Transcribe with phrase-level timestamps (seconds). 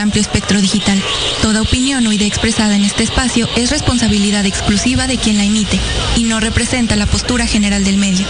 [0.00, 1.00] amplio espectro digital.
[1.42, 5.78] Toda opinión o idea expresada en este espacio es responsabilidad exclusiva de quien la emite
[6.16, 8.26] y no representa la postura general del medio.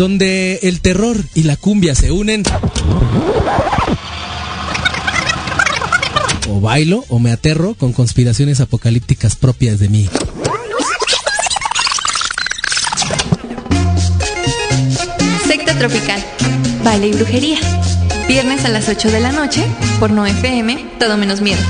[0.00, 2.42] Donde el terror y la cumbia se unen.
[6.48, 10.08] O bailo o me aterro con conspiraciones apocalípticas propias de mí.
[15.46, 16.24] Secta Tropical.
[16.82, 17.58] Baile y brujería.
[18.26, 19.66] Viernes a las 8 de la noche
[19.98, 21.60] por No FM, todo menos miedo.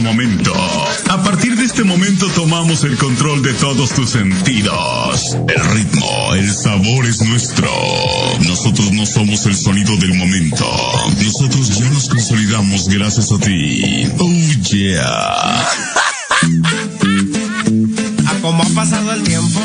[0.00, 0.52] Momento.
[1.08, 5.36] A partir de este momento tomamos el control de todos tus sentidos.
[5.48, 7.68] El ritmo, el sabor es nuestro.
[8.46, 10.66] Nosotros no somos el sonido del momento.
[11.22, 14.06] Nosotros ya nos consolidamos gracias a ti.
[14.18, 14.30] Oh,
[14.70, 15.68] yeah.
[18.26, 19.60] a cómo ha pasado el tiempo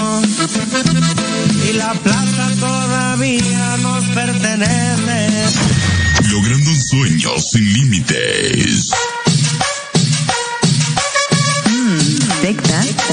[1.69, 5.29] y la plaza todavía nos pertenece.
[6.31, 8.91] Logrando un sueño sin límites.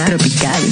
[0.04, 0.62] Tropical.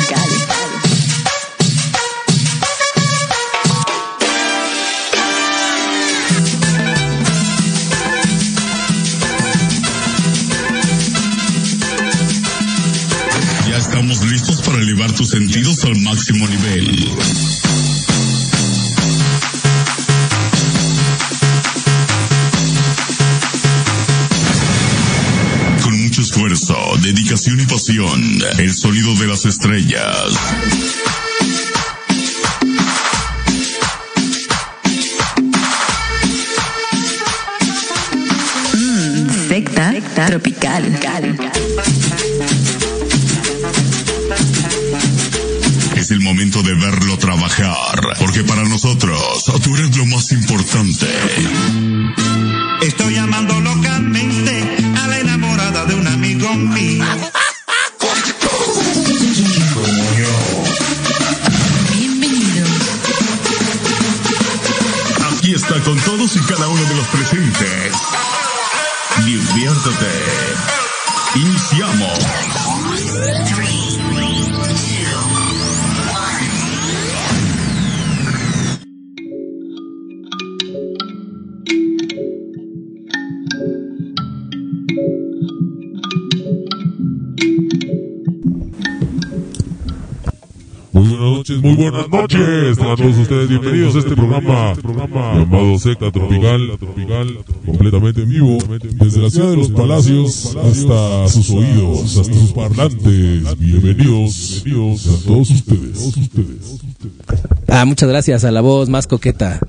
[13.66, 17.63] Ya estamos listos para elevar tus sentidos al máximo nivel.
[27.46, 30.32] Y pasión, el sonido de las estrellas.
[39.48, 40.98] Secta tropical.
[45.96, 51.06] Es el momento de verlo trabajar, porque para nosotros tú eres lo más importante.
[52.80, 53.60] Estoy llamando
[73.14, 73.63] Muy
[91.62, 92.76] muy buenas noches.
[92.76, 96.78] Tengan todos ustedes bienvenidos a este programa llamado Secta Tropical,
[97.66, 98.58] completamente en vivo,
[99.00, 103.58] desde la ciudad de los palacios hasta sus oídos, hasta sus parlantes.
[103.58, 106.12] Bienvenidos, bienvenidos a todos ustedes.
[107.68, 109.60] Ah, muchas gracias a la voz más coqueta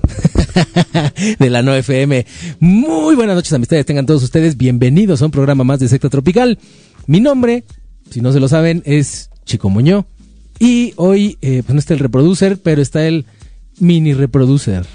[1.38, 2.26] de la 9FM.
[2.60, 3.86] Muy buenas noches, amistades.
[3.86, 6.58] Tengan todos ustedes bienvenidos a un programa más de Secta Tropical.
[7.06, 7.64] Mi nombre,
[8.10, 10.04] si no se lo saben, es Chico Muñoz.
[10.58, 13.26] Y hoy, eh, pues no está el reproducer, pero está el
[13.78, 14.86] mini reproducer.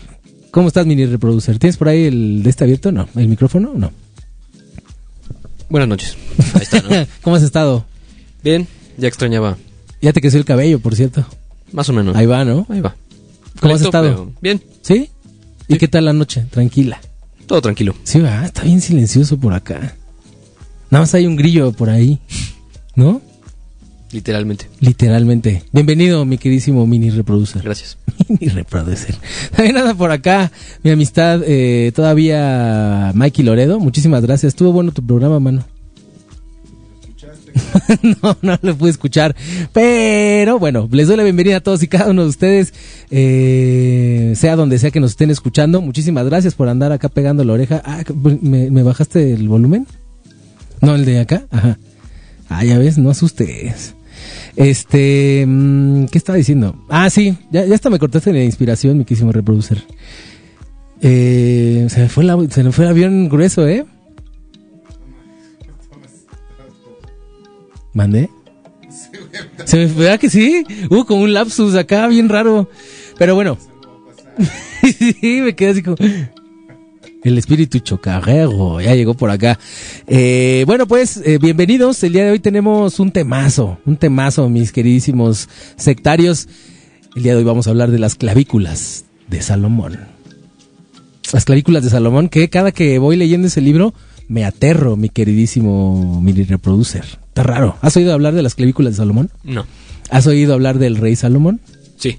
[0.52, 1.60] ¿Cómo estás, mini reproducer?
[1.60, 2.92] ¿Tienes por ahí el de este abierto?
[2.92, 3.08] No.
[3.16, 3.72] ¿El micrófono?
[3.76, 3.92] No.
[5.70, 6.18] Buenas noches.
[6.56, 6.90] Ahí está, ¿no?
[7.22, 7.86] ¿Cómo has estado?
[8.44, 8.68] Bien,
[8.98, 9.58] ya extrañaba.
[10.02, 11.26] Ya te creció el cabello, por cierto.
[11.72, 12.16] Más o menos.
[12.16, 12.66] Ahí va, ¿no?
[12.70, 12.96] Ahí va.
[13.62, 14.10] ¿Cómo has estado?
[14.10, 15.10] pero Bien, ¿Sí?
[15.68, 15.80] ¿Y Sí.
[15.80, 16.46] qué tal la noche?
[16.50, 17.00] Tranquila.
[17.46, 17.94] todo tranquilo.
[18.04, 19.96] Sí, va, está bien silencioso por acá.
[20.90, 22.20] Nada más hay un grillo por ahí,
[22.96, 23.22] ¿no?
[24.12, 24.68] Literalmente.
[24.80, 25.64] Literalmente.
[25.72, 27.62] Bienvenido, mi queridísimo mini reproducer.
[27.64, 27.98] Gracias.
[28.28, 29.16] mini reproducer.
[29.56, 30.52] También nada por acá,
[30.84, 33.80] mi amistad, eh, todavía Mikey Loredo.
[33.80, 34.50] Muchísimas gracias.
[34.50, 35.64] Estuvo bueno tu programa, mano.
[38.22, 39.34] no, no lo pude escuchar.
[39.72, 42.74] Pero bueno, les doy la bienvenida a todos y cada uno de ustedes,
[43.12, 45.80] eh, sea donde sea que nos estén escuchando.
[45.80, 47.82] Muchísimas gracias por andar acá pegando la oreja.
[47.86, 48.04] Ah,
[48.42, 49.88] ¿me, me bajaste el volumen?
[50.82, 51.46] No, el de acá.
[51.50, 51.78] Ajá.
[52.50, 53.96] Ah, ya ves, no asustes.
[54.56, 56.76] Este, mm, ¿qué estaba diciendo?
[56.90, 59.84] Ah, sí, ya, ya hasta me cortaste la inspiración, mi quísimo reproducer.
[61.02, 63.86] Eh, se me fue la, se me fue el avión grueso, ¿eh?
[67.94, 68.30] ¿Mandé?
[69.66, 70.64] Se me fue, ¿verdad que sí?
[70.90, 72.70] Hubo como un lapsus acá, bien raro.
[73.18, 73.58] Pero bueno.
[74.84, 75.98] sí, me quedé así como...
[77.24, 79.60] El espíritu chocarrero ya llegó por acá.
[80.08, 82.04] Eh, bueno, pues eh, bienvenidos.
[82.04, 86.48] El día de hoy tenemos un temazo, un temazo, mis queridísimos sectarios.
[87.16, 90.00] El día de hoy vamos a hablar de las clavículas de Salomón.
[91.32, 93.94] Las clavículas de Salomón, que cada que voy leyendo ese libro
[94.28, 97.06] me aterro, mi queridísimo mini reproducer.
[97.28, 97.78] Está raro.
[97.82, 99.30] ¿Has oído hablar de las clavículas de Salomón?
[99.44, 99.68] No.
[100.10, 101.62] ¿Has oído hablar del rey Salomón?
[101.98, 102.18] Sí.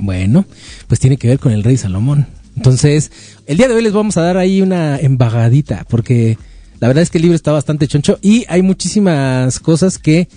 [0.00, 0.46] Bueno,
[0.88, 2.26] pues tiene que ver con el rey Salomón.
[2.56, 3.10] Entonces,
[3.46, 6.38] el día de hoy les vamos a dar ahí una embagadita, porque
[6.80, 10.28] la verdad es que el libro está bastante choncho y hay muchísimas cosas que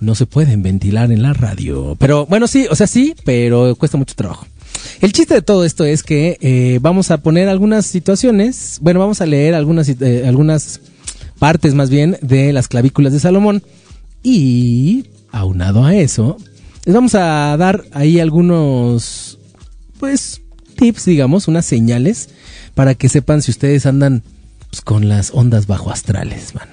[0.00, 1.96] no se pueden ventilar en la radio.
[1.98, 4.46] Pero bueno, sí, o sea, sí, pero cuesta mucho trabajo.
[5.00, 9.20] El chiste de todo esto es que eh, vamos a poner algunas situaciones, bueno, vamos
[9.20, 10.80] a leer algunas, eh, algunas
[11.38, 13.62] partes más bien de las clavículas de Salomón
[14.22, 16.38] y aunado a eso,
[16.84, 19.38] les vamos a dar ahí algunos,
[19.98, 20.40] pues,
[20.76, 22.28] tips, digamos, unas señales
[22.74, 24.22] para que sepan si ustedes andan
[24.70, 26.72] pues, con las ondas bajo astrales, mano.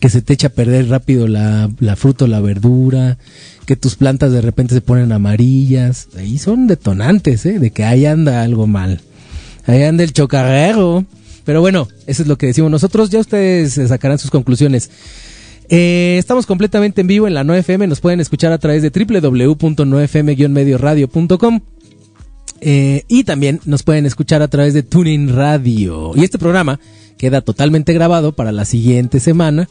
[0.00, 3.18] Que se te echa a perder rápido la, la fruta o la verdura,
[3.66, 6.08] que tus plantas de repente se ponen amarillas.
[6.16, 7.58] Ahí son detonantes, ¿eh?
[7.58, 9.00] De que ahí anda algo mal.
[9.66, 11.04] Ahí anda el chocarrero.
[11.44, 13.10] Pero bueno, eso es lo que decimos nosotros.
[13.10, 14.90] Ya ustedes sacarán sus conclusiones.
[15.68, 17.88] Eh, estamos completamente en vivo en la 9FM.
[17.88, 21.60] Nos pueden escuchar a través de www.9fm-medioradio.com.
[22.66, 26.12] Eh, y también nos pueden escuchar a través de Tuning Radio.
[26.16, 26.80] Y este programa
[27.18, 29.68] queda totalmente grabado para la siguiente semana.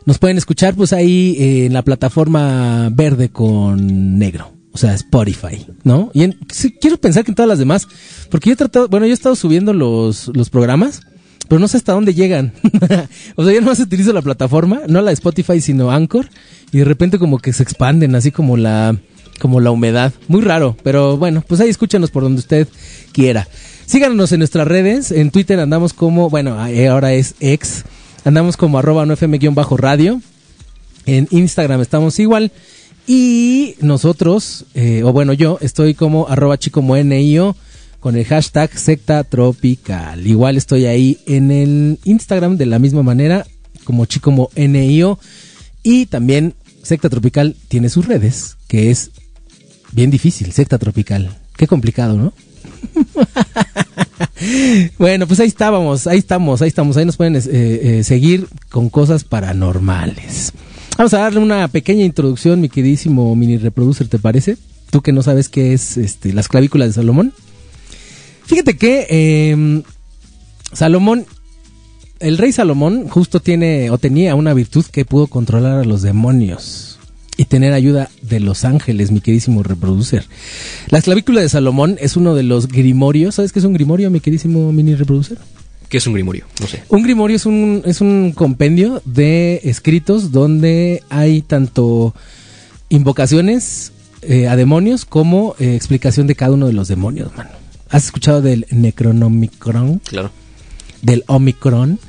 [0.06, 4.52] nos pueden escuchar pues ahí eh, en la plataforma verde con negro.
[4.72, 6.10] O sea, Spotify, ¿no?
[6.14, 6.36] Y en-
[6.80, 7.86] quiero pensar que en todas las demás,
[8.30, 11.00] porque yo he tratado, bueno, yo he estado subiendo los, los programas,
[11.48, 12.52] pero no sé hasta dónde llegan.
[13.36, 16.28] o sea, yo no más utilizo la plataforma, no la Spotify, sino Anchor,
[16.72, 18.96] y de repente como que se expanden, así como la,
[19.38, 20.12] como la humedad.
[20.28, 22.68] Muy raro, pero bueno, pues ahí escúchanos por donde usted
[23.12, 23.48] quiera.
[23.86, 27.84] Síganos en nuestras redes, en Twitter andamos como, bueno, eh, ahora es ex,
[28.24, 30.20] andamos como arroba 9fm-radio,
[31.06, 32.50] en Instagram estamos igual.
[33.06, 37.54] Y nosotros, eh, o bueno, yo estoy como arroba chicomoNIO
[38.04, 40.26] con el hashtag secta tropical.
[40.26, 43.46] Igual estoy ahí en el Instagram de la misma manera
[43.84, 45.18] como chicomoNIO.
[45.82, 46.52] Y también
[46.82, 49.10] secta tropical tiene sus redes, que es
[49.92, 51.34] bien difícil, secta tropical.
[51.56, 52.34] Qué complicado, ¿no?
[54.98, 58.90] Bueno, pues ahí estábamos, ahí estamos, ahí estamos, ahí nos pueden eh, eh, seguir con
[58.90, 60.52] cosas paranormales.
[60.98, 64.58] Vamos a darle una pequeña introducción, mi queridísimo mini reproducer, ¿te parece?
[64.90, 67.32] Tú que no sabes qué es este, las clavículas de Salomón.
[68.46, 69.82] Fíjate que eh,
[70.72, 71.26] Salomón,
[72.20, 76.98] el rey Salomón justo tiene o tenía una virtud que pudo controlar a los demonios
[77.36, 80.24] y tener ayuda de los ángeles, mi queridísimo reproducer.
[80.88, 83.36] Las clavículas de Salomón es uno de los grimorios.
[83.36, 85.38] ¿Sabes qué es un grimorio, mi queridísimo mini reproducer?
[85.88, 86.44] ¿Qué es un grimorio?
[86.60, 86.82] No sé.
[86.88, 92.14] Un grimorio es un, es un compendio de escritos donde hay tanto
[92.88, 93.92] invocaciones
[94.22, 97.50] eh, a demonios como eh, explicación de cada uno de los demonios, mano.
[97.94, 100.00] ¿Has escuchado del Necronomicron?
[100.00, 100.32] Claro.
[101.00, 102.00] Del Omicron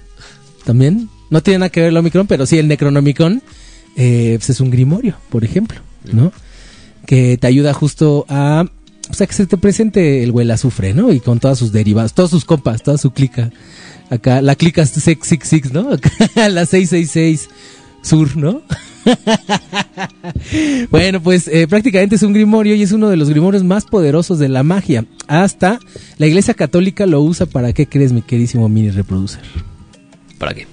[0.63, 1.09] también.
[1.29, 3.43] No tiene nada que ver el Omicron, pero sí el Necronomicon
[3.95, 5.79] eh, pues es un grimorio, por ejemplo,
[6.11, 6.33] ¿no?
[7.05, 8.65] Que te ayuda justo a...
[9.11, 11.13] O sea, que se te presente el güey azufre, ¿no?
[11.13, 13.51] Y con todas sus derivados, todos sus compas, toda su clica.
[14.09, 15.93] Acá, la clica 666, ¿no?
[15.93, 16.09] Acá,
[16.49, 17.47] la 666
[18.05, 18.61] sur, ¿no?
[20.91, 24.39] bueno, pues eh, prácticamente es un grimorio y es uno de los grimorios más poderosos
[24.39, 25.05] de la magia.
[25.27, 25.79] Hasta
[26.17, 29.41] la iglesia católica lo usa para, ¿qué crees, mi queridísimo mini reproducer?
[30.37, 30.67] ¿Para qué?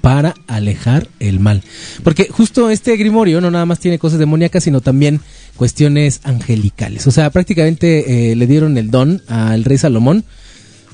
[0.00, 1.62] Para alejar el mal.
[2.02, 5.20] Porque justo este grimorio no nada más tiene cosas demoníacas, sino también
[5.56, 7.06] cuestiones angelicales.
[7.06, 10.24] O sea, prácticamente eh, le dieron el don al rey Salomón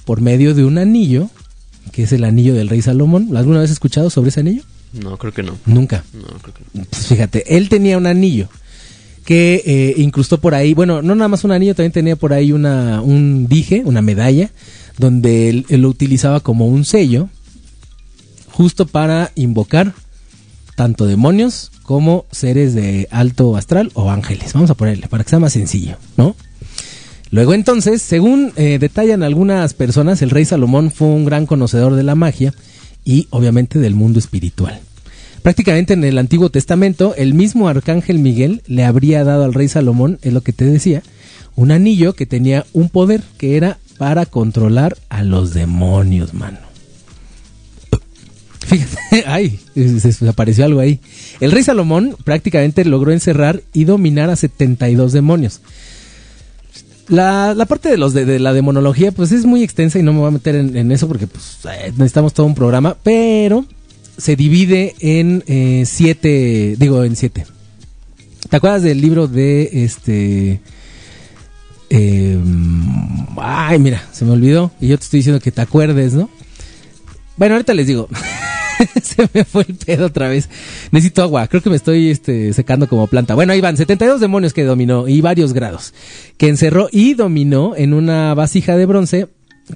[0.04, 1.30] por medio de un anillo,
[1.92, 3.36] que es el anillo del rey Salomón.
[3.36, 4.62] ¿Alguna vez has escuchado sobre ese anillo?
[5.02, 5.58] No, creo que no.
[5.66, 6.04] Nunca.
[6.12, 6.84] No, creo que no.
[6.88, 8.48] Pues fíjate, él tenía un anillo
[9.24, 12.52] que eh, incrustó por ahí, bueno, no nada más un anillo, también tenía por ahí
[12.52, 14.50] una, un dije, una medalla,
[14.98, 17.28] donde él, él lo utilizaba como un sello,
[18.52, 19.94] justo para invocar
[20.76, 24.52] tanto demonios como seres de alto astral o ángeles.
[24.52, 26.36] Vamos a ponerle, para que sea más sencillo, ¿no?
[27.30, 32.04] Luego entonces, según eh, detallan algunas personas, el rey Salomón fue un gran conocedor de
[32.04, 32.54] la magia
[33.04, 34.80] y obviamente del mundo espiritual.
[35.42, 40.18] Prácticamente en el Antiguo Testamento, el mismo arcángel Miguel le habría dado al rey Salomón,
[40.22, 41.02] es lo que te decía,
[41.54, 46.58] un anillo que tenía un poder que era para controlar a los demonios, mano.
[48.66, 49.60] Fíjate, ay,
[50.26, 51.00] apareció algo ahí.
[51.40, 55.60] El rey Salomón prácticamente logró encerrar y dominar a 72 demonios.
[57.08, 60.20] La, la parte de los de, la demonología pues es muy extensa y no me
[60.20, 63.66] voy a meter en, eso porque pues eh, necesitamos todo un programa, pero
[64.16, 67.46] se divide en eh, siete, digo en siete.
[68.48, 70.60] ¿Te acuerdas del libro de este...
[71.90, 72.38] Eh,
[73.38, 76.30] ay, mira, se me olvidó y yo te estoy diciendo que te acuerdes, ¿no?
[77.36, 78.08] Bueno, ahorita les digo.
[79.02, 80.48] se me fue el pedo otra vez.
[80.90, 81.46] Necesito agua.
[81.48, 83.34] Creo que me estoy este, secando como planta.
[83.34, 83.76] Bueno, ahí van.
[83.76, 85.94] 72 demonios que dominó y varios grados.
[86.36, 89.28] Que encerró y dominó en una vasija de bronce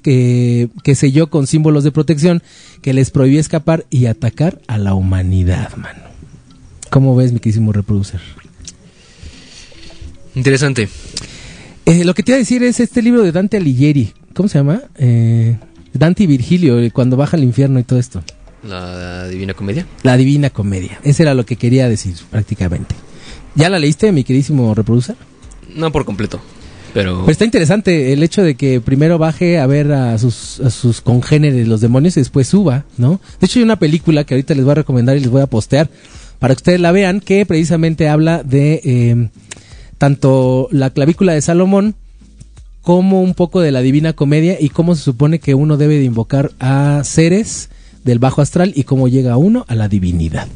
[0.03, 2.43] que, que selló con símbolos de protección
[2.81, 6.03] que les prohibió escapar y atacar a la humanidad, mano.
[6.89, 8.19] ¿Cómo ves, mi querísimo reproducer?
[10.35, 10.89] Interesante.
[11.85, 14.13] Eh, lo que te iba a decir es este libro de Dante Alighieri.
[14.33, 14.83] ¿Cómo se llama?
[14.97, 15.57] Eh,
[15.93, 18.23] Dante y Virgilio, eh, cuando baja al infierno y todo esto.
[18.63, 19.85] La Divina Comedia.
[20.03, 20.99] La Divina Comedia.
[21.03, 22.95] Ese era lo que quería decir, prácticamente.
[23.55, 25.15] ¿Ya la leíste, mi queridísimo reproducer?
[25.75, 26.39] No por completo.
[26.93, 27.29] Pero...
[27.29, 31.67] está interesante el hecho de que primero baje a ver a sus, a sus congéneres,
[31.67, 33.21] los demonios, y después suba, ¿no?
[33.39, 35.47] De hecho, hay una película que ahorita les voy a recomendar y les voy a
[35.47, 35.89] postear
[36.39, 39.29] para que ustedes la vean, que precisamente habla de eh,
[39.97, 41.95] tanto la clavícula de Salomón
[42.81, 46.05] como un poco de la Divina Comedia y cómo se supone que uno debe de
[46.05, 47.69] invocar a seres
[48.03, 50.47] del bajo astral y cómo llega uno a la divinidad.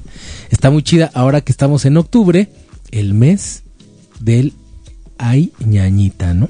[0.50, 2.50] Está muy chida ahora que estamos en octubre,
[2.92, 3.64] el mes
[4.20, 4.54] del
[5.18, 6.50] ay ñañita, ¿no?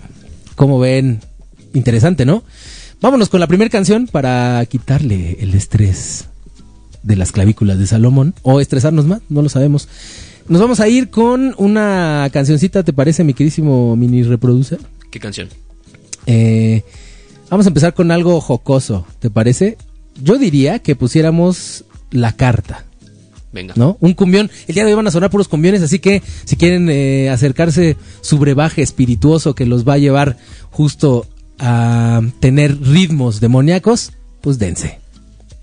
[0.55, 1.21] Como ven,
[1.73, 2.43] interesante, ¿no?
[3.01, 6.25] Vámonos con la primera canción para quitarle el estrés
[7.01, 9.89] de las clavículas de Salomón o estresarnos más, no lo sabemos.
[10.47, 14.79] Nos vamos a ir con una cancioncita, ¿te parece, mi queridísimo mini reproducer?
[15.11, 15.49] ¿Qué canción?
[16.25, 16.83] Eh,
[17.49, 19.77] vamos a empezar con algo jocoso, ¿te parece?
[20.21, 22.85] Yo diría que pusiéramos la carta.
[23.51, 23.73] Venga.
[23.77, 23.97] ¿No?
[23.99, 24.49] Un cumbión.
[24.67, 27.97] El día de hoy van a sonar puros cumbiones, así que si quieren eh, acercarse
[28.21, 30.37] su brebaje espirituoso que los va a llevar
[30.71, 31.27] justo
[31.59, 34.99] a tener ritmos demoníacos, pues dense.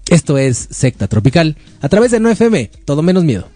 [0.09, 3.49] Esto es Secta Tropical a través de 9FM, todo menos miedo.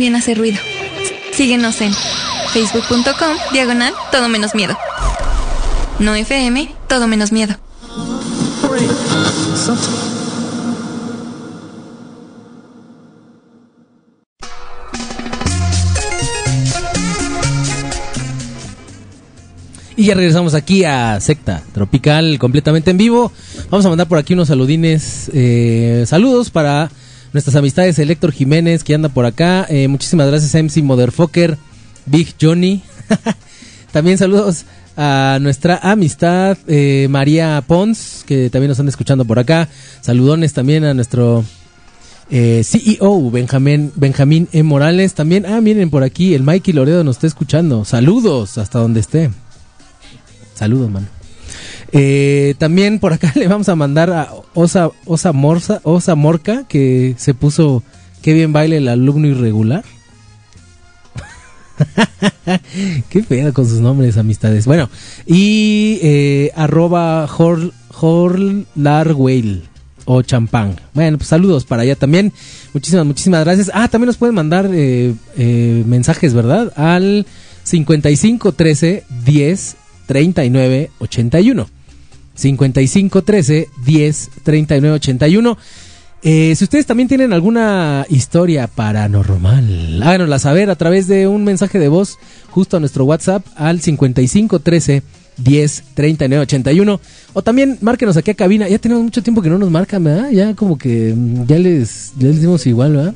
[0.00, 0.56] También hace ruido.
[1.30, 1.92] Síguenos en
[2.54, 4.74] facebook.com diagonal todo menos miedo.
[5.98, 7.54] No FM, todo menos miedo.
[19.96, 23.30] Y ya regresamos aquí a Secta Tropical completamente en vivo.
[23.68, 25.30] Vamos a mandar por aquí unos saludines.
[25.34, 26.90] eh, saludos para
[27.32, 29.66] nuestras amistades Elector Jiménez que anda por acá.
[29.68, 31.58] Eh, muchísimas gracias MC Motherfucker,
[32.06, 32.82] Big Johnny.
[33.92, 34.64] también saludos
[34.96, 39.68] a nuestra amistad eh, María Pons que también nos están escuchando por acá.
[40.00, 41.44] Saludones también a nuestro
[42.30, 44.62] eh, CEO Benjamín, Benjamín E.
[44.62, 45.14] Morales.
[45.14, 47.84] También, ah, miren por aquí, el Mikey Loredo nos está escuchando.
[47.84, 49.30] Saludos hasta donde esté.
[50.54, 51.19] Saludos, mano.
[51.92, 57.14] Eh, también por acá le vamos a mandar a Osa, Osa, Morsa, Osa Morca, que
[57.18, 57.82] se puso
[58.22, 59.84] qué bien baile el alumno irregular.
[63.08, 64.66] qué fea con sus nombres, amistades.
[64.66, 64.90] Bueno,
[65.26, 67.26] y eh, arroba
[70.06, 70.76] o champán.
[70.94, 72.32] Bueno, pues saludos para allá también.
[72.72, 73.70] Muchísimas, muchísimas gracias.
[73.74, 76.72] Ah, también nos pueden mandar eh, eh, mensajes, ¿verdad?
[76.76, 77.26] Al
[77.64, 79.76] 5513 10
[80.10, 81.68] 39 81.
[82.34, 85.58] 55 13 10 39 81.
[86.22, 91.78] Eh, si ustedes también tienen alguna historia paranormal, háganosla saber a través de un mensaje
[91.78, 92.18] de voz
[92.50, 95.04] justo a nuestro WhatsApp al 55 13
[95.36, 97.00] 10 39 81.
[97.32, 98.68] O también márquenos aquí a cabina.
[98.68, 100.30] Ya tenemos mucho tiempo que no nos marcan, ¿verdad?
[100.32, 103.14] Ya como que mm, ya les, ya dimos igual, ¿verdad?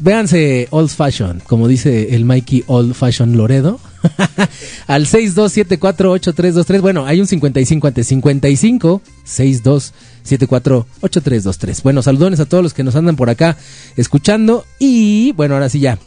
[0.00, 3.78] Véanse Old Fashion, como dice el Mikey Old Fashion Loredo.
[4.86, 6.80] Al 62748323.
[6.80, 8.06] Bueno, hay un 55 antes.
[8.08, 11.82] 55 62748323.
[11.82, 13.56] Bueno, saludones a todos los que nos andan por acá
[13.96, 14.64] escuchando.
[14.78, 15.98] Y bueno, ahora sí ya.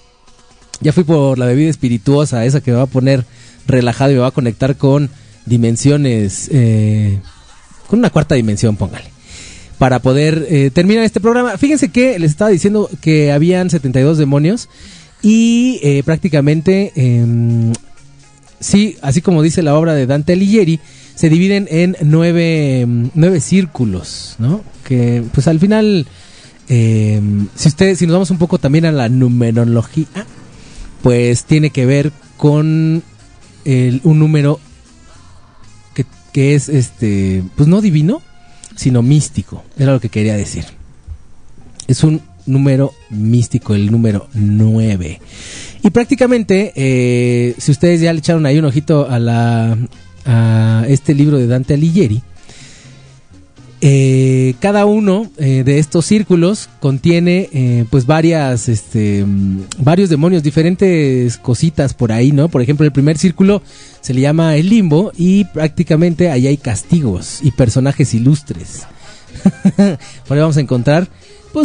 [0.80, 3.26] Ya fui por la bebida espirituosa, esa que me va a poner
[3.66, 5.10] relajado y me va a conectar con
[5.46, 6.50] dimensiones.
[6.52, 7.20] eh,
[7.88, 9.18] con una cuarta dimensión, póngale
[9.78, 11.58] para poder eh, terminar este programa.
[11.58, 14.70] Fíjense que les estaba diciendo que habían 72 demonios
[15.22, 17.74] y eh, prácticamente, em,
[18.60, 20.80] sí, así como dice la obra de Dante Alighieri,
[21.16, 24.62] se dividen en nueve, em, nueve círculos, ¿no?
[24.84, 26.06] Que pues al final,
[26.70, 30.06] em, si ustedes, si nos vamos un poco también a la numerología,
[31.02, 33.02] pues tiene que ver con
[33.66, 34.60] el- un número
[35.96, 38.22] que, que es este, pues no divino,
[38.76, 39.64] sino místico.
[39.78, 40.66] Era lo que quería decir.
[41.88, 45.22] Es un número místico, el número 9.
[45.84, 49.78] Y prácticamente, eh, si ustedes ya le echaron ahí un ojito a, la,
[50.26, 52.22] a este libro de Dante Alighieri,
[53.80, 59.24] eh, cada uno eh, de estos círculos contiene pues varias este
[59.78, 63.62] varios demonios diferentes cositas por ahí no por ejemplo el primer círculo
[64.02, 68.88] se le llama el limbo y prácticamente ahí hay castigos y personajes ilustres
[70.28, 71.08] por ahí vamos a encontrar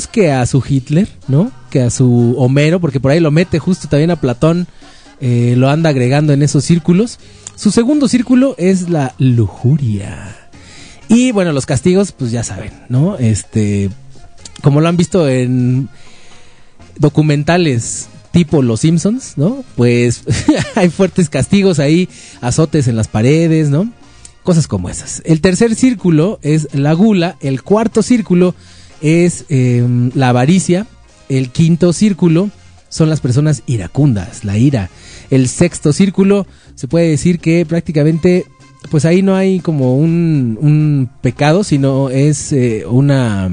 [0.07, 3.89] que a su Hitler no que a su Homero porque por ahí lo mete justo
[3.89, 4.67] también a Platón
[5.21, 7.19] eh, lo anda agregando en esos círculos
[7.55, 10.43] su segundo círculo es la lujuria
[11.13, 13.19] y bueno, los castigos, pues ya saben, ¿no?
[13.19, 13.91] Este,
[14.63, 15.91] como lo han visto en
[16.97, 19.63] documentales tipo Los Simpsons, ¿no?
[19.77, 20.23] Pues
[20.75, 22.09] hay fuertes castigos ahí,
[22.41, 23.93] azotes en las paredes, ¿no?
[24.43, 25.21] Cosas como esas.
[25.27, 28.55] El tercer círculo es la gula, el cuarto círculo
[29.03, 30.87] es eh, la avaricia,
[31.29, 32.51] el quinto círculo
[32.89, 34.91] son las personas iracundas, la ira.
[35.31, 38.45] El sexto círculo se puede decir que prácticamente
[38.91, 43.51] pues ahí no hay como un, un pecado, sino es eh, una...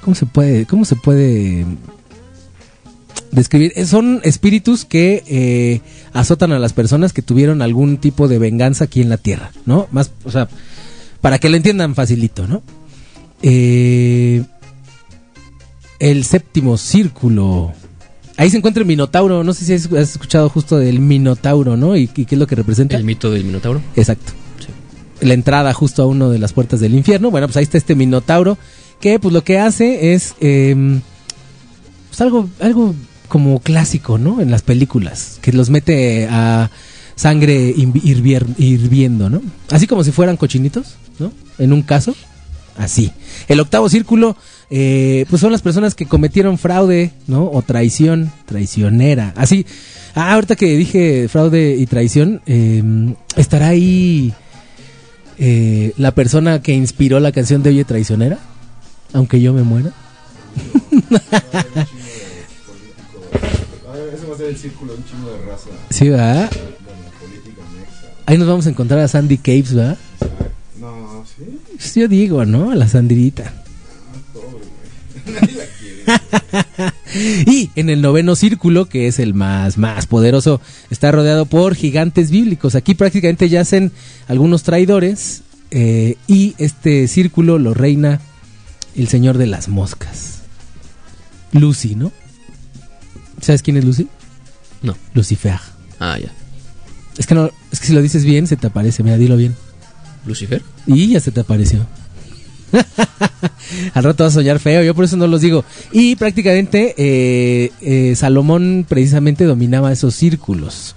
[0.00, 1.66] ¿Cómo se puede, cómo se puede
[3.30, 3.72] describir?
[3.76, 5.82] Eh, Son espíritus que eh,
[6.14, 9.88] azotan a las personas que tuvieron algún tipo de venganza aquí en la tierra, ¿no?
[9.92, 10.48] Más, o sea,
[11.20, 12.62] para que lo entiendan facilito, ¿no?
[13.42, 14.44] Eh,
[15.98, 17.72] el séptimo círculo.
[18.36, 19.44] Ahí se encuentra el Minotauro.
[19.44, 21.96] No sé si has escuchado justo del Minotauro, ¿no?
[21.96, 22.96] Y, y qué es lo que representa.
[22.96, 23.82] El mito del Minotauro.
[23.96, 24.32] Exacto.
[25.20, 27.30] La entrada justo a uno de las puertas del infierno.
[27.30, 28.56] Bueno, pues ahí está este Minotauro.
[29.00, 30.34] Que pues lo que hace es.
[30.40, 31.00] eh,
[32.08, 32.94] pues algo, algo
[33.28, 34.40] como clásico, ¿no?
[34.40, 35.38] En las películas.
[35.40, 36.70] Que los mete a
[37.14, 39.42] sangre hirviendo, ¿no?
[39.70, 41.32] Así como si fueran cochinitos, ¿no?
[41.58, 42.14] En un caso.
[42.80, 43.12] Así.
[43.46, 44.38] El octavo círculo,
[44.70, 47.44] eh, pues son las personas que cometieron fraude, ¿no?
[47.44, 49.34] O traición, traicionera.
[49.36, 49.66] Así.
[50.14, 52.82] Ah, ahorita que dije fraude y traición, eh,
[53.36, 54.32] estará ahí
[55.38, 58.38] eh, la persona que inspiró la canción de Oye Traicionera,
[59.12, 59.92] aunque yo me muera.
[64.14, 65.68] Ese va a ser el círculo de un chingo de raza.
[65.90, 66.50] Sí, ¿verdad?
[68.24, 69.98] Ahí nos vamos a encontrar a Sandy Caves, ¿verdad?
[70.80, 71.44] No, ¿sí?
[71.76, 72.70] Pues Yo digo, ¿no?
[72.70, 73.52] A la Sandirita.
[74.32, 74.48] Pobre,
[75.24, 75.34] güey.
[75.40, 76.94] Nadie la quiere.
[77.46, 82.30] Y en el noveno círculo, que es el más, más poderoso, está rodeado por gigantes
[82.30, 82.76] bíblicos.
[82.76, 83.90] Aquí prácticamente yacen
[84.28, 88.20] algunos traidores eh, y este círculo lo reina
[88.96, 90.42] el señor de las moscas.
[91.52, 92.12] Lucy, ¿no?
[93.40, 94.08] ¿Sabes quién es Lucy?
[94.82, 94.96] No.
[95.14, 95.58] Lucifer.
[95.98, 96.30] Ah, ya.
[97.18, 99.56] Es que no, es que si lo dices bien se te aparece, mira, dilo bien.
[100.26, 100.62] Lucifer.
[100.86, 101.86] Y ya se te apareció.
[103.94, 105.64] Al rato vas a soñar feo, yo por eso no los digo.
[105.92, 110.94] Y prácticamente eh, eh, Salomón precisamente dominaba esos círculos.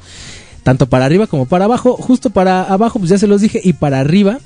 [0.63, 1.95] Tanto para arriba como para abajo.
[1.97, 3.59] Justo para abajo, pues ya se los dije.
[3.63, 4.39] Y para arriba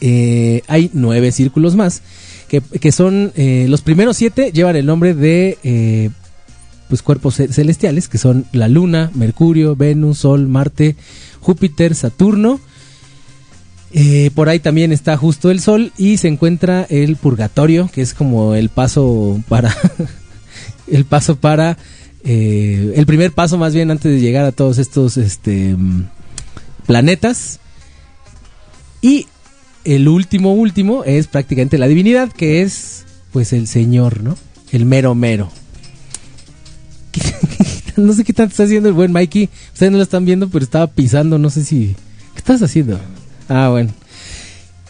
[0.00, 2.02] eh, hay nueve círculos más.
[2.48, 6.10] Que, que son eh, los primeros siete llevan el nombre de
[6.88, 10.96] pues cuerpos ce- celestiales, que son la Luna, Mercurio, Venus, Sol, Marte,
[11.40, 12.60] Júpiter, Saturno.
[13.94, 18.14] Eh, por ahí también está justo el Sol y se encuentra el Purgatorio, que es
[18.14, 19.76] como el paso para
[20.86, 21.76] el paso para
[22.24, 25.76] eh, el primer paso más bien antes de llegar a todos estos este
[26.86, 27.60] planetas
[29.02, 29.26] y
[29.84, 34.38] el último último es prácticamente la divinidad que es pues el Señor, ¿no?
[34.70, 35.50] El mero mero.
[37.96, 39.50] no sé qué tanto está haciendo el buen Mikey.
[39.72, 41.94] Ustedes no lo están viendo, pero estaba pisando, no sé si
[42.34, 42.98] ¿Qué estás haciendo?
[43.48, 43.90] Ah, bueno.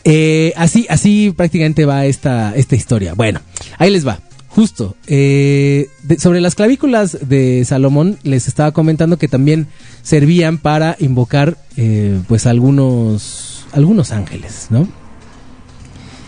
[0.05, 3.15] Eh, así, así prácticamente va esta, esta historia.
[3.15, 3.41] Bueno,
[3.79, 4.21] ahí les va.
[4.49, 4.97] Justo.
[5.07, 5.89] eh,
[6.19, 9.69] sobre las clavículas de Salomón, les estaba comentando que también
[10.03, 14.87] servían para invocar, eh, pues, algunos, algunos ángeles, ¿no?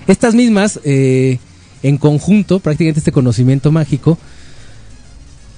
[0.06, 4.18] Estas mismas, en conjunto, prácticamente este conocimiento mágico,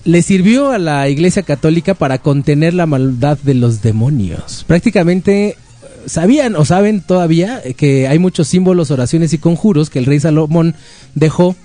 [0.05, 4.64] le sirvió a la Iglesia Católica para contener la maldad de los demonios.
[4.66, 5.57] Prácticamente
[6.07, 10.75] sabían o saben todavía que hay muchos símbolos, oraciones y conjuros que el rey Salomón
[11.14, 11.57] dejó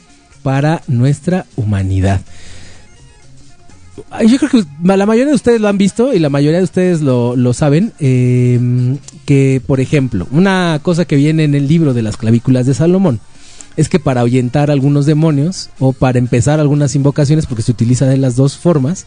[0.44, 2.22] para nuestra humanidad.
[4.28, 7.02] Yo creo que la mayoría de ustedes lo han visto y la mayoría de ustedes
[7.02, 7.94] lo, lo saben.
[8.00, 12.74] eh, que, por ejemplo, una cosa que viene en el libro de las clavículas de
[12.74, 13.22] Salomón
[13.78, 18.18] es que para ahuyentar algunos demonios o para empezar algunas invocaciones, porque se utiliza de
[18.18, 19.06] las dos formas,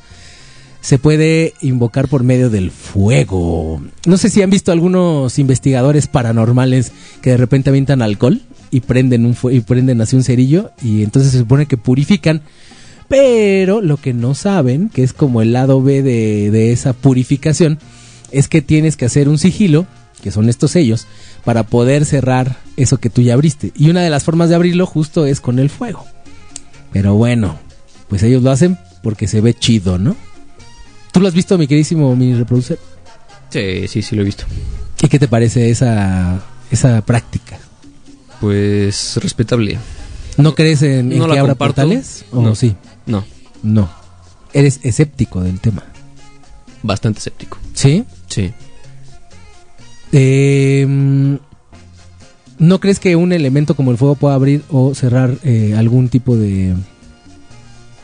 [0.85, 3.83] se puede invocar por medio del fuego.
[4.05, 6.93] No sé si han visto algunos investigadores paranormales
[7.23, 11.33] que de repente avientan alcohol y prenden un y prenden así un cerillo y entonces
[11.33, 12.43] se supone que purifican.
[13.09, 17.79] Pero lo que no saben, que es como el lado B de, de esa purificación,
[18.31, 19.87] es que tienes que hacer un sigilo,
[20.23, 21.07] que son estos sellos,
[21.47, 23.73] para poder cerrar eso que tú ya abriste.
[23.75, 26.05] Y una de las formas de abrirlo justo es con el fuego.
[26.93, 27.59] Pero bueno,
[28.11, 30.15] pues ellos lo hacen porque se ve chido, ¿no?
[31.15, 32.79] ¿Tú lo has visto, mi queridísimo mini reproducer?
[33.49, 34.45] Sí, sí, sí lo he visto.
[35.01, 37.57] ¿Y qué te parece esa, esa práctica?
[38.41, 39.79] Pues respetable.
[40.37, 42.25] ¿No crees en, en No la que abra portales?
[42.33, 42.55] ¿O No.
[42.57, 42.75] sí?
[43.07, 43.25] No,
[43.63, 43.89] No.
[44.53, 45.85] Eres escéptico del tema.
[46.83, 47.59] bastante escéptico.
[47.75, 48.05] ¿Sí?
[48.29, 48.53] Sí.
[50.13, 51.35] Eh, mm,
[52.59, 56.37] ¿No crees que un elemento como el fuego pueda abrir o cerrar eh, algún tipo
[56.37, 56.75] de,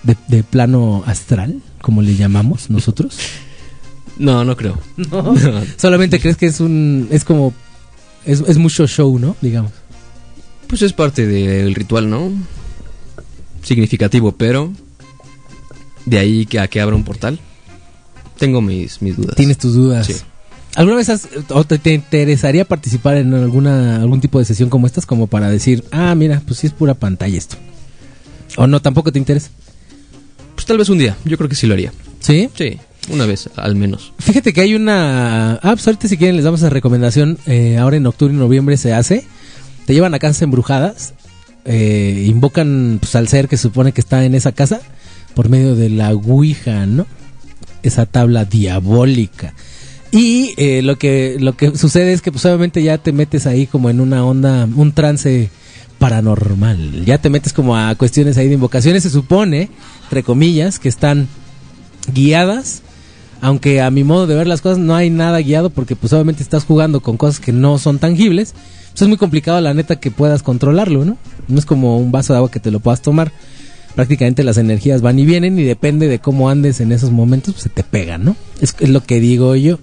[0.03, 3.19] de, de plano astral, como le llamamos nosotros?
[4.19, 4.79] No, no creo.
[4.97, 5.35] No.
[5.77, 7.09] Solamente crees que es un.
[7.11, 7.55] Es como.
[8.25, 9.37] Es, es mucho show, ¿no?
[9.41, 9.73] Digamos.
[10.67, 12.31] Pues es parte del ritual, ¿no?
[13.63, 14.73] Significativo, pero
[16.07, 17.39] de ahí que a que abra un portal,
[18.39, 19.37] tengo mis, mis dudas.
[19.37, 20.07] Tienes tus dudas.
[20.07, 20.15] Sí.
[20.77, 24.87] ¿Alguna vez has, o te, te interesaría participar en alguna algún tipo de sesión como
[24.87, 27.57] estas como para decir, ah, mira, pues sí es pura pantalla esto?
[28.57, 29.51] ¿O no, tampoco te interesa?
[30.61, 31.91] Pues tal vez un día, yo creo que sí lo haría.
[32.19, 32.51] ¿Sí?
[32.55, 32.77] Sí,
[33.09, 34.13] una vez al menos.
[34.19, 35.55] Fíjate que hay una...
[35.55, 37.39] Ah, pues ahorita si quieren les damos esa recomendación.
[37.47, 39.25] eh, ahora en octubre y noviembre se hace.
[39.87, 41.15] Te llevan a casas embrujadas.
[41.65, 44.83] eh, invocan pues, al ser que se supone que está en esa casa
[45.35, 47.07] por medio de la Ouija, ¿no?
[47.83, 49.55] Esa tabla diabólica.
[50.13, 53.67] Y eh, lo que lo que sucede es que pues obviamente ya te metes ahí
[53.67, 55.49] como en una onda, un trance
[56.01, 57.05] paranormal.
[57.05, 59.05] Ya te metes como a cuestiones ahí de invocaciones.
[59.05, 59.71] Se supone,
[60.05, 61.29] entre comillas, que están
[62.13, 62.83] guiadas
[63.41, 66.43] aunque a mi modo de ver las cosas no hay nada guiado porque pues obviamente
[66.43, 68.55] estás jugando con cosas que no son tangibles,
[68.91, 71.17] pues es muy complicado la neta que puedas controlarlo, ¿no?
[71.49, 73.33] No es como un vaso de agua que te lo puedas tomar.
[73.95, 77.65] Prácticamente las energías van y vienen y depende de cómo andes en esos momentos, pues
[77.65, 78.37] se te pegan, ¿no?
[78.61, 79.79] Es, es lo que digo yo.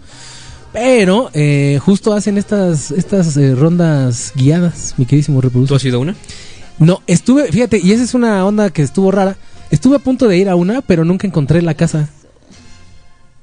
[0.80, 5.76] Pero eh, justo hacen estas, estas eh, rondas guiadas, mi queridísimo ¿Tú reproductor.
[5.78, 6.16] has sido una?
[6.78, 9.38] No, estuve, fíjate, y esa es una onda que estuvo rara.
[9.72, 12.10] Estuve a punto de ir a una, pero nunca encontré la casa.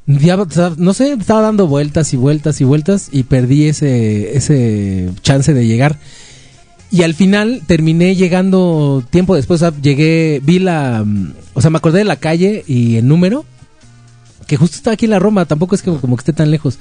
[0.07, 0.39] Ya,
[0.77, 5.67] no sé, estaba dando vueltas y vueltas y vueltas y perdí ese, ese chance de
[5.67, 5.99] llegar.
[6.93, 11.05] Y al final terminé llegando tiempo después, o sea, llegué, vi la,
[11.55, 13.45] o sea, me acordé de la calle y el número,
[14.47, 16.79] que justo está aquí en la Roma, tampoco es que como que esté tan lejos.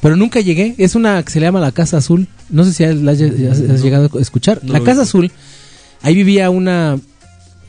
[0.00, 2.84] Pero nunca llegué, es una que se le llama la Casa Azul, no sé si
[2.84, 3.20] has, has-
[3.70, 4.60] has llegado a escuchar.
[4.62, 5.02] No la Casa.
[5.02, 5.32] Azul,
[6.02, 6.98] ahí vivía una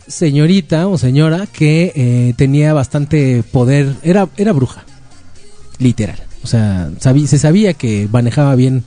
[0.08, 4.84] señorita o señora que eh, tenía bastante poder, era, era bruja,
[5.80, 6.20] literal.
[6.44, 8.84] O sea, sabí- se sabía que manejaba bien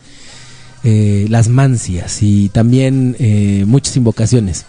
[0.85, 4.65] eh, las mancias y también eh, muchas invocaciones.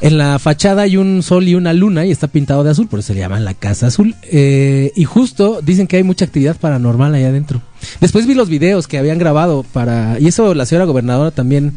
[0.00, 2.98] En la fachada hay un sol y una luna y está pintado de azul, por
[2.98, 4.14] eso se le llaman la Casa Azul.
[4.24, 7.62] Eh, y justo dicen que hay mucha actividad paranormal allá adentro.
[8.00, 10.20] Después vi los videos que habían grabado para...
[10.20, 11.72] Y eso la señora gobernadora también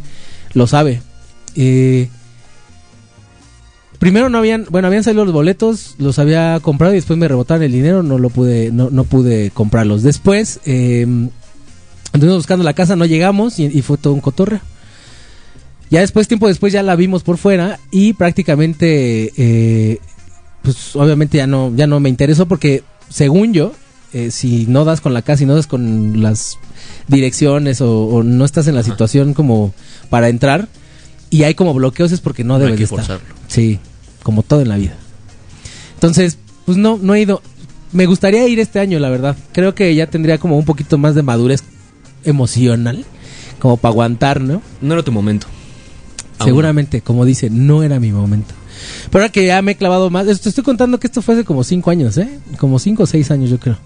[0.53, 1.01] lo sabe.
[1.55, 2.09] Eh,
[3.99, 4.65] primero no habían...
[4.69, 8.17] Bueno, habían salido los boletos, los había comprado y después me rebotaron el dinero, no
[8.17, 10.03] lo pude, no, no pude comprarlos.
[10.03, 10.59] Después...
[10.65, 11.29] Eh,
[12.11, 14.61] Anduvimos buscando la casa, no llegamos y, y fue todo un cotorreo.
[15.89, 19.99] Ya después, tiempo después, ya la vimos por fuera y prácticamente, eh,
[20.61, 23.73] pues obviamente ya no, ya no me interesó porque, según yo,
[24.13, 26.57] eh, si no das con la casa y no das con las
[27.07, 29.73] direcciones o, o no estás en la situación como
[30.09, 30.67] para entrar
[31.31, 33.17] y hay como bloqueos es porque no, No hay debes que de estar.
[33.19, 33.35] forzarlo.
[33.47, 33.79] Sí,
[34.23, 34.95] como todo en la vida.
[35.95, 37.41] Entonces, pues no, no he ido.
[37.91, 39.35] Me gustaría ir este año, la verdad.
[39.53, 41.63] Creo que ya tendría como un poquito más de madurez
[42.23, 43.05] emocional,
[43.59, 44.61] como para aguantar, ¿no?
[44.81, 45.47] No era tu momento.
[46.43, 48.53] Seguramente, como dice, no era mi momento.
[49.11, 51.43] Pero ahora que ya me he clavado más, te estoy contando que esto fue hace
[51.43, 52.39] como cinco años, ¿eh?
[52.57, 53.77] Como cinco o seis años, yo creo.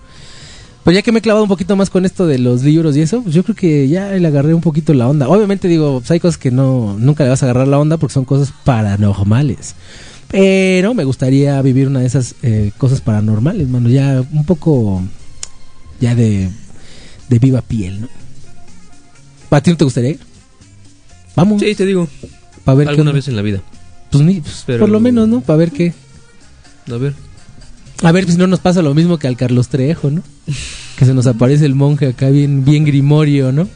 [0.84, 3.02] Pero ya que me he clavado un poquito más con esto de los libros y
[3.02, 5.30] eso, pues yo creo que ya le agarré un poquito la onda.
[5.30, 8.13] Obviamente digo, pues hay cosas que no, nunca le vas a agarrar la onda porque
[8.13, 9.76] son cosas paranormales.
[10.28, 13.88] Pero me gustaría vivir una de esas eh, cosas paranormales, mano.
[13.88, 15.02] Ya un poco,
[16.02, 16.50] ya de,
[17.30, 18.08] de viva piel, ¿no?
[19.52, 20.20] ¿A ti no te gustaría ir?
[21.36, 21.62] Vamos.
[21.62, 22.08] Sí, te digo.
[22.63, 23.62] Para ver qué alguna vez en la vida.
[24.10, 25.41] Pues, ni- pues, Pero- por lo menos, ¿no?
[25.41, 25.93] Para ver qué.
[26.91, 27.13] A ver.
[28.04, 30.21] A ver si no nos pasa lo mismo que al Carlos Trejo, ¿no?
[30.97, 33.67] Que se nos aparece el monje acá bien, bien grimorio, ¿no?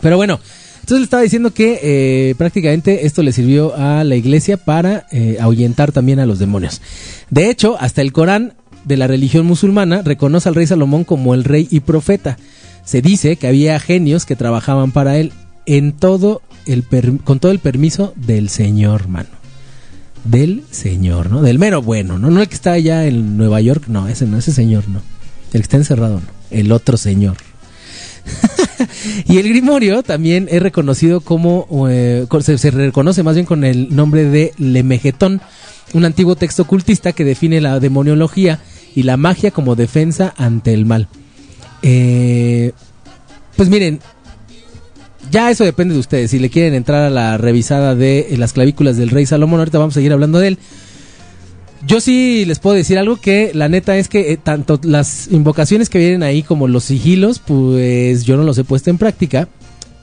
[0.00, 0.40] Pero bueno,
[0.80, 5.36] entonces le estaba diciendo que eh, prácticamente esto le sirvió a la iglesia para eh,
[5.40, 6.80] ahuyentar también a los demonios.
[7.30, 11.44] De hecho, hasta el Corán de la religión musulmana reconoce al rey Salomón como el
[11.44, 12.38] rey y profeta.
[12.84, 15.32] Se dice que había genios que trabajaban para él
[15.66, 16.42] en todo
[17.24, 19.44] con todo el permiso del Señor, mano
[20.24, 21.42] del señor, ¿no?
[21.42, 22.30] Del mero bueno, ¿no?
[22.30, 25.02] No el que está allá en Nueva York, no, ese no, ese señor no.
[25.52, 26.26] El que está encerrado, no.
[26.50, 27.36] El otro señor.
[29.26, 34.24] y el Grimorio también es reconocido como, eh, se, reconoce más bien con el nombre
[34.24, 35.42] de Lemegetón,
[35.92, 38.60] un antiguo texto ocultista que define la demoniología
[38.94, 41.08] y la magia como defensa ante el mal.
[41.82, 42.72] Eh,
[43.56, 44.00] pues miren,
[45.34, 46.30] ya eso depende de ustedes.
[46.30, 49.78] Si le quieren entrar a la revisada de eh, las clavículas del rey Salomón, ahorita
[49.78, 50.58] vamos a seguir hablando de él.
[51.84, 55.90] Yo sí les puedo decir algo que la neta es que eh, tanto las invocaciones
[55.90, 59.48] que vienen ahí como los sigilos, pues yo no los he puesto en práctica.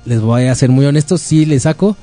[0.03, 1.95] Les voy a ser muy honesto, sí les saco,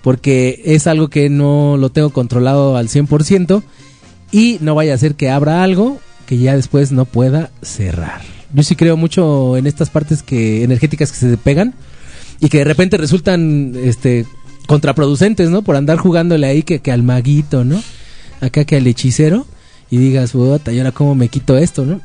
[0.00, 3.62] porque es algo que no lo tengo controlado al 100%
[4.30, 8.22] y no vaya a ser que abra algo que ya después no pueda cerrar.
[8.54, 11.74] Yo sí creo mucho en estas partes que energéticas que se pegan
[12.42, 14.26] y que de repente resultan este
[14.66, 15.62] contraproducentes, ¿no?
[15.62, 17.80] Por andar jugándole ahí que, que al maguito, ¿no?
[18.40, 19.46] Acá que al hechicero
[19.90, 22.00] y digas, puta, ¿y ahora cómo me quito esto, no?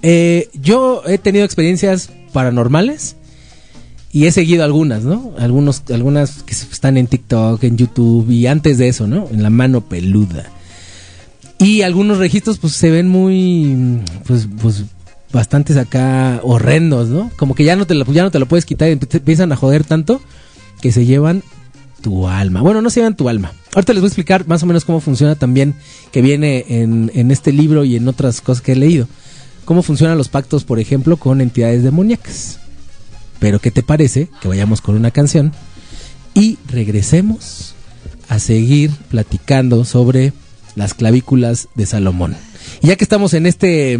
[0.00, 3.16] Eh, yo he tenido experiencias paranormales
[4.10, 5.34] y he seguido algunas, ¿no?
[5.38, 9.28] Algunos, algunas que están en TikTok, en YouTube y antes de eso, ¿no?
[9.30, 10.50] En la mano peluda.
[11.58, 14.84] Y algunos registros pues se ven muy, pues, pues
[15.34, 17.30] bastantes acá horrendos, ¿no?
[17.36, 19.52] Como que ya no te lo, ya no te lo puedes quitar y te empiezan
[19.52, 20.22] a joder tanto
[20.80, 21.42] que se llevan
[22.00, 22.62] tu alma.
[22.62, 23.52] Bueno, no se llevan tu alma.
[23.74, 25.74] Ahorita les voy a explicar más o menos cómo funciona también,
[26.12, 29.08] que viene en, en este libro y en otras cosas que he leído.
[29.64, 32.60] Cómo funcionan los pactos, por ejemplo, con entidades demoníacas.
[33.40, 35.52] Pero ¿qué te parece que vayamos con una canción
[36.34, 37.74] y regresemos
[38.28, 40.32] a seguir platicando sobre
[40.76, 42.36] las clavículas de Salomón?
[42.82, 43.98] Y ya que estamos en este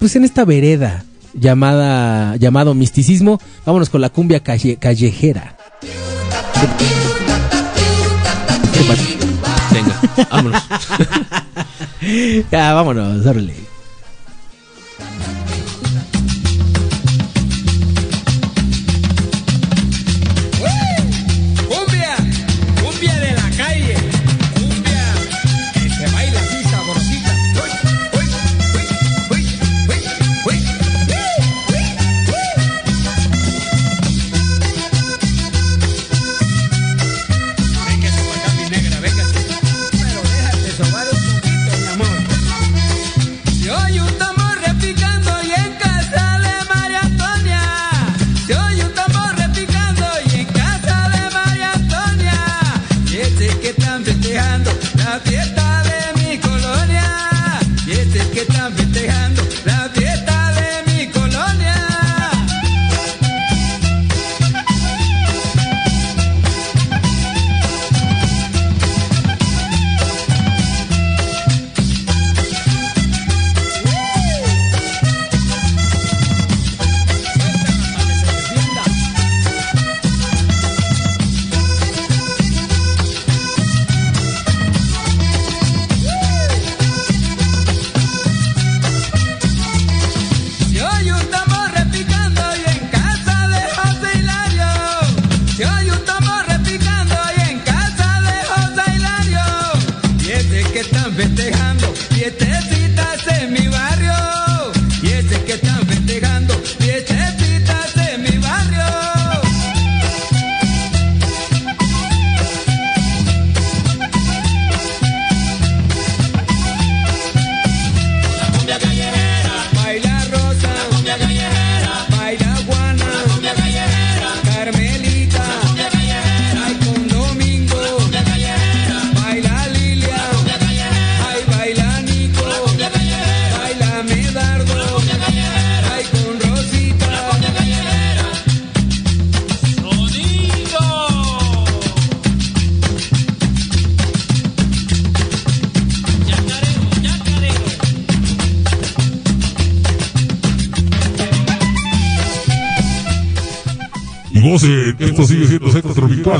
[0.00, 5.56] pues en esta vereda llamada llamado misticismo, vámonos con la cumbia calle- callejera.
[9.72, 10.62] Venga, vámonos.
[12.50, 13.54] Ya, vámonos, órale.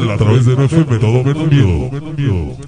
[0.09, 2.60] A través de NFM, todo menos miedo.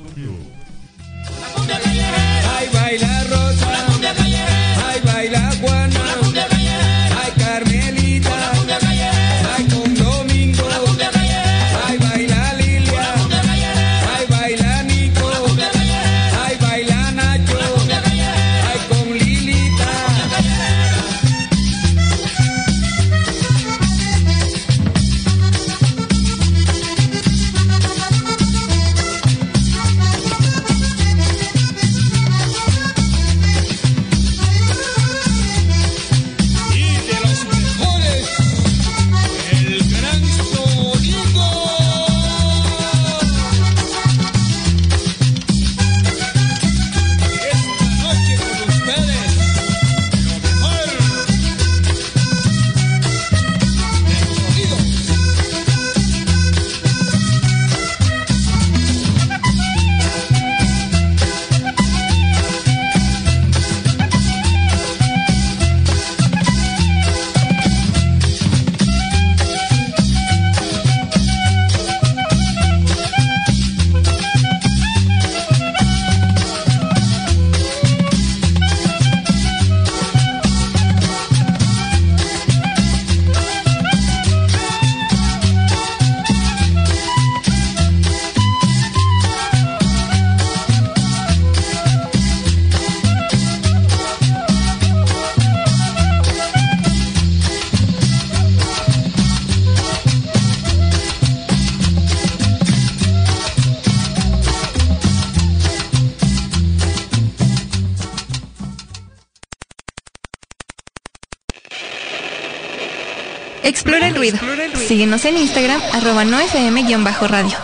[113.83, 114.39] Explora el ruido.
[114.87, 117.57] Síguenos en Instagram, arroba nofm-radio.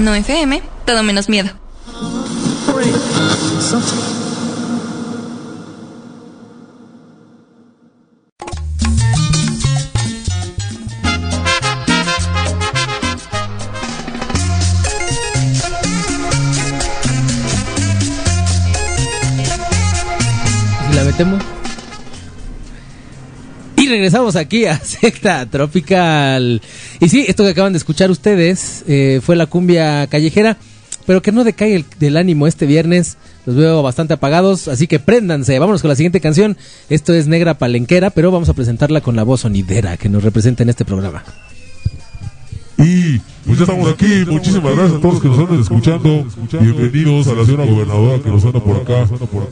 [0.00, 1.50] No FM, todo menos miedo.
[20.92, 21.51] La metemos.
[23.92, 26.62] Regresamos aquí a Secta Tropical.
[26.98, 30.56] Y sí, esto que acaban de escuchar ustedes eh, fue la cumbia callejera,
[31.04, 33.18] pero que no decae el, del ánimo este viernes.
[33.44, 35.58] Los veo bastante apagados, así que préndanse.
[35.58, 36.56] Vámonos con la siguiente canción.
[36.88, 40.62] Esto es Negra Palenquera, pero vamos a presentarla con la voz sonidera que nos representa
[40.62, 41.22] en este programa.
[42.78, 44.24] Y pues ya estamos aquí.
[44.26, 46.26] Muchísimas gracias a todos los que nos andan escuchando.
[46.60, 49.06] Bienvenidos a la señora gobernadora que nos anda por acá.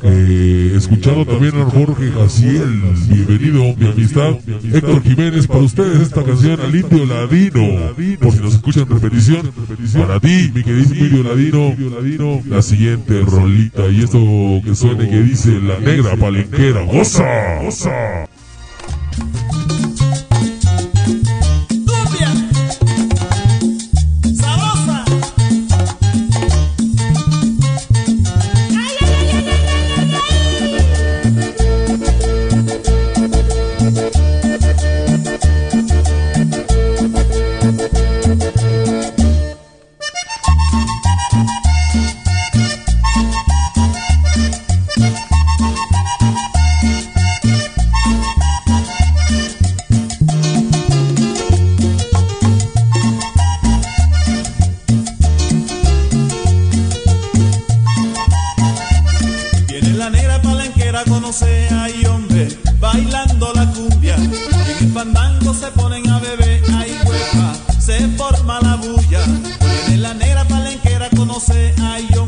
[0.04, 2.82] Eh, escuchando también a Jorge Jaciel.
[3.08, 4.34] Bienvenido, mi amistad.
[4.72, 7.94] Héctor Jiménez, para ustedes esta canción al Indio Ladino.
[8.20, 9.50] Por si nos escuchan repetición.
[9.94, 12.42] Para ti, mi querido Indio Ladino.
[12.48, 13.88] La siguiente rolita.
[13.88, 14.18] Y esto
[14.64, 16.82] que suene que dice la negra palenquera.
[16.82, 17.60] ¡Goza!
[17.62, 18.29] ¡Goza!
[71.40, 72.19] 12 hay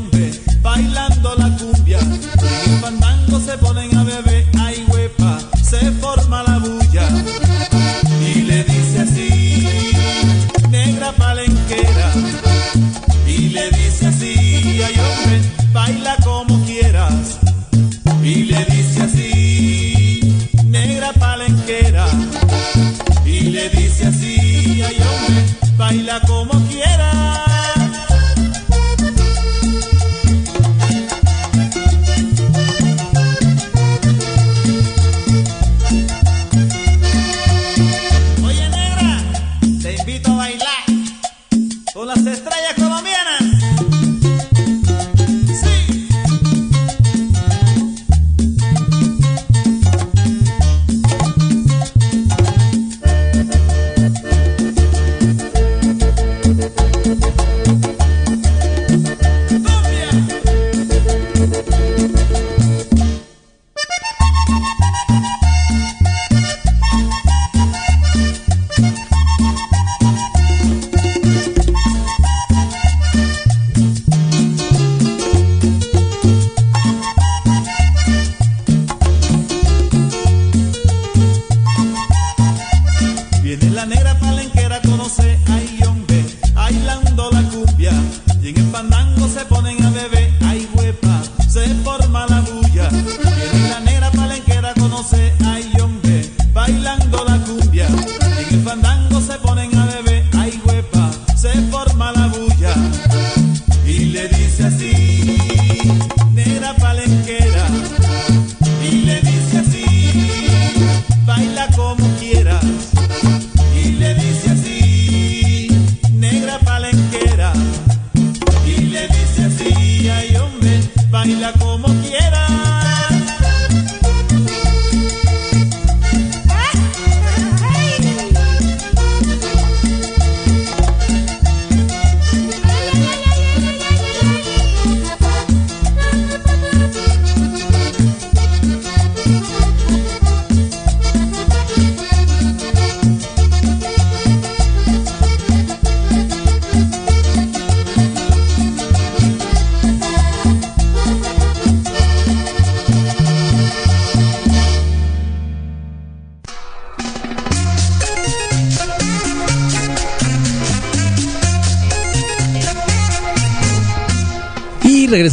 [41.93, 42.25] con las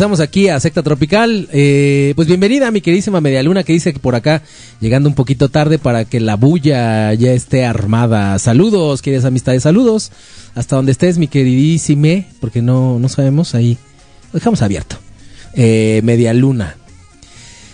[0.10, 1.48] regresamos aquí a Secta Tropical.
[1.52, 4.42] Eh, pues bienvenida mi queridísima Medialuna que dice que por acá
[4.80, 8.40] llegando un poquito tarde para que la bulla ya esté armada.
[8.40, 10.12] Saludos, queridas amistades, saludos.
[10.56, 13.78] Hasta donde estés mi queridísime, porque no, no sabemos, ahí
[14.34, 14.96] lo dejamos abierto.
[15.54, 16.76] Eh, Medialuna.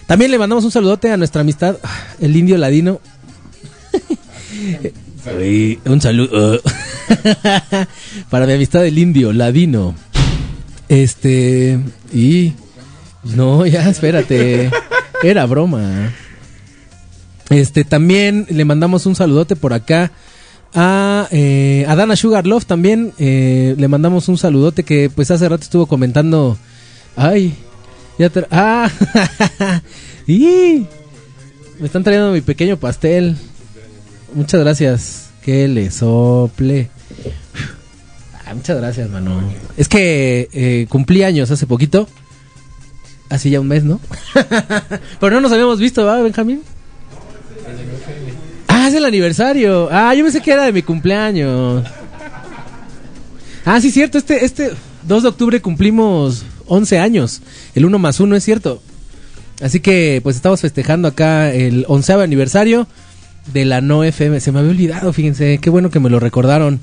[0.05, 1.77] También le mandamos un saludote a nuestra amistad,
[2.19, 2.99] el indio ladino.
[5.85, 6.61] Un saludo
[8.29, 9.95] para mi amistad el indio ladino.
[10.89, 11.79] Este.
[12.13, 12.53] Y.
[13.23, 14.69] No, ya, espérate.
[15.23, 16.13] Era broma.
[17.49, 20.11] Este, también le mandamos un saludote por acá
[20.73, 23.13] a, eh, a Dana Sugar Love también.
[23.17, 26.57] eh, le mandamos un saludote que, pues, hace rato estuvo comentando.
[27.15, 27.55] Ay,
[28.19, 28.45] ya te.
[28.51, 28.89] ¡Ah!
[30.27, 30.85] y
[31.79, 33.35] Me están trayendo mi pequeño pastel.
[34.33, 35.29] Muchas gracias.
[35.43, 36.89] Que le sople.
[38.55, 39.41] Muchas gracias, mano.
[39.75, 42.07] Es que eh, cumplí años hace poquito.
[43.29, 43.99] Hace ya un mes, ¿no?
[45.19, 46.61] Pero no nos habíamos visto, ¿va, Benjamín?
[48.67, 49.89] Ah, es el aniversario.
[49.91, 51.85] Ah, yo pensé que era de mi cumpleaños.
[53.65, 54.17] Ah, sí, cierto.
[54.17, 54.71] Este, este
[55.07, 57.41] 2 de octubre cumplimos 11 años.
[57.73, 58.81] El 1 más 1 es cierto.
[59.61, 62.87] Así que, pues estamos festejando acá el onceavo aniversario
[63.51, 64.39] de la No FM.
[64.39, 65.57] Se me había olvidado, fíjense.
[65.57, 66.79] Qué bueno que me lo recordaron.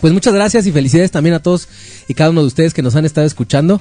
[0.00, 1.68] Pues muchas gracias y felicidades también a todos
[2.08, 3.80] y cada uno de ustedes que nos han estado escuchando.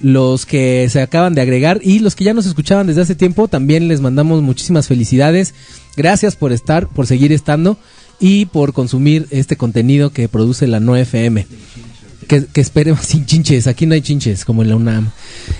[0.00, 3.46] Los que se acaban de agregar y los que ya nos escuchaban desde hace tiempo,
[3.46, 5.54] también les mandamos muchísimas felicidades.
[5.96, 7.78] Gracias por estar, por seguir estando
[8.18, 11.46] y por consumir este contenido que produce la No FM.
[12.24, 15.10] Que, que esperemos, sin chinches, aquí no hay chinches como en la UNAM.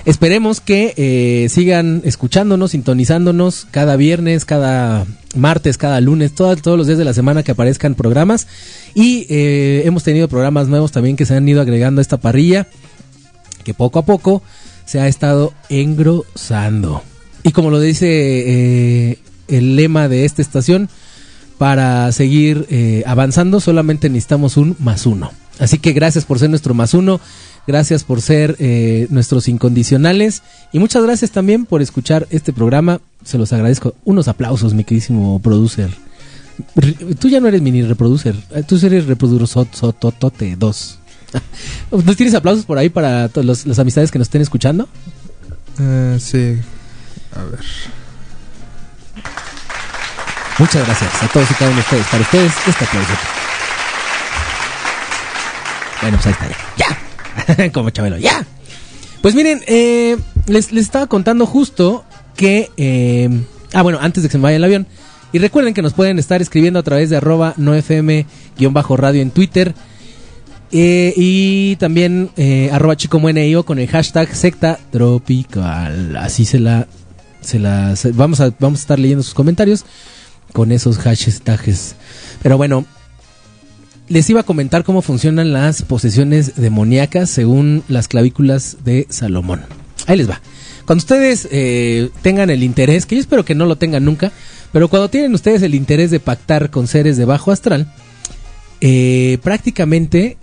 [0.04, 5.06] Esperemos que eh, sigan escuchándonos, sintonizándonos cada viernes, cada
[5.36, 8.46] martes, cada lunes, todo- todos los días de la semana que aparezcan programas.
[8.94, 12.66] Y eh, hemos tenido programas nuevos también que se han ido agregando a esta parrilla,
[13.64, 14.42] que poco a poco
[14.86, 17.02] se ha estado engrosando.
[17.42, 20.88] Y como lo dice eh, el lema de esta estación,
[21.58, 22.66] para seguir
[23.06, 25.30] avanzando solamente necesitamos un más uno.
[25.60, 27.20] Así que gracias por ser nuestro más uno,
[27.66, 30.42] gracias por ser eh, nuestros incondicionales
[30.72, 33.00] y muchas gracias también por escuchar este programa.
[33.24, 33.94] Se los agradezco.
[34.04, 35.90] Unos aplausos, mi queridísimo producer.
[36.74, 39.66] Re- Tú ya no eres mini reproducer, eh, tú eres reproducer
[40.58, 40.98] 2.
[42.04, 44.88] ¿No tienes aplausos por ahí para todas los- las amistades que nos estén escuchando?
[45.80, 46.56] Eh, sí.
[47.36, 47.60] A ver.
[50.58, 52.06] Muchas gracias a todos y cada uno de ustedes.
[52.06, 53.12] Para ustedes, este aplauso.
[56.00, 56.86] Bueno, pues ahí está ya.
[57.56, 57.72] Ya.
[57.72, 58.44] Como Chabelo, ya.
[59.22, 60.16] Pues miren, eh,
[60.46, 62.04] les, les estaba contando justo
[62.36, 62.70] que...
[62.76, 63.28] eh,
[63.72, 64.86] ah, bueno, antes de que se me vaya el avión.
[65.32, 69.74] Y recuerden que nos pueden estar escribiendo a través de arroba nofm-radio en Twitter.
[70.70, 76.16] Eh, y también eh, arroba chicomueneo con el hashtag secta tropical.
[76.16, 76.86] Así se la...
[77.40, 79.84] Se la se- vamos, a, vamos a estar leyendo sus comentarios
[80.54, 81.94] con esos hashtags.
[82.42, 82.86] Pero bueno,
[84.08, 89.62] les iba a comentar cómo funcionan las posesiones demoníacas según las clavículas de Salomón.
[90.06, 90.40] Ahí les va.
[90.84, 94.32] Cuando ustedes eh, tengan el interés, que yo espero que no lo tengan nunca,
[94.72, 97.90] pero cuando tienen ustedes el interés de pactar con seres de bajo astral,
[98.80, 100.36] eh, prácticamente,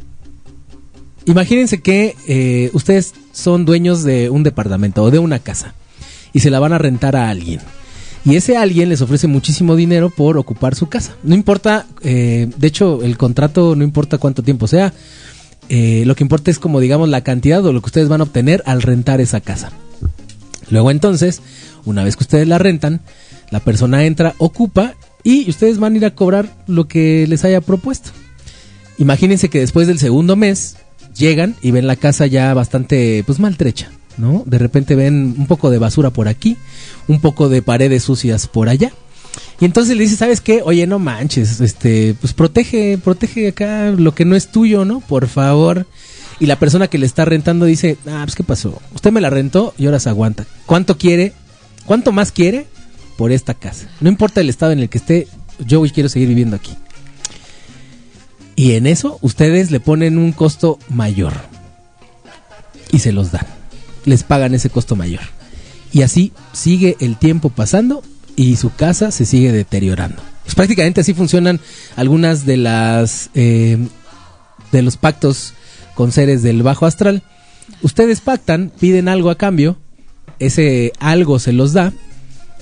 [1.25, 5.75] imagínense que eh, ustedes son dueños de un departamento o de una casa
[6.33, 7.59] y se la van a rentar a alguien.
[8.23, 11.15] Y ese alguien les ofrece muchísimo dinero por ocupar su casa.
[11.23, 14.93] No importa, eh, de hecho, el contrato no importa cuánto tiempo sea.
[15.69, 18.25] eh, lo que importa es como digamos la cantidad o lo que ustedes van a
[18.25, 19.71] obtener al rentar esa casa.
[20.69, 21.41] Luego entonces,
[21.85, 23.01] una vez que ustedes la rentan,
[23.51, 27.61] la persona entra, ocupa y ustedes van a ir a cobrar lo que les haya
[27.61, 28.11] propuesto.
[28.97, 30.75] Imagínense que después del segundo mes
[31.15, 34.43] llegan y ven la casa ya bastante pues maltrecha, ¿no?
[34.45, 36.57] De repente ven un poco de basura por aquí,
[37.07, 38.91] un poco de paredes sucias por allá.
[39.59, 40.61] Y entonces le dice, ¿sabes qué?
[40.63, 44.99] Oye, no manches, este, pues protege, protege acá lo que no es tuyo, ¿no?
[45.01, 45.85] Por favor.
[46.39, 48.81] Y la persona que le está rentando dice, ah, pues qué pasó.
[48.95, 50.45] Usted me la rentó y ahora se aguanta.
[50.65, 51.33] ¿Cuánto quiere?
[51.85, 52.65] ¿Cuánto más quiere
[53.17, 53.87] por esta casa?
[53.99, 55.27] No importa el estado en el que esté,
[55.59, 56.75] yo quiero seguir viviendo aquí.
[58.55, 61.33] Y en eso ustedes le ponen un costo mayor.
[62.91, 63.60] Y se los dan.
[64.05, 65.21] Les pagan ese costo mayor.
[65.93, 68.01] Y así sigue el tiempo pasando
[68.35, 70.21] y su casa se sigue deteriorando.
[70.43, 71.59] Pues prácticamente así funcionan
[71.95, 73.77] algunas de las eh,
[74.71, 75.53] de los pactos
[75.95, 77.23] con seres del bajo astral.
[77.81, 79.77] Ustedes pactan, piden algo a cambio,
[80.39, 81.93] ese algo se los da,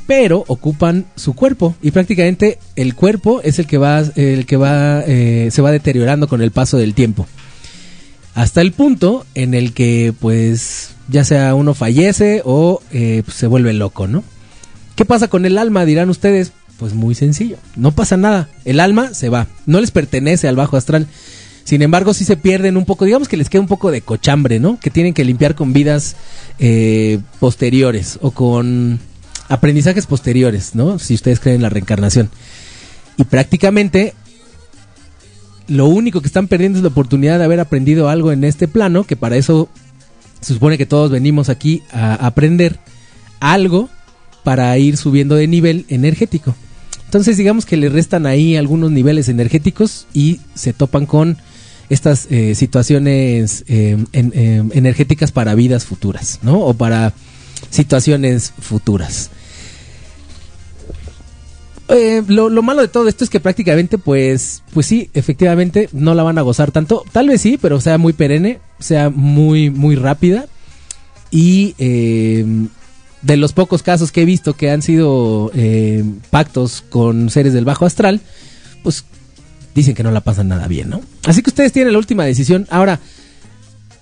[0.09, 5.03] pero ocupan su cuerpo y prácticamente el cuerpo es el que va el que va
[5.05, 7.27] eh, se va deteriorando con el paso del tiempo
[8.33, 13.73] hasta el punto en el que pues ya sea uno fallece o eh, se vuelve
[13.73, 14.23] loco no
[14.99, 16.51] qué pasa con el alma dirán ustedes.
[16.77, 17.55] Pues muy sencillo.
[17.77, 18.49] No pasa nada.
[18.65, 19.47] El alma se va.
[19.65, 21.07] No les pertenece al bajo astral.
[21.63, 23.05] Sin embargo sí se pierden un poco.
[23.05, 26.17] Digamos que les queda un poco de cochambre no que tienen que limpiar con vidas
[26.57, 28.99] eh, posteriores o con
[29.47, 30.99] aprendizajes posteriores, ¿no?
[30.99, 32.29] Si ustedes creen en la reencarnación.
[33.15, 34.15] Y prácticamente
[35.69, 39.05] lo único que están perdiendo es la oportunidad de haber aprendido algo en este plano,
[39.05, 39.69] que para eso
[40.41, 42.79] se supone que todos venimos aquí a aprender
[43.39, 43.89] algo
[44.43, 46.55] para ir subiendo de nivel energético.
[47.05, 51.37] Entonces digamos que le restan ahí algunos niveles energéticos y se topan con
[51.89, 56.59] estas eh, situaciones en- eh, energéticas para vidas futuras, ¿no?
[56.59, 57.13] O para
[57.71, 59.31] situaciones futuras.
[61.89, 66.13] Eh, lo, lo malo de todo esto es que prácticamente, pues, pues sí, efectivamente, no
[66.13, 67.03] la van a gozar tanto.
[67.11, 70.45] Tal vez sí, pero sea muy perenne, sea muy, muy rápida.
[71.31, 72.45] Y eh,
[73.21, 77.65] de los pocos casos que he visto que han sido eh, pactos con seres del
[77.65, 78.21] bajo astral,
[78.83, 79.03] pues
[79.75, 81.01] dicen que no la pasan nada bien, ¿no?
[81.25, 82.67] Así que ustedes tienen la última decisión.
[82.69, 82.99] Ahora,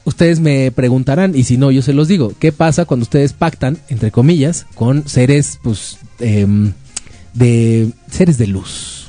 [0.04, 3.78] ustedes me preguntarán, y si no, yo se los digo, ¿qué pasa cuando ustedes pactan,
[3.90, 6.74] entre comillas, con seres, pues, em,
[7.38, 9.08] de seres de luz?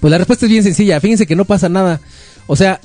[0.00, 2.00] Pues la respuesta es bien sencilla, fíjense que no pasa nada.
[2.46, 2.80] O sea,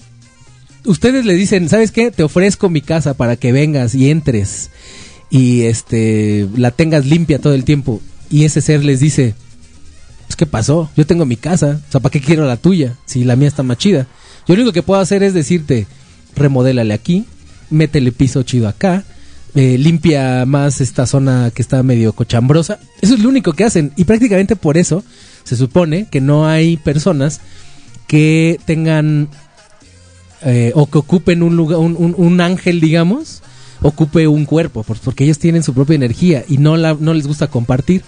[0.85, 2.11] ustedes le dicen, ¿sabes qué?
[2.11, 4.69] Te ofrezco mi casa para que vengas y entres
[5.29, 8.01] y este la tengas limpia todo el tiempo.
[8.29, 9.35] Y ese ser les dice,
[10.27, 10.89] pues ¿qué pasó?
[10.95, 12.95] Yo tengo mi casa, o sea, ¿para qué quiero la tuya?
[13.05, 14.07] Si la mía está más chida.
[14.47, 15.87] Yo lo único que puedo hacer es decirte,
[16.35, 17.25] remodélale aquí,
[17.69, 19.03] métele piso chido acá,
[19.57, 22.77] eh, limpia más esta zona que está medio cochambrosa.
[23.01, 23.91] Eso es lo único que hacen.
[23.95, 25.03] Y prácticamente por eso
[25.43, 27.41] se supone que no hay personas
[28.07, 29.29] que tengan
[30.43, 33.41] eh, o que ocupen un lugar, un, ángel, digamos,
[33.81, 37.47] ocupe un cuerpo, por- porque ellos tienen su propia energía y no, no les gusta
[37.47, 38.03] compartir.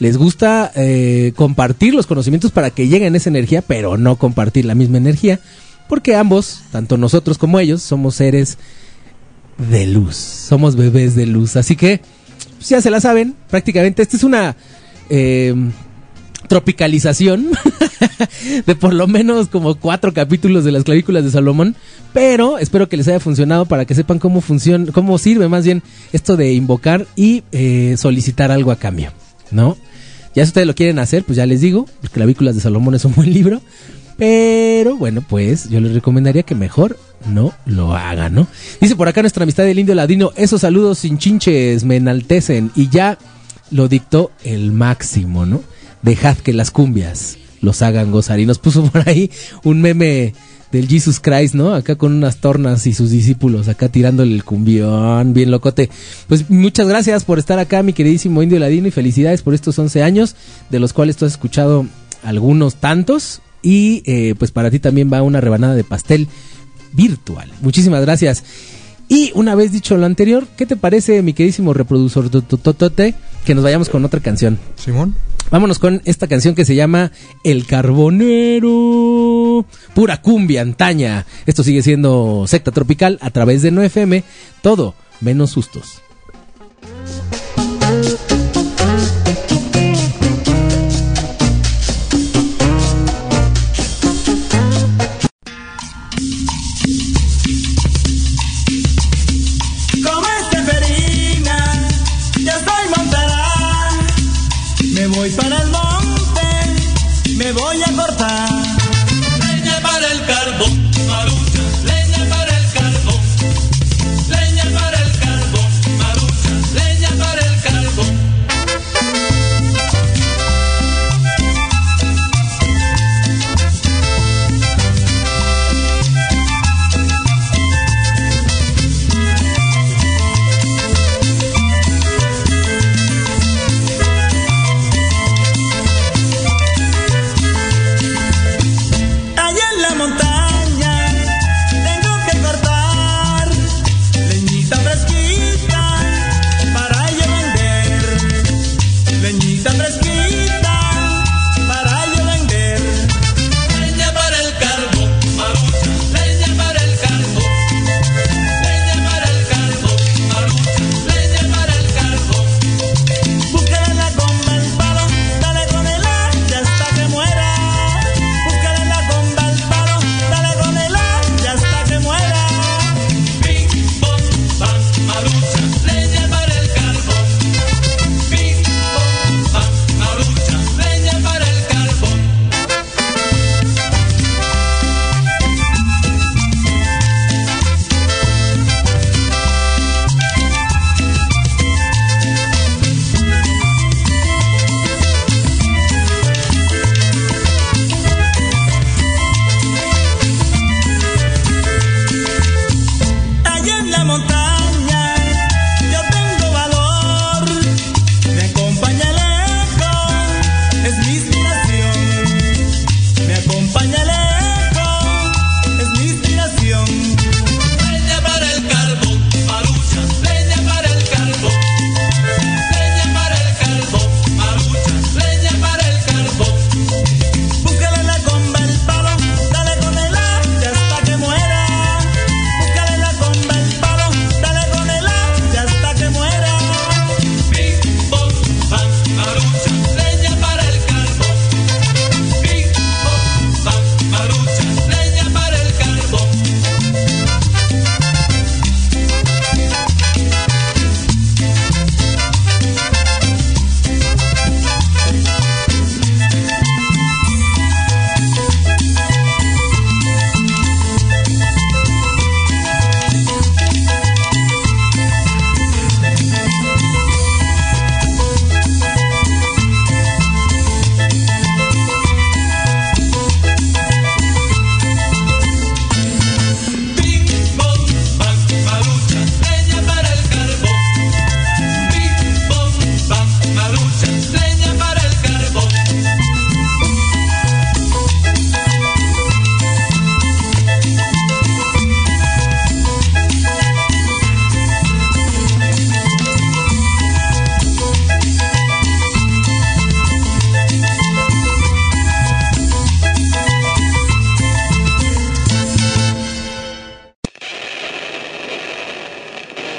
[0.00, 4.74] Les gusta eh, compartir los conocimientos para que lleguen esa energía, pero no compartir la
[4.74, 5.40] misma energía,
[5.88, 8.58] porque ambos, tanto nosotros como ellos, somos seres
[9.58, 11.56] de luz, somos bebés de luz.
[11.56, 12.00] Así que,
[12.56, 14.56] pues ya se la saben, prácticamente esta es una
[15.10, 15.54] eh,
[16.48, 17.48] tropicalización
[18.66, 21.76] de por lo menos como cuatro capítulos de las clavículas de Salomón,
[22.12, 25.82] pero espero que les haya funcionado para que sepan cómo funciona, cómo sirve más bien
[26.12, 29.12] esto de invocar y eh, solicitar algo a cambio,
[29.50, 29.76] ¿no?
[30.34, 33.04] Ya si ustedes lo quieren hacer, pues ya les digo, las clavículas de Salomón es
[33.04, 33.60] un buen libro,
[34.18, 38.48] pero bueno, pues yo les recomendaría que mejor no lo hagan, ¿no?
[38.80, 42.88] Dice por acá nuestra amistad del indio ladino, esos saludos sin chinches me enaltecen y
[42.88, 43.16] ya
[43.70, 45.62] lo dictó el máximo, ¿no?
[46.02, 48.40] Dejad que las cumbias los hagan gozar.
[48.40, 49.30] Y nos puso por ahí
[49.62, 50.34] un meme
[50.72, 51.72] del Jesus Christ, ¿no?
[51.72, 55.90] Acá con unas tornas y sus discípulos, acá tirándole el cumbión, bien locote.
[56.26, 60.02] Pues muchas gracias por estar acá, mi queridísimo Indio Ladino, y felicidades por estos 11
[60.02, 60.34] años,
[60.70, 61.86] de los cuales tú has escuchado
[62.24, 63.40] algunos tantos.
[63.62, 66.28] Y eh, pues para ti también va una rebanada de pastel
[66.92, 67.50] virtual.
[67.60, 68.44] Muchísimas gracias.
[69.08, 73.14] Y una vez dicho lo anterior, ¿qué te parece, mi queridísimo reproductor tototote,
[73.46, 74.58] que nos vayamos con otra canción?
[74.76, 75.14] Simón.
[75.50, 77.10] Vámonos con esta canción que se llama
[77.42, 79.64] El Carbonero.
[79.94, 81.24] Pura cumbia antaña.
[81.46, 84.24] Esto sigue siendo secta tropical a través de 9FM.
[84.60, 86.02] Todo menos sustos.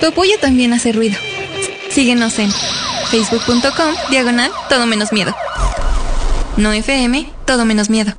[0.10, 1.18] apoyo también hace ruido.
[1.90, 2.52] Síguenos en
[3.10, 5.36] facebook.com, diagonal, todo menos miedo.
[6.58, 8.14] No FM, todo menos miedo.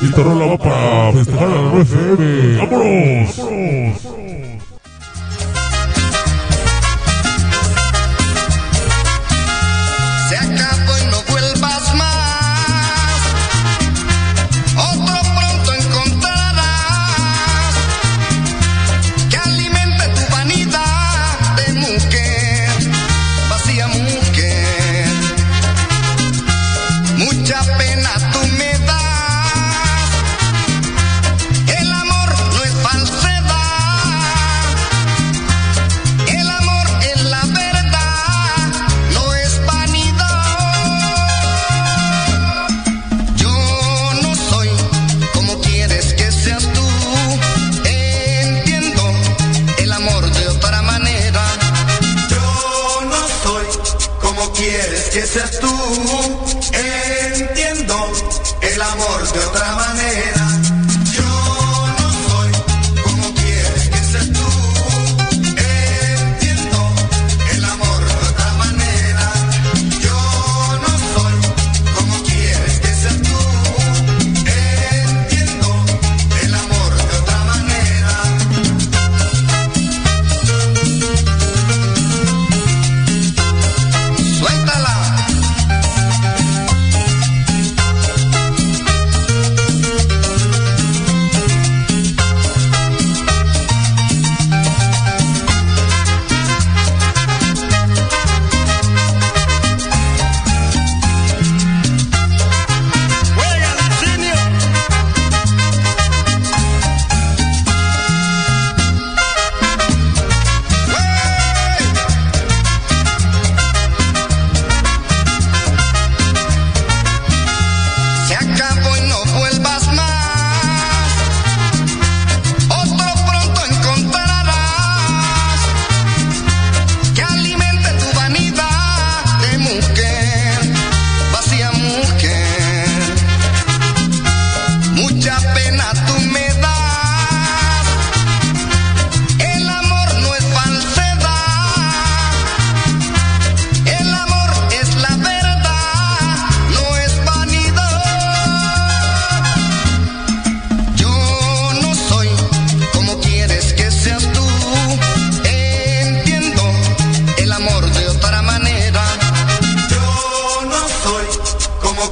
[0.00, 2.56] Esta rola va para Festejar la FM.
[2.58, 4.27] ¡Vámonos!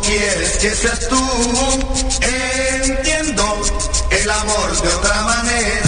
[0.07, 1.23] quieres que seas tú.
[2.85, 3.61] Entiendo
[4.11, 5.86] el amor de otra manera.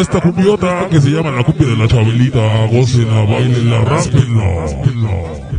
[0.00, 2.66] esta cumbiota que se llama la cumbia de la chabelita.
[2.66, 5.57] Gócenla, bailenla, ráspenla.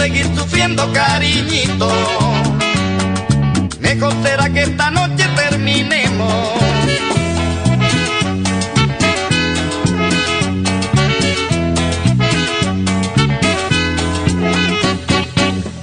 [0.00, 1.90] Seguir sufriendo, cariñito.
[3.80, 6.34] Mejor será que esta noche terminemos.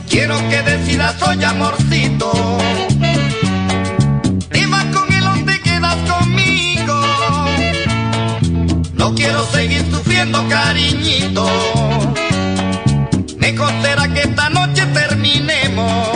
[0.09, 2.31] Quiero que decidas hoy, amorcito.
[4.49, 6.99] ¿Te vas con él o te quedas conmigo?
[8.93, 11.96] No quiero seguir sufriendo, cariñito.
[13.57, 16.07] Que esta noche terminemos.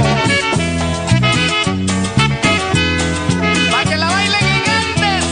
[3.72, 5.26] Pa' que la bailen gigantes.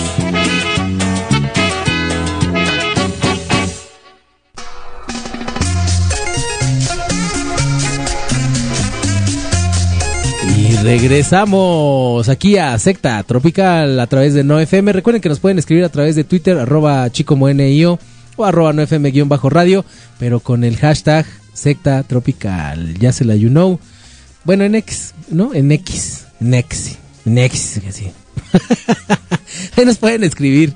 [10.57, 14.93] Y regresamos aquí a Secta Tropical a través de NoFM.
[14.93, 17.99] Recuerden que nos pueden escribir a través de Twitter, arroba chicomonio
[18.36, 19.86] o arroba NoFM guion bajo radio,
[20.18, 21.28] pero con el hashtag
[21.60, 22.97] Secta Tropical.
[22.97, 23.80] Ya se la you know.
[24.45, 25.53] Bueno, en X, ¿no?
[25.53, 26.26] En X.
[26.39, 26.97] En X.
[27.26, 28.12] En X, así.
[29.76, 30.74] Ahí nos pueden escribir.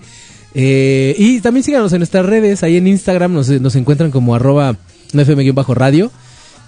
[0.54, 2.64] Eh, y también síganos en nuestras redes.
[2.64, 4.76] Ahí en Instagram nos, nos encuentran como arroba
[5.14, 6.12] NoFM guion bajo radio.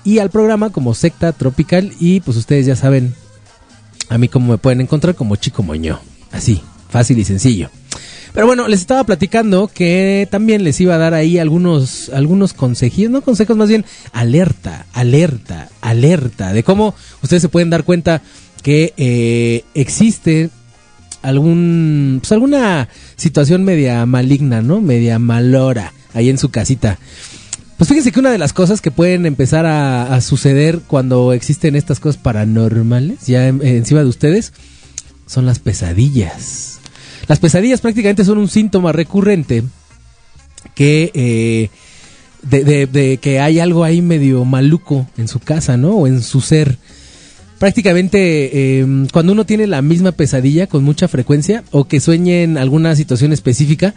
[0.05, 1.91] Y al programa como Secta Tropical.
[1.99, 3.13] Y pues ustedes ya saben
[4.09, 5.99] a mí cómo me pueden encontrar como Chico Moño.
[6.32, 7.70] Así, fácil y sencillo.
[8.36, 13.10] Pero bueno, les estaba platicando que también les iba a dar ahí algunos, algunos consejos,
[13.10, 18.22] no consejos, más bien alerta, alerta, alerta, de cómo ustedes se pueden dar cuenta
[18.62, 20.50] que eh, existe
[21.22, 24.82] algún, pues alguna situación media maligna, ¿no?
[24.82, 27.00] Media malora ahí en su casita.
[27.78, 32.02] Pues fíjense que una de las cosas que pueden empezar a, suceder cuando existen estas
[32.02, 34.52] cosas paranormales, ya en- encima de ustedes,
[35.26, 36.74] son las pesadillas.
[37.28, 39.63] Las pesadillas prácticamente son un síntoma recurrente
[40.73, 41.69] que eh,
[42.49, 45.91] de, que hay algo ahí medio maluco en su casa, ¿no?
[45.91, 46.78] O en su ser.
[47.59, 52.57] Prácticamente eh, cuando uno tiene la misma pesadilla con mucha frecuencia o que sueñe en
[52.57, 53.95] alguna situación específica,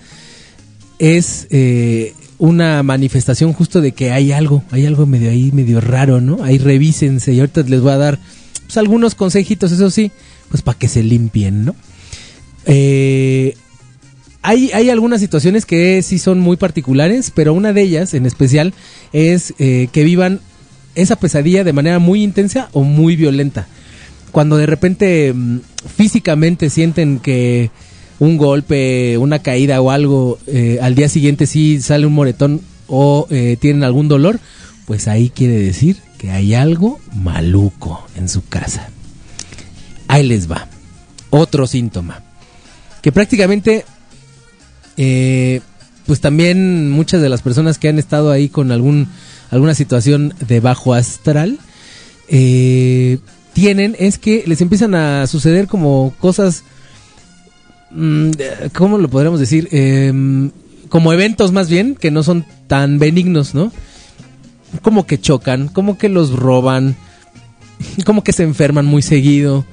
[0.99, 6.21] es eh, una manifestación justo de que hay algo, hay algo medio ahí, medio raro,
[6.21, 6.43] ¿no?
[6.45, 8.19] Ahí revísense y ahorita les voy a dar
[8.67, 10.13] pues, algunos consejitos, eso sí,
[10.51, 11.75] pues para que se limpien, ¿no?
[12.69, 13.57] Eh,
[14.43, 18.73] hay, algunas situaciones que sí son muy particulares, pero una de ellas en especial
[19.13, 20.41] es eh, que vivan
[20.95, 23.67] esa pesadilla de manera muy intensa o muy violenta.
[24.31, 25.59] Cuando de repente mm,
[25.97, 27.71] físicamente sienten que
[28.21, 33.29] un golpe, una caída o algo, eh, al día siguiente sí sale un moretón o
[33.61, 34.41] tienen algún dolor,
[34.87, 38.89] pues ahí quiere decir que hay algo maluco en su casa.
[40.09, 40.69] Ahí les va.
[41.29, 42.28] Otro síntoma.
[43.09, 43.87] Que prácticamente,
[44.99, 45.63] eh,
[46.05, 49.09] pues también muchas de las personas que han estado ahí con algún,
[49.51, 51.59] alguna situación de bajo astral,
[52.29, 53.17] eh,
[53.55, 56.65] tienen es que les empiezan a suceder como cosas,
[57.93, 58.31] mm,
[58.75, 59.71] ¿cómo lo podríamos decir?
[59.73, 60.51] Em,
[60.91, 63.73] como eventos más bien, que no son tan benignos, ¿no?
[64.83, 66.95] Como que chocan, como que los roban,
[68.05, 69.65] como que se enferman muy seguido,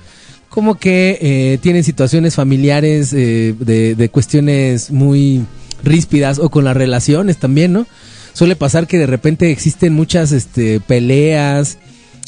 [0.56, 5.46] como que eh, tienen situaciones familiares eh, de, de cuestiones muy
[5.84, 7.86] ríspidas o con las relaciones también, ¿no?
[8.32, 11.78] Suele pasar que de repente existen muchas este, peleas,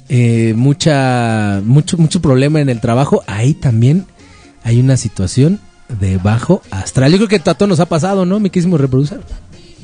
[0.09, 3.23] eh, mucha, mucho, mucho problema en el trabajo.
[3.27, 4.05] Ahí también
[4.63, 5.61] hay una situación
[5.99, 7.13] de bajo astral.
[7.13, 8.41] Yo creo que a todos nos ha pasado, ¿no?
[8.41, 9.21] Mi quisimo reproducir.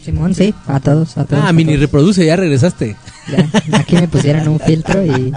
[0.04, 1.44] Simón, sí, a todos, a todos.
[1.44, 1.82] Ah, a mini todos.
[1.82, 2.98] reproduce, ya regresaste.
[3.32, 5.32] Ya, aquí me pusieron un filtro y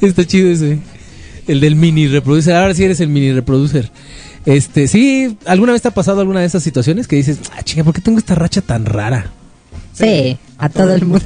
[0.02, 0.80] Está chido ese.
[1.50, 2.54] El del mini reproducer.
[2.54, 3.90] Ahora sí eres el mini reproducer.
[4.46, 7.84] Este, sí, ¿alguna vez te ha pasado alguna de esas situaciones que dices, ah, chica,
[7.84, 9.32] ¿por qué tengo esta racha tan rara?
[9.92, 11.24] sí, a todo el mundo.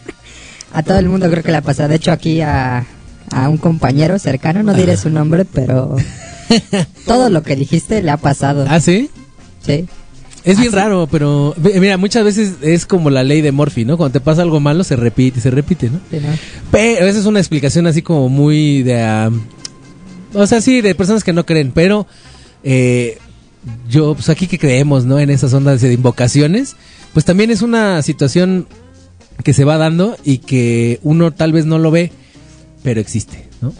[0.72, 1.88] a todo el mundo creo que le ha pasado.
[1.88, 2.84] De hecho, aquí a,
[3.30, 5.96] a un compañero cercano, no diré su nombre, pero
[7.06, 8.66] todo lo que dijiste le ha pasado.
[8.68, 9.10] ¿Ah, sí?
[9.64, 9.86] Sí.
[10.44, 13.96] Es bien raro, pero mira, muchas veces es como la ley de Murphy, ¿no?
[13.96, 16.00] Cuando te pasa algo malo se repite, se repite, ¿no?
[16.10, 16.28] Sí, ¿no?
[16.70, 19.00] Pero esa es una explicación así como muy de...
[19.00, 19.30] ah,
[20.34, 22.06] o sea, sí, de personas que no creen, pero
[22.62, 23.18] eh,
[23.88, 25.18] yo, pues aquí que creemos, ¿no?
[25.18, 26.76] En esas ondas de invocaciones,
[27.14, 28.66] pues también es una situación
[29.42, 32.12] que se va dando y que uno tal vez no lo ve,
[32.82, 33.72] pero existe, ¿no?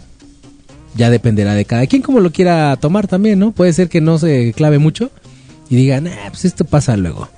[0.95, 3.51] Ya dependerá de cada quien como lo quiera tomar también, ¿no?
[3.51, 5.11] Puede ser que no se clave mucho
[5.69, 7.29] y digan, ah, pues esto pasa luego.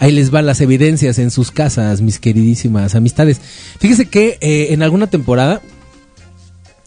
[0.00, 3.40] Ahí les van las evidencias en sus casas, mis queridísimas amistades.
[3.80, 5.60] Fíjese que eh, en alguna temporada,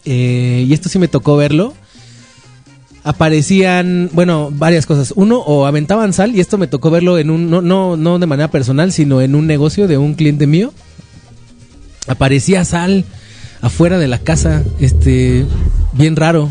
[0.04, 1.74] eh, y esto sí me tocó verlo,
[3.04, 5.12] aparecían, bueno, varias cosas.
[5.14, 8.26] Uno, o aventaban sal, y esto me tocó verlo en un, no, no, no de
[8.26, 10.72] manera personal, sino en un negocio de un cliente mío.
[12.06, 13.04] Aparecía sal
[13.60, 15.44] afuera de la casa, este,
[15.92, 16.50] bien raro.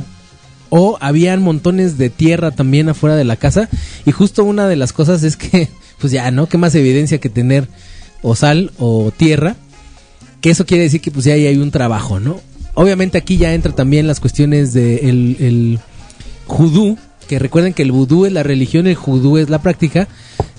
[0.71, 3.69] O habían montones de tierra también afuera de la casa.
[4.05, 5.69] Y justo una de las cosas es que,
[5.99, 6.47] pues ya, ¿no?
[6.47, 7.67] ¿Qué más evidencia que tener
[8.23, 9.55] o sal o tierra?
[10.41, 12.39] Que eso quiere decir que pues ya ahí hay un trabajo, ¿no?
[12.73, 15.79] Obviamente aquí ya entra también las cuestiones de el, el
[16.47, 16.97] judú,
[17.27, 20.07] que recuerden que el vudú es la religión, el judú es la práctica.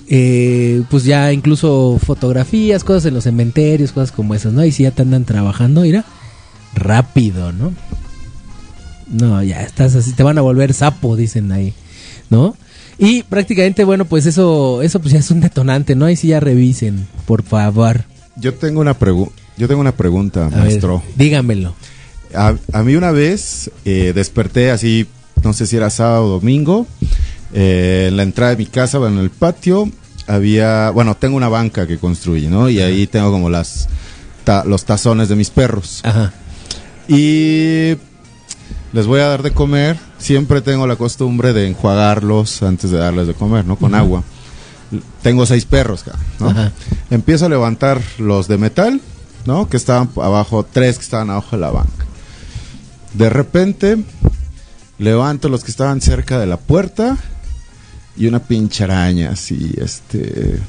[0.09, 4.63] Eh, pues ya incluso fotografías, cosas en los cementerios, cosas como esas, ¿no?
[4.65, 6.05] Y si ya te andan trabajando, mira,
[6.75, 7.73] rápido, ¿no?
[9.07, 11.73] No, ya estás así, te van a volver sapo, dicen ahí,
[12.29, 12.55] ¿no?
[12.97, 16.05] Y prácticamente, bueno, pues eso, eso pues ya es un detonante, ¿no?
[16.05, 18.05] Ahí sí ya revisen, por favor.
[18.35, 21.03] Yo tengo una pregu- yo tengo una pregunta, A ver, maestro.
[21.15, 21.75] dígamelo.
[22.35, 25.07] A, a mí una vez eh, desperté así,
[25.43, 26.87] no sé si era sábado o domingo,
[27.53, 29.89] eh, en la entrada de mi casa, bueno, en el patio,
[30.27, 32.69] había, bueno, tengo una banca que construye, ¿no?
[32.69, 33.87] Y ahí tengo como las,
[34.43, 35.99] ta- los tazones de mis perros.
[36.03, 36.31] Ajá.
[37.07, 37.95] Y
[38.93, 39.97] les voy a dar de comer.
[40.19, 43.75] Siempre tengo la costumbre de enjuagarlos antes de darles de comer, ¿no?
[43.75, 44.23] Con agua.
[45.23, 46.05] Tengo seis perros,
[46.39, 46.49] ¿no?
[46.49, 46.71] Ajá.
[47.09, 49.01] Empiezo a levantar los de metal,
[49.45, 49.67] ¿no?
[49.67, 52.05] Que estaban abajo, tres que estaban abajo de la banca.
[53.13, 53.97] De repente,
[54.99, 57.17] levanto los que estaban cerca de la puerta
[58.15, 60.59] y una pinche araña, así, este...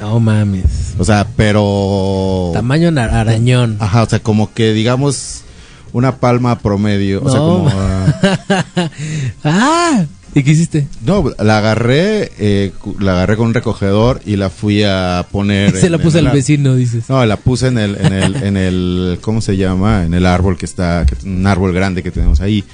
[0.00, 0.94] No mames.
[0.98, 2.50] O sea, pero...
[2.54, 3.76] Tamaño arañón.
[3.80, 5.42] Ajá, o sea, como que digamos
[5.92, 7.22] una palma promedio.
[7.22, 7.68] O sea, como...
[7.72, 8.90] ah,
[9.44, 10.86] ah, ¿y qué hiciste?
[11.04, 15.76] no, la agarré, eh, la agarré con un recogedor y la fui a poner...
[15.80, 17.08] Se la puse al vecino, dices.
[17.08, 20.04] No, la puse en el, en el, en el, ¿cómo se llama?
[20.04, 22.64] En el árbol que está, que, un árbol grande que tenemos ahí.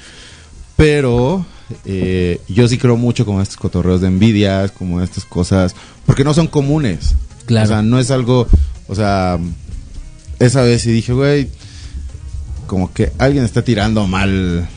[0.76, 1.46] Pero
[1.84, 5.74] eh, yo sí creo mucho como estos cotorreos de envidias, como estas cosas,
[6.06, 7.14] porque no son comunes.
[7.46, 7.64] Claro.
[7.64, 8.46] O sea, no es algo,
[8.88, 9.38] o sea,
[10.38, 11.48] esa vez sí dije, güey,
[12.66, 14.68] como que alguien está tirando mal,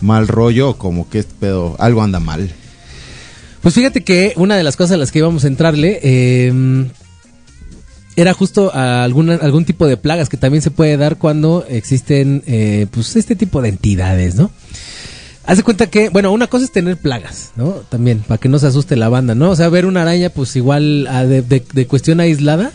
[0.00, 2.50] mal rollo, como que pedo, algo anda mal.
[3.62, 6.88] Pues fíjate que una de las cosas a las que íbamos a entrarle eh,
[8.16, 12.86] era justo a algún tipo de plagas que también se puede dar cuando existen eh,
[12.90, 14.50] pues este tipo de entidades, ¿no?
[15.44, 17.70] Haz de cuenta que, bueno, una cosa es tener plagas, ¿no?
[17.88, 19.50] También, para que no se asuste la banda, ¿no?
[19.50, 22.72] O sea, ver una araña, pues igual ah, de cuestión aislada,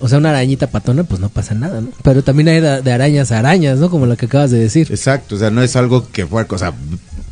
[0.00, 1.88] o sea, una arañita patona, pues no pasa nada, ¿no?
[2.02, 3.90] Pero también hay de, de arañas a arañas, ¿no?
[3.90, 4.88] Como lo que acabas de decir.
[4.90, 6.72] Exacto, o sea, no es algo que fue, o sea,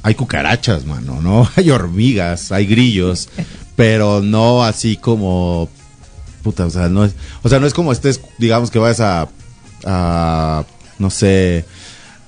[0.03, 1.49] hay cucarachas, mano, ¿no?
[1.57, 3.29] Hay hormigas, hay grillos,
[3.75, 5.69] pero no así como,
[6.43, 9.29] puta, o sea, no es, o sea, no es como estés, digamos que vayas a,
[9.85, 10.65] a
[10.99, 11.65] no sé,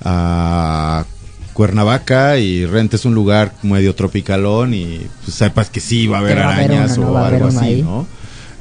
[0.05, 1.05] a
[1.53, 6.39] Cuernavaca y rentes un lugar medio tropicalón y pues, sepas que sí va a haber
[6.39, 7.83] arañas o algo así, ahí.
[7.83, 8.07] ¿no?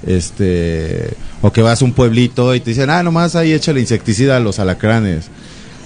[0.06, 4.38] Este, o que vas a un pueblito y te dicen, ah, nomás ahí échale insecticida
[4.38, 5.30] a los alacranes.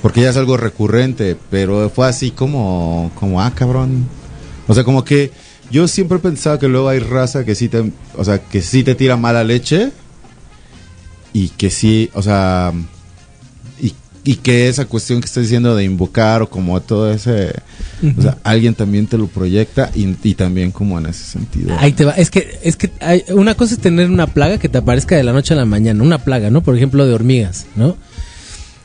[0.02, 4.06] Porque ya es algo recurrente, pero fue así como, como, ah, cabrón.
[4.68, 5.32] O sea, como que
[5.70, 8.84] yo siempre he pensado que luego hay raza que sí te, o sea, que sí
[8.84, 9.92] te tira mala leche
[11.34, 12.74] y que sí, o sea,
[14.24, 17.54] y que esa cuestión que estás diciendo de invocar o como todo ese,
[18.18, 21.76] o sea, alguien también te lo proyecta y, y también como en ese sentido.
[21.80, 22.12] Ahí te va.
[22.12, 25.24] Es que, es que hay, una cosa es tener una plaga que te aparezca de
[25.24, 26.04] la noche a la mañana.
[26.04, 26.62] Una plaga, ¿no?
[26.62, 27.98] Por ejemplo, de hormigas, ¿no?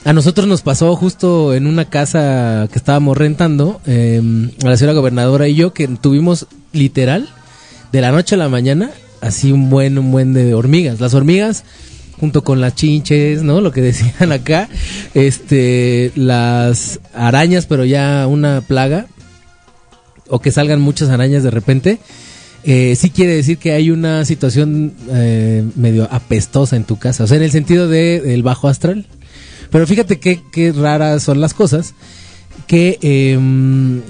[0.07, 4.22] A nosotros nos pasó justo en una casa que estábamos rentando, eh,
[4.64, 7.28] a la señora gobernadora y yo, que tuvimos literal,
[7.93, 11.01] de la noche a la mañana, así un buen, un buen de hormigas.
[11.01, 11.64] Las hormigas,
[12.18, 13.60] junto con las chinches, ¿no?
[13.60, 14.68] Lo que decían acá,
[15.14, 19.06] este, las arañas, pero ya una plaga,
[20.28, 21.98] o que salgan muchas arañas de repente,
[22.64, 27.26] eh, sí quiere decir que hay una situación eh, medio apestosa en tu casa, o
[27.26, 29.06] sea, en el sentido de, del bajo astral.
[29.70, 31.94] Pero fíjate qué, qué raras son las cosas.
[32.66, 33.38] Que, eh,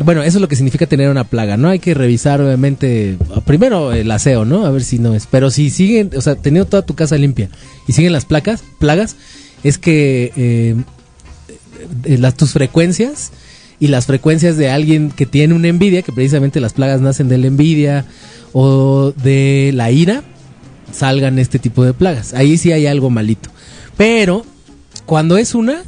[0.02, 1.68] bueno, eso es lo que significa tener una plaga, ¿no?
[1.68, 4.64] Hay que revisar, obviamente, primero el aseo, ¿no?
[4.64, 5.26] A ver si no es.
[5.30, 7.50] Pero si siguen, o sea, teniendo toda tu casa limpia
[7.86, 9.16] y siguen las placas, plagas,
[9.62, 10.76] es que eh,
[12.04, 13.32] eh, las, tus frecuencias
[13.78, 17.38] y las frecuencias de alguien que tiene una envidia, que precisamente las plagas nacen de
[17.38, 18.06] la envidia
[18.52, 20.22] o de la ira,
[20.92, 22.32] salgan este tipo de plagas.
[22.32, 23.50] Ahí sí hay algo malito.
[23.96, 24.44] Pero
[25.04, 25.82] cuando es una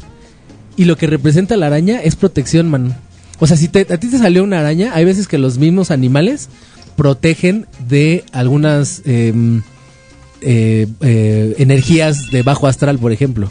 [0.78, 2.94] y lo que representa la araña es protección, mano.
[3.40, 5.90] O sea, si te- a ti te salió una araña, hay veces que los mismos
[5.90, 6.48] animales
[6.96, 9.62] protegen de algunas em,
[10.40, 13.50] eh, eh, energías de bajo astral, por ejemplo.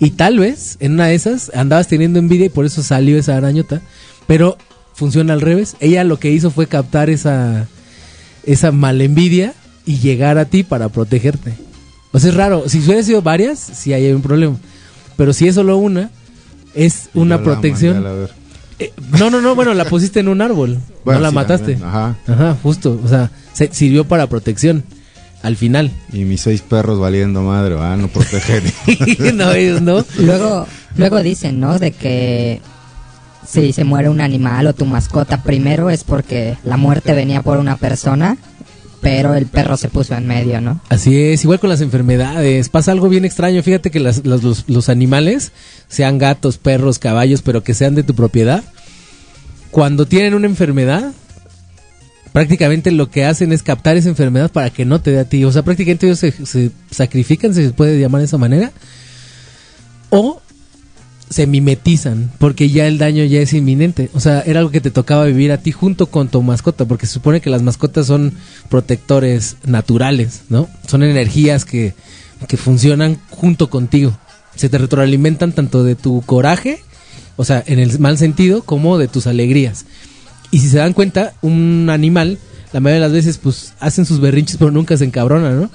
[0.00, 3.36] Y tal vez en una de esas andabas teniendo envidia y por eso salió esa
[3.36, 3.80] arañota.
[4.26, 4.56] Pero
[4.94, 5.76] funciona al revés.
[5.80, 7.66] Ella lo que hizo fue captar esa,
[8.44, 9.54] esa malenvidia
[9.86, 11.52] y llegar a ti para protegerte.
[12.12, 12.68] O sea, es raro.
[12.68, 14.56] Si hubiera sido varias, sí hay un problema.
[15.16, 16.10] Pero si es solo una,
[16.74, 18.02] es Y una protección.
[18.02, 18.28] mandé.
[18.80, 20.78] Eh, no, no, no, bueno, la pusiste en un árbol.
[21.04, 21.72] Bueno, no la sí, mataste.
[21.74, 22.16] también, ajá.
[22.26, 22.98] Ajá, justo.
[23.04, 24.84] O sea, se sirvió para protección.
[25.42, 25.90] Al final.
[26.10, 28.62] Y mis seis perros valiendo madre, ah, no protegen.
[29.36, 30.02] no, ellos no.
[30.16, 31.78] Luego, luego dicen, ¿no?
[31.78, 32.62] De que
[33.46, 37.58] si se muere un animal o tu mascota primero es porque la muerte venía por
[37.58, 38.38] una persona,
[39.04, 40.80] pero el perro se puso en medio, ¿no?
[40.88, 42.68] Así es, igual con las enfermedades.
[42.68, 43.62] Pasa algo bien extraño.
[43.62, 45.52] Fíjate que las- las- los, los animales,
[45.88, 48.64] sean gatos, perros, caballos, pero que sean de tu propiedad,
[49.70, 51.12] cuando tienen una enfermedad,
[52.32, 55.44] prácticamente lo que hacen es captar esa enfermedad para que no te dé a ti.
[55.44, 58.72] O sea, prácticamente ellos se, se sacrifican, si se puede llamar de esa manera,
[60.10, 60.40] o
[61.34, 64.08] se mimetizan, porque ya el daño ya es inminente.
[64.14, 67.06] O sea, era algo que te tocaba vivir a ti junto con tu mascota, porque
[67.06, 68.34] se supone que las mascotas son
[68.68, 70.68] protectores naturales, ¿no?
[70.86, 71.92] Son energías que,
[72.46, 74.16] que funcionan junto contigo.
[74.54, 76.84] Se te retroalimentan tanto de tu coraje,
[77.34, 79.86] o sea, en el mal sentido, como de tus alegrías.
[80.52, 82.38] Y si se dan cuenta, un animal,
[82.72, 85.70] la mayoría de las veces, pues hacen sus berrinches, pero nunca se encabronan, ¿no?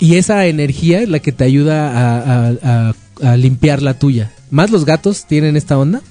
[0.00, 2.48] Y esa energía es la que te ayuda
[3.22, 4.32] a limpiar la tuya.
[4.50, 6.02] Más los gatos tienen esta onda.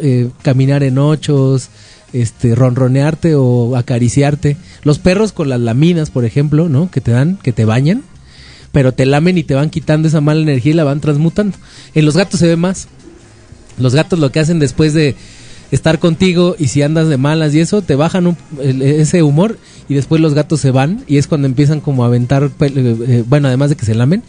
[0.00, 1.68] eh, caminar en ochos,
[2.14, 4.56] este, ronronearte o acariciarte.
[4.82, 6.90] Los perros con las laminas, por ejemplo, ¿no?
[6.90, 8.02] Que te dan, que te bañan,
[8.72, 11.56] pero te lamen y te van quitando esa mala energía y la van transmutando.
[11.94, 12.88] En los gatos se ve más.
[13.78, 15.16] Los gatos lo que hacen después de
[15.70, 18.36] estar contigo y si andas de malas y eso, te bajan un-
[18.80, 19.58] ese humor
[19.88, 23.24] y después los gatos se van y es cuando empiezan como a aventar, eh, eh,
[23.28, 24.22] bueno, además de que se lamen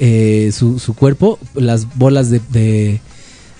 [0.00, 2.40] eh, su, su cuerpo, las bolas de,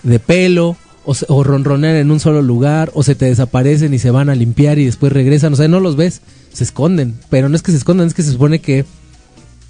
[0.03, 4.31] de, pelo o, ronronean en un solo lugar o se te desaparecen y se van
[4.31, 6.23] a limpiar y después regresan, o sea, no los ves,
[6.53, 8.87] se esconden, pero no es que se escondan, es que se supone que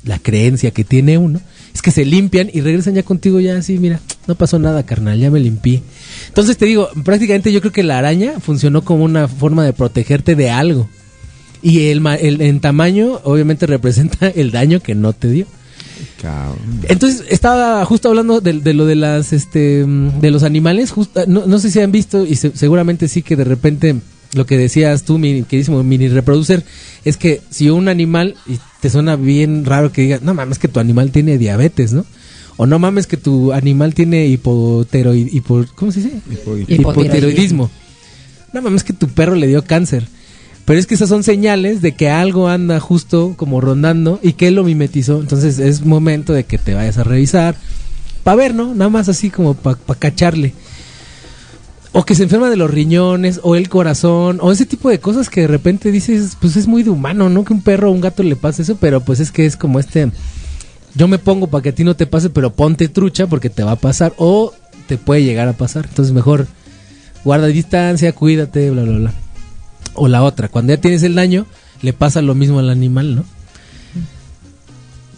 [0.04, 1.40] la creencia que tiene uno
[1.74, 5.18] es que se limpian y regresan ya contigo ya así, mira, no pasó nada, carnal,
[5.18, 5.82] ya me limpié.
[6.28, 10.36] Entonces te digo, prácticamente yo creo que la araña funcionó como una forma de protegerte
[10.36, 10.88] de algo.
[11.62, 15.46] Y el, el en tamaño obviamente representa el daño que no te dio.
[16.88, 21.46] Entonces estaba justo hablando de, de lo de las este de los animales, justo- no,
[21.46, 23.96] no sé si han visto y se- seguramente sí que de repente
[24.34, 26.64] lo que decías tú, mi queridísimo mini reproducer,
[27.04, 30.68] es que si un animal y te suena bien raro que digas, no mames que
[30.68, 32.04] tu animal tiene diabetes, ¿no?
[32.56, 36.20] O no mames que tu animal tiene hipoteroid, hipo- ¿cómo se dice?
[37.10, 37.70] Hipotiroidismo.
[38.52, 40.06] No mames que tu perro le dio cáncer.
[40.70, 44.52] Pero es que esas son señales de que algo anda justo como rondando y que
[44.52, 45.18] lo mimetizó.
[45.18, 47.56] Entonces es momento de que te vayas a revisar.
[48.22, 48.72] Para ver, ¿no?
[48.72, 50.54] Nada más así como para cacharle.
[51.90, 55.28] O que se enferma de los riñones, o el corazón, o ese tipo de cosas
[55.28, 57.44] que de repente dices, pues es muy de humano, ¿no?
[57.44, 59.80] Que un perro o un gato le pase eso, pero pues es que es como
[59.80, 60.12] este,
[60.94, 63.64] yo me pongo para que a ti no te pase, pero ponte trucha porque te
[63.64, 64.54] va a pasar, o
[64.86, 65.86] te puede llegar a pasar.
[65.88, 66.46] Entonces mejor
[67.24, 69.14] guarda distancia, cuídate, bla, bla, bla.
[70.02, 71.44] O la otra, cuando ya tienes el daño,
[71.82, 73.24] le pasa lo mismo al animal, ¿no?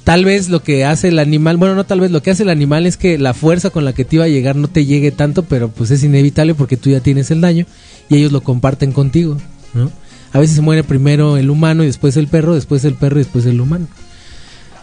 [0.04, 2.50] tal vez lo que hace el animal, bueno, no tal vez, lo que hace el
[2.50, 5.12] animal es que la fuerza con la que te iba a llegar no te llegue
[5.12, 7.66] tanto, pero pues es inevitable porque tú ya tienes el daño
[8.08, 9.38] y ellos lo comparten contigo,
[9.74, 9.90] ¿no?
[10.32, 13.22] A veces se muere primero el humano y después el perro, después el perro y
[13.22, 13.86] después el humano,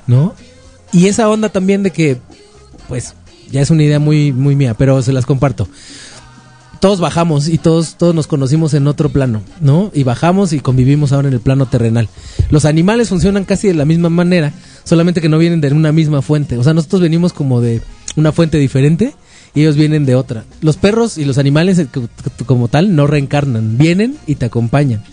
[0.07, 0.35] ¿no?
[0.93, 2.17] Y esa onda también de que,
[2.87, 3.15] pues,
[3.51, 5.67] ya es una idea muy, muy mía, pero se las comparto.
[6.79, 9.91] Todos bajamos y todos, todos nos conocimos en otro plano, ¿no?
[9.93, 12.07] Y bajamos y convivimos ahora en el plano terrenal.
[12.49, 14.53] Los animales funcionan casi de la misma manera,
[14.85, 16.57] solamente que no vienen de una misma fuente.
[16.57, 17.81] O sea, nosotros venimos como de
[18.15, 19.13] una fuente diferente
[19.53, 20.45] y ellos vienen de otra.
[20.61, 22.01] Los perros y los animales co-
[22.37, 25.03] co- como tal no reencarnan, vienen y te acompañan.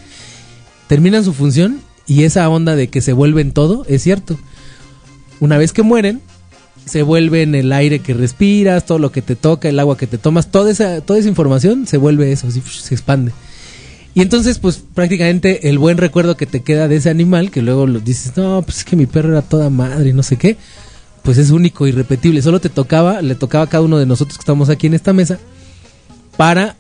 [0.87, 4.39] Terminan su función y esa onda de que se vuelven todo es cierto.
[5.41, 6.21] Una vez que mueren,
[6.85, 10.19] se vuelven el aire que respiras, todo lo que te toca, el agua que te
[10.19, 13.33] tomas, toda esa, toda esa información se vuelve eso, se expande.
[14.17, 17.87] Y entonces, pues prácticamente el buen recuerdo que te queda de ese animal, que luego
[17.87, 20.57] lo dices, no, pues es que mi perro era toda madre no sé qué,
[21.23, 22.41] pues es único, irrepetible.
[22.41, 25.13] Solo te tocaba, le tocaba a cada uno de nosotros que estamos aquí en esta
[25.13, 25.39] mesa
[26.39, 26.77] para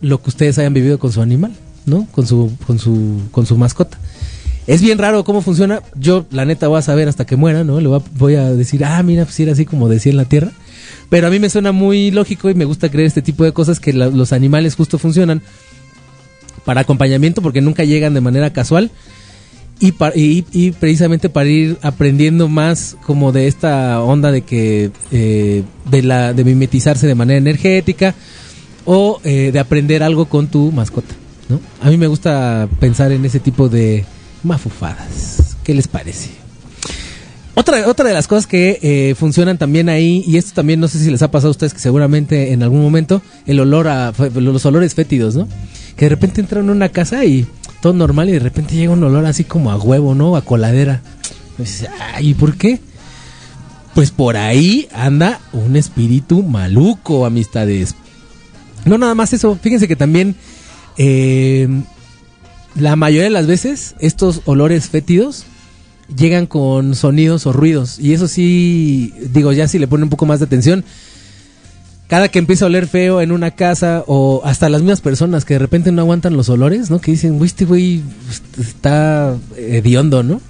[0.00, 1.54] lo que ustedes hayan vivido con su animal,
[1.84, 2.06] ¿no?
[2.12, 3.98] Con su, con su, con su mascota.
[4.68, 5.82] Es bien raro cómo funciona.
[5.94, 7.80] Yo, la neta, voy a saber hasta que muera, ¿no?
[7.80, 10.52] Le voy a, decir, ah, mira, pues era así como decía en la tierra.
[11.08, 13.80] Pero a mí me suena muy lógico y me gusta creer este tipo de cosas
[13.80, 15.40] que los animales justo funcionan
[16.66, 18.90] para acompañamiento porque nunca llegan de manera casual
[19.80, 26.34] y precisamente para ir aprendiendo más como de esta onda de que eh, de la
[26.34, 28.14] de mimetizarse de manera energética
[28.84, 31.14] o eh, de aprender algo con tu mascota
[31.48, 31.60] ¿no?
[31.80, 34.04] a mí me gusta pensar en ese tipo de
[34.42, 36.30] mafufadas ¿qué les parece?
[37.54, 40.98] Otra, otra de las cosas que eh, funcionan también ahí, y esto también no sé
[40.98, 44.64] si les ha pasado a ustedes que seguramente en algún momento, el olor a, los
[44.64, 45.46] olores fétidos, ¿no?
[45.94, 47.46] Que de repente entran en una casa y
[47.82, 50.36] todo normal y de repente llega un olor así como a huevo, ¿no?
[50.36, 51.02] A coladera.
[52.20, 52.80] ¿y por qué?
[53.94, 57.94] Pues por ahí anda un espíritu maluco, amistades.
[58.86, 60.34] No nada más eso, fíjense que también
[60.96, 61.68] eh,
[62.74, 65.44] la mayoría de las veces estos olores fétidos
[66.14, 67.98] llegan con sonidos o ruidos.
[67.98, 70.84] Y eso sí, digo, ya si le ponen un poco más de atención,
[72.08, 75.54] cada que empieza a oler feo en una casa o hasta las mismas personas que
[75.54, 77.00] de repente no aguantan los olores, ¿no?
[77.00, 78.02] Que dicen, este güey
[78.58, 80.40] está hediondo, ¿no?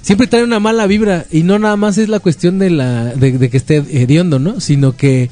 [0.00, 3.32] Siempre trae una mala vibra y no nada más es la cuestión de, la, de,
[3.38, 4.60] de que esté hediondo, ¿no?
[4.60, 5.30] Sino que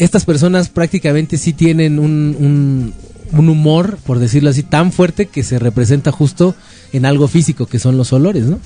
[0.00, 2.94] estas personas prácticamente sí tienen un,
[3.32, 6.54] un humor, por decirlo así, tan fuerte que se representa justo
[6.92, 8.58] en algo físico, que son los olores, ¿no?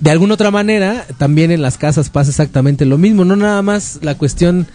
[0.00, 3.98] De alguna otra manera, también en las casas pasa exactamente lo mismo, no nada más
[4.02, 4.66] la cuestión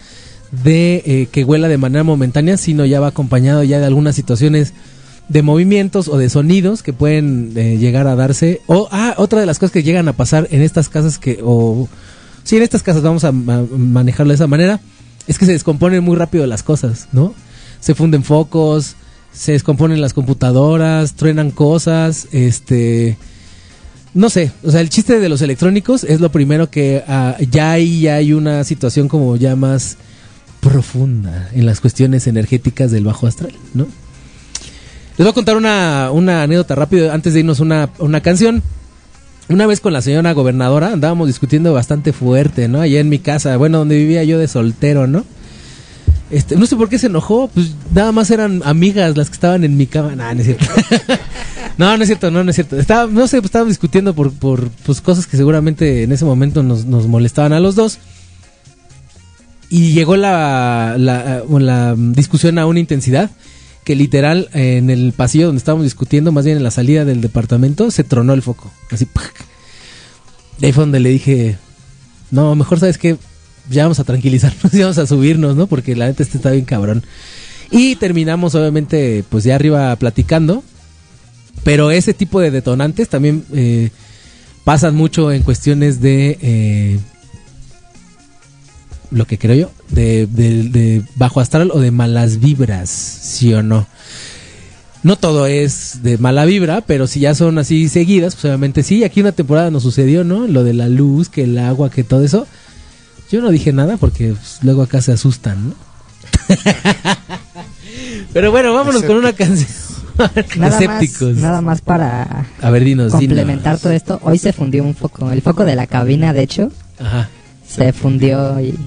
[0.63, 4.73] de eh, que huela de manera momentánea, sino ya va acompañado ya de algunas situaciones
[5.29, 8.59] de movimientos o de sonidos que pueden eh, llegar a darse.
[8.67, 11.87] O, ah, otra de las cosas que llegan a pasar en estas casas que, o,
[12.43, 14.81] sí, en estas casas vamos a, ma- manejarlo de esa manera,
[15.25, 17.33] es que se descomponen muy rápido las cosas, ¿no?
[17.83, 18.95] Se funden focos,
[19.33, 23.17] se descomponen las computadoras, truenan cosas, este...
[24.13, 27.71] No sé, o sea, el chiste de los electrónicos es lo primero que ah, ya
[27.71, 29.97] ahí ya hay una situación como ya más
[30.61, 33.85] profunda en las cuestiones energéticas del bajo astral, ¿no?
[35.17, 38.63] Les voy a contar una, una anécdota rápido antes de irnos una, una canción.
[39.49, 42.79] Una vez con la señora gobernadora andábamos discutiendo bastante fuerte, ¿no?
[42.79, 45.25] Allá en mi casa, bueno, donde vivía yo de soltero, ¿no?
[46.33, 49.63] Este, no sé por qué se enojó, pues nada más eran amigas las que estaban
[49.63, 50.15] en mi cama.
[50.15, 50.65] Nah, no es cierto.
[51.77, 52.79] no, no es cierto, no, no es cierto.
[52.79, 56.63] Estaba, no sé, pues estábamos discutiendo por, por pues, cosas que seguramente en ese momento
[56.63, 57.99] nos, nos molestaban a los dos.
[59.69, 63.29] Y llegó la, la, discusión a una intensidad
[63.83, 67.91] que literal en el pasillo donde estábamos discutiendo, más bien en la salida del departamento,
[67.91, 68.71] se tronó el foco.
[68.89, 69.07] Así.
[70.59, 71.57] Y ahí fue donde le dije,
[72.31, 73.17] no, mejor sabes que
[73.69, 75.67] ya vamos a tranquilizarnos y vamos a subirnos, ¿no?
[75.67, 77.03] Porque la neta este está bien cabrón.
[77.71, 80.63] Y terminamos obviamente pues ya arriba platicando.
[81.63, 83.89] Pero ese tipo de detonantes también eh,
[84.65, 86.37] pasan mucho en cuestiones de...
[86.41, 86.99] eh,
[89.11, 93.61] lo que creo yo, de, de- de bajo astral o de malas vibras, sí o
[93.61, 93.85] no.
[95.03, 99.03] No todo es de mala vibra, pero si ya son así seguidas, pues obviamente sí.
[99.03, 100.47] Aquí una temporada nos sucedió, ¿no?
[100.47, 102.47] Lo de la luz, que el agua, que todo eso.
[103.31, 105.75] Yo no dije nada porque pues, luego acá se asustan, ¿no?
[108.33, 109.69] pero bueno, vámonos con una canción.
[110.57, 111.37] Nada más, Escépticos.
[111.37, 114.19] nada más para A ver, dinos, complementar todo esto.
[114.21, 115.31] Hoy se fundió un foco.
[115.31, 117.29] El foco de la cabina, de hecho, Ajá.
[117.67, 118.77] se fundió y.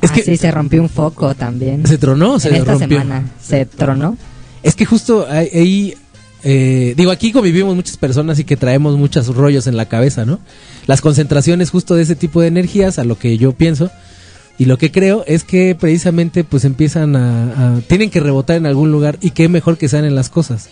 [0.00, 1.86] Es que- Así se rompió un foco también.
[1.86, 2.98] ¿Se tronó se en esta rompió?
[3.00, 4.16] semana se tronó.
[4.62, 5.94] Es que justo ahí,
[6.48, 10.38] eh, digo, aquí convivimos muchas personas y que traemos muchos rollos en la cabeza, ¿no?
[10.86, 13.90] Las concentraciones justo de ese tipo de energías, a lo que yo pienso
[14.56, 18.92] y lo que creo es que precisamente pues empiezan a, tienen que rebotar en algún
[18.92, 20.68] lugar y qué mejor que sean en las cosas.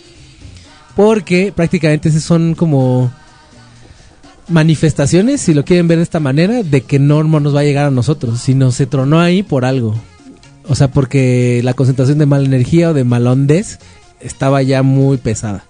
[0.95, 3.11] Porque prácticamente son como
[4.47, 7.85] manifestaciones, si lo quieren ver de esta manera, de que no nos va a llegar
[7.85, 9.93] a nosotros, sino se tronó ahí por algo.
[10.67, 13.79] O sea, porque la concentración de mala energía o de malondez
[14.19, 15.65] estaba ya muy pesada.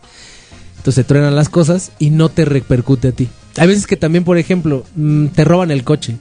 [0.77, 3.29] Entonces se truenan las cosas y no te repercute a ti.
[3.57, 6.17] Hay veces que también, por ejemplo, mm, te roban el coche,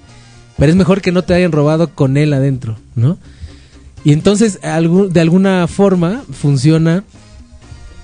[0.56, 3.18] pero es mejor que no te hayan robado con él adentro, ¿no?
[4.04, 7.04] Y entonces, de alguna forma, funciona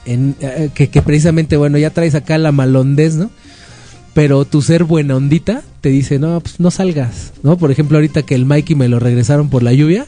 [0.06, 3.30] en, eh, que, que precisamente, bueno, ya traes acá la malondez, ¿no?
[4.14, 7.56] Pero tu ser buena ondita te dice, no, pues no salgas, ¿no?
[7.56, 10.06] Por ejemplo, ahorita que el Mikey me lo regresaron por la lluvia,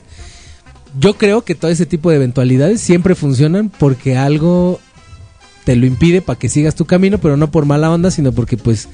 [0.98, 4.80] yo creo que todo ese tipo de eventualidades siempre funcionan porque algo
[5.64, 8.56] te lo impide para que sigas tu camino, pero no por mala onda, sino porque
[8.56, 8.88] pues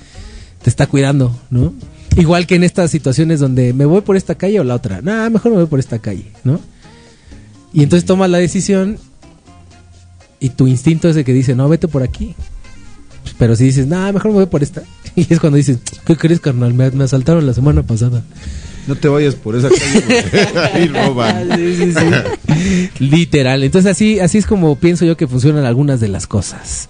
[0.63, 1.73] te está cuidando, ¿no?
[2.17, 5.31] Igual que en estas situaciones donde me voy por esta calle o la otra, nah,
[5.31, 6.61] mejor me voy por esta calle, ¿no?
[7.73, 8.99] Y entonces tomas la decisión
[10.41, 12.35] y tu instinto es el que dice, no, vete por aquí.
[13.39, 14.83] Pero si dices, nah, mejor me voy por esta.
[15.17, 16.75] Y es cuando dices, ¿qué crees, carnal?
[16.75, 18.23] Me, me asaltaron la semana pasada.
[18.89, 21.49] No te vayas por esa calle roban.
[21.59, 22.91] Sí, sí, sí.
[22.99, 23.63] Literal.
[23.63, 26.89] Entonces así, así es como pienso yo que funcionan algunas de las cosas.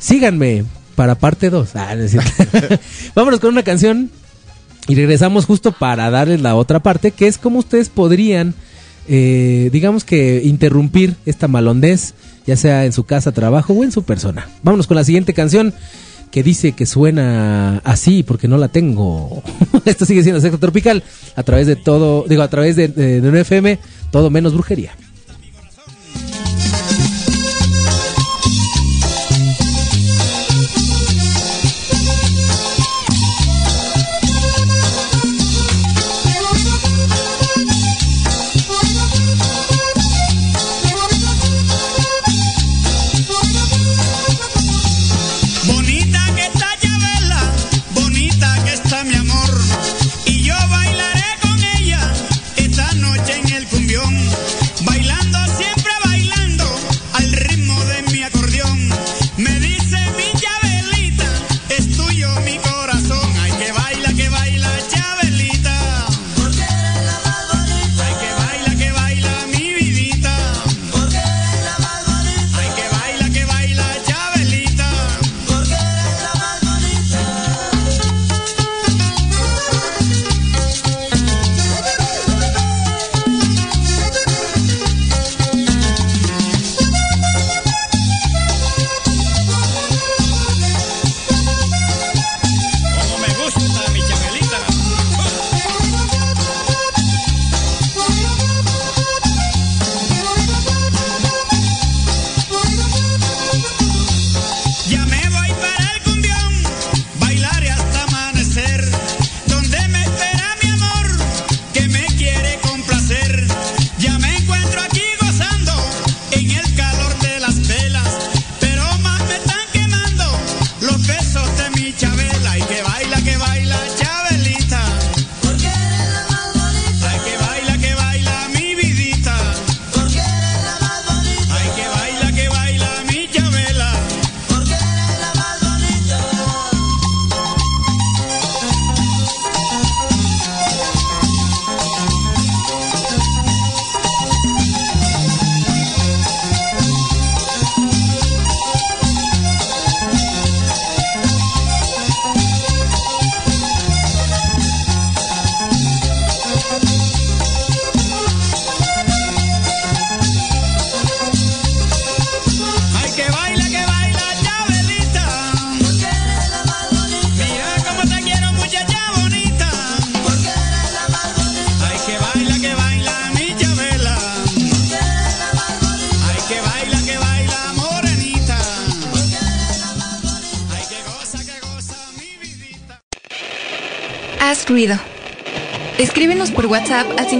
[0.00, 0.64] Síganme
[0.96, 1.70] para parte 2.
[3.14, 4.10] Vámonos con una canción
[4.88, 8.54] y regresamos justo para darles la otra parte, que es cómo ustedes podrían,
[9.06, 12.14] eh, digamos que, interrumpir esta malondez,
[12.46, 14.48] ya sea en su casa, trabajo o en su persona.
[14.64, 15.72] Vámonos con la siguiente canción
[16.32, 19.42] que dice que suena así porque no la tengo.
[19.84, 21.04] Esto sigue siendo Sector Tropical
[21.36, 23.78] a través de todo, digo, a través de, de, de 9FM,
[24.10, 24.96] todo menos brujería.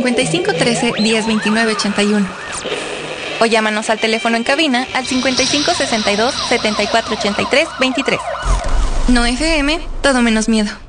[0.02, 2.26] 5513 1029 81.
[3.40, 8.20] O llámanos al teléfono en cabina al 5562 7483 23.
[9.08, 10.81] No FM, todo menos miedo.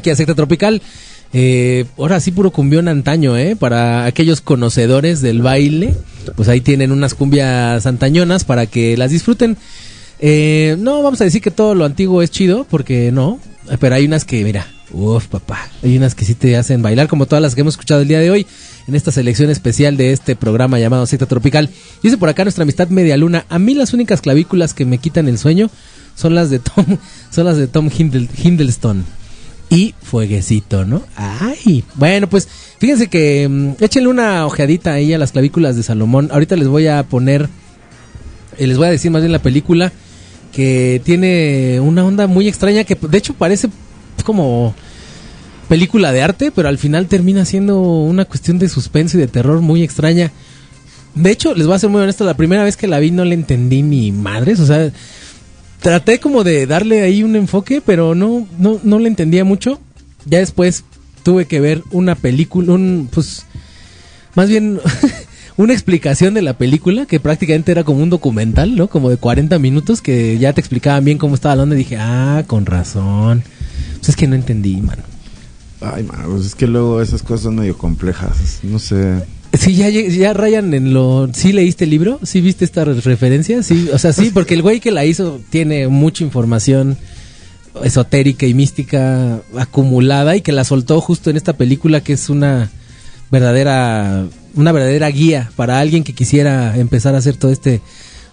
[0.00, 0.82] Aquí a Secta Tropical.
[1.32, 3.54] Eh, ahora sí, puro cumbión antaño, ¿eh?
[3.54, 5.94] Para aquellos conocedores del baile,
[6.34, 9.56] pues ahí tienen unas cumbias antañonas para que las disfruten.
[10.18, 13.38] Eh, no vamos a decir que todo lo antiguo es chido, porque no.
[13.78, 15.70] Pero hay unas que, mira, uff, papá.
[15.84, 18.18] Hay unas que sí te hacen bailar, como todas las que hemos escuchado el día
[18.18, 18.46] de hoy,
[18.88, 21.70] en esta selección especial de este programa llamado Secta Tropical.
[22.02, 23.44] Dice por acá nuestra amistad Media Luna.
[23.48, 25.70] A mí las únicas clavículas que me quitan el sueño
[26.16, 26.84] son las de Tom,
[27.30, 29.04] son las de Tom Hindle- Hiddleston
[29.70, 31.02] y Fueguecito, ¿no?
[31.16, 32.48] Ay, bueno, pues
[32.78, 36.28] fíjense que mm, échenle una ojeadita ahí a las clavículas de Salomón.
[36.32, 37.48] Ahorita les voy a poner,
[38.58, 39.92] eh, les voy a decir más bien la película
[40.52, 43.68] que tiene una onda muy extraña que de hecho parece
[44.24, 44.74] como
[45.68, 49.60] película de arte, pero al final termina siendo una cuestión de suspenso y de terror
[49.60, 50.32] muy extraña.
[51.14, 53.24] De hecho, les voy a ser muy honesto, la primera vez que la vi no
[53.24, 54.90] le entendí ni madres, o sea,
[55.80, 59.80] traté como de darle ahí un enfoque, pero no, no, no le entendía mucho.
[60.26, 60.84] Ya después
[61.22, 63.46] tuve que ver una película, un, pues,
[64.34, 64.80] más bien
[65.56, 68.88] una explicación de la película, que prácticamente era como un documental, ¿no?
[68.88, 71.96] Como de 40 minutos, que ya te explicaban bien cómo estaba la onda y dije,
[71.98, 73.42] ah, con razón.
[73.96, 75.02] Pues es que no entendí, mano.
[75.80, 78.60] Ay, mano, pues es que luego esas cosas son medio complejas.
[78.62, 79.22] No sé.
[79.60, 81.28] Sí, ya, ya rayan en lo...
[81.34, 82.18] ¿Sí leíste el libro?
[82.22, 83.62] ¿Sí viste esta re- referencia?
[83.62, 86.96] Sí, o sea, sí, porque el güey que la hizo tiene mucha información
[87.84, 92.70] esotérica y mística acumulada y que la soltó justo en esta película que es una
[93.30, 94.24] verdadera
[94.54, 97.80] una verdadera guía para alguien que quisiera empezar a hacer todo este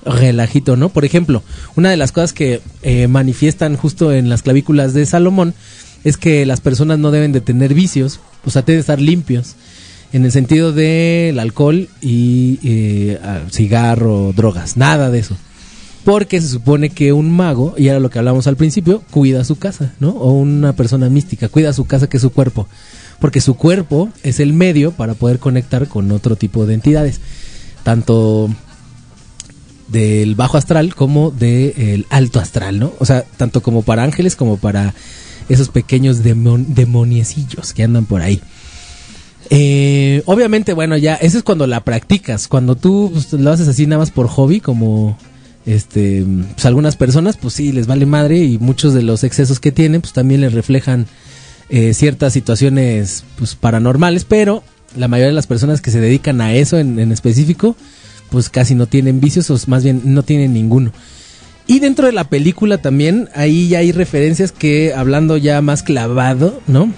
[0.05, 0.89] relajito, ¿no?
[0.89, 1.43] Por ejemplo,
[1.75, 5.53] una de las cosas que eh, manifiestan justo en las clavículas de Salomón
[6.03, 9.55] es que las personas no deben de tener vicios, o sea, deben estar limpios
[10.13, 15.35] en el sentido del alcohol y eh, ah, cigarro, drogas, nada de eso.
[16.03, 19.57] Porque se supone que un mago, y era lo que hablamos al principio, cuida su
[19.57, 20.11] casa, ¿no?
[20.11, 22.67] O una persona mística, cuida su casa que es su cuerpo.
[23.19, 27.19] Porque su cuerpo es el medio para poder conectar con otro tipo de entidades.
[27.83, 28.49] Tanto
[29.89, 32.93] del bajo astral como del alto astral, ¿no?
[32.99, 34.93] O sea, tanto como para ángeles como para
[35.49, 38.41] esos pequeños demon- demoniecillos que andan por ahí.
[39.49, 42.47] Eh, obviamente, bueno, ya, eso es cuando la practicas.
[42.47, 45.17] Cuando tú pues, lo haces así nada más por hobby, como
[45.65, 49.71] este, pues algunas personas, pues sí, les vale madre y muchos de los excesos que
[49.71, 51.07] tienen, pues también les reflejan
[51.69, 54.63] eh, ciertas situaciones pues, paranormales, pero
[54.95, 57.75] la mayoría de las personas que se dedican a eso en, en específico,
[58.29, 60.91] pues casi no tienen vicios o más bien no tienen ninguno.
[61.67, 66.61] Y dentro de la película también, ahí ya hay referencias que, hablando ya más clavado,
[66.65, 66.93] ¿no?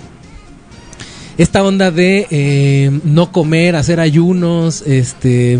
[1.39, 5.57] Esta onda de eh, no comer, hacer ayunos, este,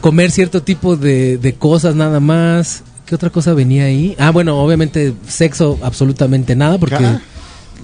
[0.00, 2.84] comer cierto tipo de, de cosas nada más.
[3.04, 4.14] ¿Qué otra cosa venía ahí?
[4.16, 7.04] Ah, bueno, obviamente sexo absolutamente nada porque...
[7.04, 7.20] Ah.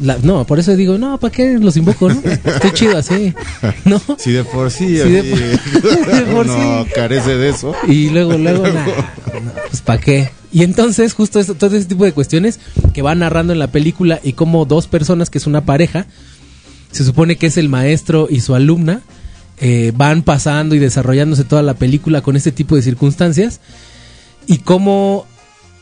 [0.01, 2.09] la- no, por eso digo, no, ¿para qué los invoco?
[2.09, 2.23] No?
[2.24, 3.35] Estoy chido así.
[3.85, 4.01] ¿No?
[4.19, 7.74] Si de por sí, Si de de por uno carece de eso.
[7.89, 8.93] Y luego, luego, nah, no,
[9.69, 10.31] pues ¿para qué?
[10.53, 12.61] Y entonces, justo eso, todo ese tipo de cuestiones
[12.93, 16.07] que va narrando en la película y como dos personas, que es una pareja,
[16.93, 19.01] se supone que es el maestro y su alumna,
[19.59, 23.60] eh, van pasando y desarrollándose toda la película con este tipo de circunstancias
[24.47, 25.27] y cómo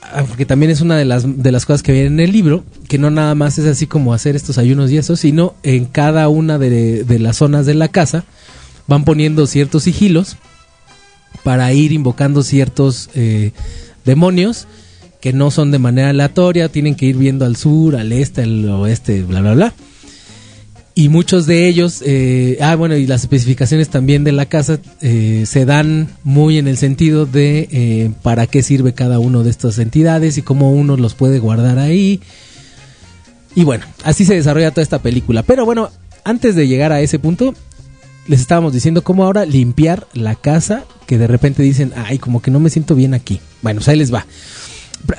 [0.02, 2.62] ah, porque también es una de las de las cosas que viene en el libro
[2.88, 6.28] que no nada más es así como hacer estos ayunos y eso sino en cada
[6.28, 8.24] una de, de las zonas de la casa
[8.86, 10.36] van poniendo ciertos sigilos
[11.42, 13.52] para ir invocando ciertos eh,
[14.04, 14.66] demonios
[15.20, 18.68] que no son de manera aleatoria, tienen que ir viendo al sur, al este, al
[18.68, 19.74] oeste, bla, bla, bla.
[21.00, 25.44] Y muchos de ellos, eh, ah, bueno, y las especificaciones también de la casa eh,
[25.46, 29.78] se dan muy en el sentido de eh, para qué sirve cada uno de estas
[29.78, 32.20] entidades y cómo uno los puede guardar ahí.
[33.54, 35.42] Y bueno, así se desarrolla toda esta película.
[35.42, 35.88] Pero bueno,
[36.22, 37.54] antes de llegar a ese punto,
[38.26, 42.50] les estábamos diciendo cómo ahora limpiar la casa que de repente dicen, ay, como que
[42.50, 43.40] no me siento bien aquí.
[43.62, 44.26] Bueno, pues ahí les va.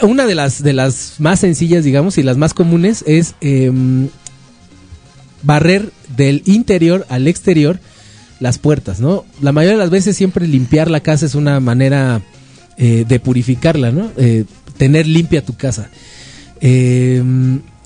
[0.04, 4.10] Una de las, de las más sencillas, digamos, y las más comunes es em,
[5.44, 7.80] barrer del interior al exterior
[8.42, 9.24] las puertas, ¿no?
[9.42, 12.22] La mayoría de las veces siempre limpiar la casa es una manera
[12.78, 14.10] eh, de purificarla, ¿no?
[14.18, 14.46] Eh,
[14.78, 15.90] tener limpia tu casa.
[16.60, 17.22] Eh,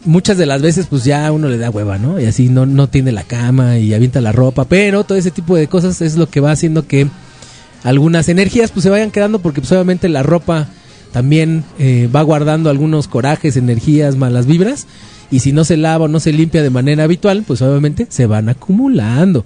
[0.05, 2.19] muchas de las veces pues ya uno le da hueva, ¿no?
[2.21, 5.57] Y así no, no tiende la cama y avienta la ropa, pero todo ese tipo
[5.57, 7.07] de cosas es lo que va haciendo que
[7.83, 10.69] algunas energías pues se vayan quedando porque pues obviamente la ropa
[11.11, 11.63] también
[12.13, 14.87] va guardando algunos corajes, energías, malas vibras
[15.31, 18.25] y si no se lava o no se limpia de manera habitual pues obviamente se
[18.25, 19.45] van acumulando.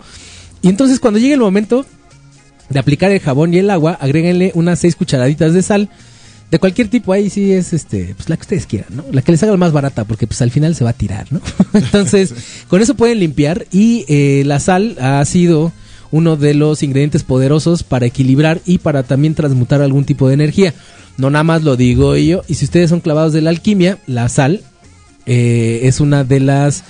[0.62, 1.86] Y entonces cuando llegue el momento
[2.70, 5.90] de aplicar el jabón y el agua, agréguenle unas seis cucharaditas de sal
[6.52, 9.06] de cualquier tipo, ahí sí es este, pues la que ustedes quieran, ¿no?
[9.12, 11.42] La que les haga más barata, porque pues al final se va a tirar, ¿no?
[11.74, 12.34] Entonces,
[12.68, 15.72] con eso pueden limpiar y eh, la sal ha sido
[16.12, 20.74] uno de los ingredientes poderosos para equilibrar y para también transmutar algún tipo de energía.
[21.18, 24.28] No nada más lo digo yo, y si ustedes son clavados de la alquimia, la
[24.28, 24.62] sal
[25.30, 26.84] eh, es una de las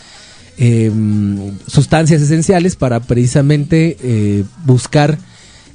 [0.57, 0.91] eh,
[1.67, 5.17] sustancias esenciales para precisamente eh, buscar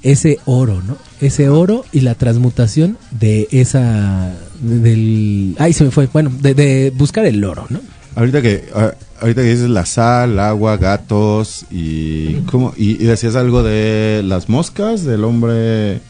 [0.02, 0.98] ese oro, ¿no?
[1.20, 6.54] Ese oro y la transmutación de esa de- del ay se me fue, bueno, de,
[6.54, 7.80] de buscar el oro, ¿no?
[8.16, 8.92] Ahorita que ah,
[9.22, 14.48] ahorita que dices la sal, agua, gatos y cómo y, y decías algo de las
[14.50, 16.00] moscas del hombre.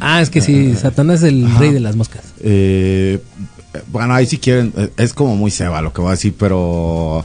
[0.00, 1.60] Ah, es que sí, Satanás es el Ajá.
[1.60, 2.22] rey de las moscas.
[2.40, 3.20] Eh,
[3.92, 7.24] bueno, ahí si quieren eh, es como muy ceba lo que voy a decir, pero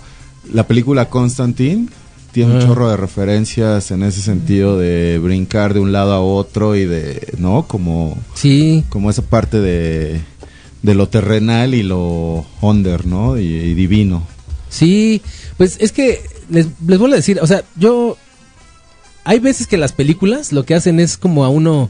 [0.54, 1.88] la película Constantine
[2.32, 2.66] tiene un Ah.
[2.66, 7.34] chorro de referencias en ese sentido de brincar de un lado a otro y de,
[7.38, 7.66] ¿no?
[7.68, 8.84] Como Sí.
[8.90, 10.22] como esa parte de
[10.84, 13.40] de lo terrenal y lo under, ¿no?
[13.40, 14.22] Y, y divino.
[14.70, 15.22] Sí,
[15.58, 18.18] pues es que les, les vuelvo a decir, o sea, yo
[19.24, 21.90] hay veces que las películas lo que hacen es como a uno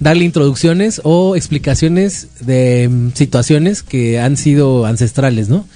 [0.00, 5.66] darle introducciones o explicaciones de mm, situaciones que han sido ancestrales, ¿no?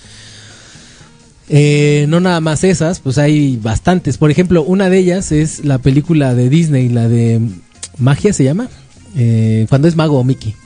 [1.50, 4.16] Eh, no nada más esas, pues hay bastantes.
[4.16, 7.50] Por ejemplo, una de ellas es la película de Disney, la de mm,
[7.98, 8.68] Magia se llama,
[9.16, 10.56] Eh, cuando es mago Mickey.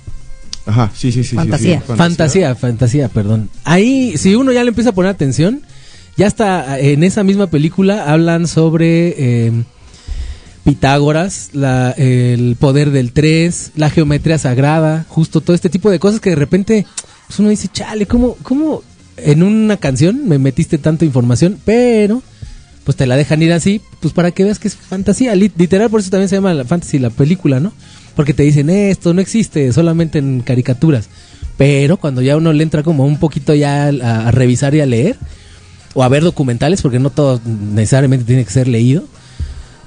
[0.65, 1.31] Ajá, sí, sí, sí.
[1.31, 1.83] sí, Fantasía.
[1.87, 3.51] sí, Fantasía, fantasía, perdón.
[3.65, 5.61] Ahí, si uno ya le empieza a poner atención,
[6.17, 9.53] ya está en esa misma película hablan sobre eh,
[10.69, 11.49] Pitágoras,
[11.97, 16.36] el poder del 3, la geometría sagrada, justo todo este tipo de cosas que de
[16.36, 16.85] repente
[17.27, 18.82] pues uno dice, chale, ¿cómo, cómo
[19.16, 22.23] en una canción me metiste tanta información, pero
[22.85, 25.89] pues te la dejan ir así, pues para que veas que es fantasía, Lit- literal,
[25.89, 27.73] por eso también se llama la fantasy la película, ¿no?
[28.15, 31.09] Porque te dicen, "Eh, esto no existe, solamente en caricaturas.
[31.57, 34.86] Pero cuando ya uno le entra como un poquito ya a, a revisar y a
[34.86, 35.16] leer,
[35.95, 37.40] o a ver documentales, porque no todo
[37.74, 39.05] necesariamente tiene que ser leído.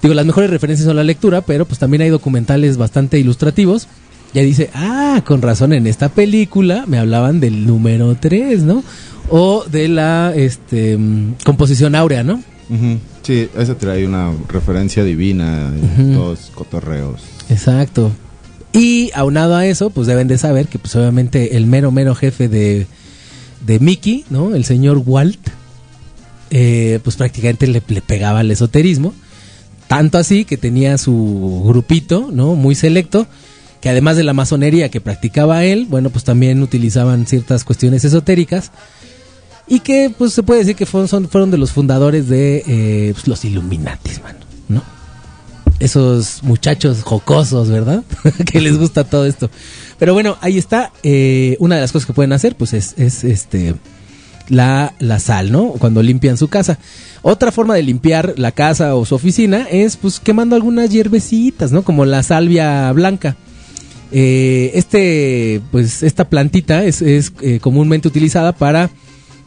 [0.01, 3.87] Digo, las mejores referencias son la lectura, pero pues también hay documentales bastante ilustrativos.
[4.33, 8.83] Ya dice, ah, con razón, en esta película me hablaban del número 3, ¿no?
[9.29, 12.41] O de la este, mm, composición áurea, ¿no?
[12.69, 12.97] Ujú.
[13.23, 16.13] Sí, esa trae una referencia divina, y Ujú.
[16.13, 17.21] todos cotorreos.
[17.49, 18.11] Exacto.
[18.73, 22.47] Y aunado a eso, pues deben de saber que pues obviamente el mero mero jefe
[22.47, 22.87] de,
[23.65, 24.55] de Mickey, ¿no?
[24.55, 25.49] El señor Walt,
[26.49, 29.13] eh, pues prácticamente le, le pegaba al esoterismo.
[29.91, 32.55] Tanto así que tenía su grupito, ¿no?
[32.55, 33.27] Muy selecto,
[33.81, 38.71] que además de la masonería que practicaba él, bueno, pues también utilizaban ciertas cuestiones esotéricas.
[39.67, 43.43] Y que pues se puede decir que fueron, de los fundadores de eh, pues, los
[43.43, 44.39] Illuminatis, mano,
[44.69, 44.81] ¿no?
[45.79, 48.05] esos muchachos jocosos, ¿verdad?
[48.49, 49.49] que les gusta todo esto.
[49.99, 50.93] Pero bueno, ahí está.
[51.03, 53.75] eh, una de las cosas que pueden hacer, pues es, es este
[54.49, 55.69] la, sal, ¿no?
[55.73, 56.77] Cuando limpian su casa.
[57.21, 61.83] Otra forma de limpiar la casa o su oficina es pues quemando algunas hierbecitas, ¿no?
[61.83, 63.35] Como la salvia blanca.
[64.11, 68.89] Eh, este, pues esta plantita es, es, eh, comúnmente utilizada para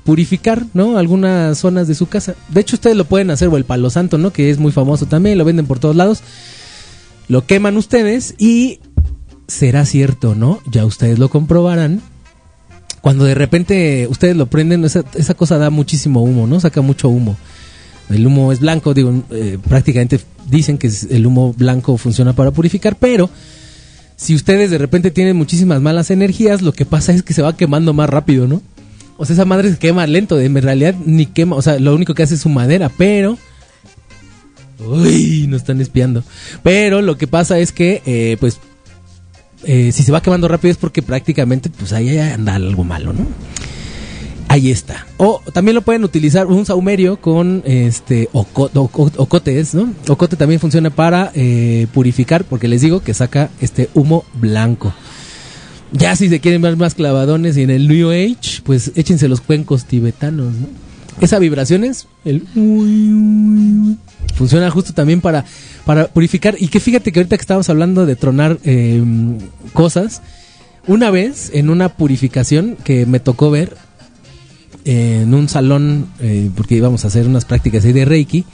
[0.04, 0.96] purificar, ¿no?
[0.96, 2.34] Algunas zonas de su casa.
[2.48, 4.32] De hecho, ustedes lo pueden hacer, o el palo santo, ¿no?
[4.32, 6.22] Que es muy famoso también, lo venden por todos lados.
[7.28, 8.80] Lo queman ustedes y
[9.48, 10.60] será cierto, ¿no?
[10.70, 12.00] Ya ustedes lo comprobarán.
[13.04, 16.58] Cuando de repente ustedes lo prenden, esa, esa cosa da muchísimo humo, ¿no?
[16.58, 17.36] Saca mucho humo.
[18.08, 20.18] El humo es blanco, digo, eh, prácticamente
[20.48, 23.28] dicen que el humo blanco funciona para purificar, pero
[24.16, 27.58] si ustedes de repente tienen muchísimas malas energías, lo que pasa es que se va
[27.58, 28.62] quemando más rápido, ¿no?
[29.18, 32.14] O sea, esa madre se quema lento, en realidad ni quema, o sea, lo único
[32.14, 33.36] que hace es su madera, pero...
[34.78, 36.24] Uy, nos están espiando.
[36.62, 38.60] Pero lo que pasa es que, eh, pues,
[39.66, 43.26] eh, si se va quemando rápido es porque prácticamente, pues ahí anda algo malo, ¿no?
[44.48, 45.06] Ahí está.
[45.16, 49.92] O también lo pueden utilizar un saumerio con este oco- oco- ocotes, ¿no?
[50.08, 54.92] Ocote también funciona para eh, purificar, porque les digo que saca este humo blanco.
[55.92, 59.40] Ya si se quieren ver más clavadones y en el New Age, pues échense los
[59.40, 60.66] cuencos tibetanos, ¿no?
[61.20, 62.42] Esa vibración es el
[64.34, 65.44] funciona justo también para,
[65.84, 66.56] para purificar.
[66.58, 69.02] Y que fíjate que ahorita que estábamos hablando de tronar eh,
[69.72, 70.22] cosas,
[70.86, 73.76] una vez en una purificación que me tocó ver
[74.84, 78.44] en un salón, eh, porque íbamos a hacer unas prácticas ahí de Reiki,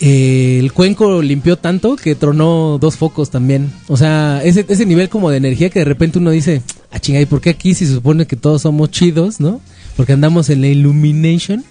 [0.00, 3.72] eh, el cuenco limpió tanto que tronó dos focos también.
[3.88, 7.20] O sea, ese, ese nivel como de energía que de repente uno dice, ah, chinga,
[7.20, 9.60] ¿y por qué aquí si se supone que todos somos chidos, no?
[9.96, 11.64] Porque andamos en la illumination.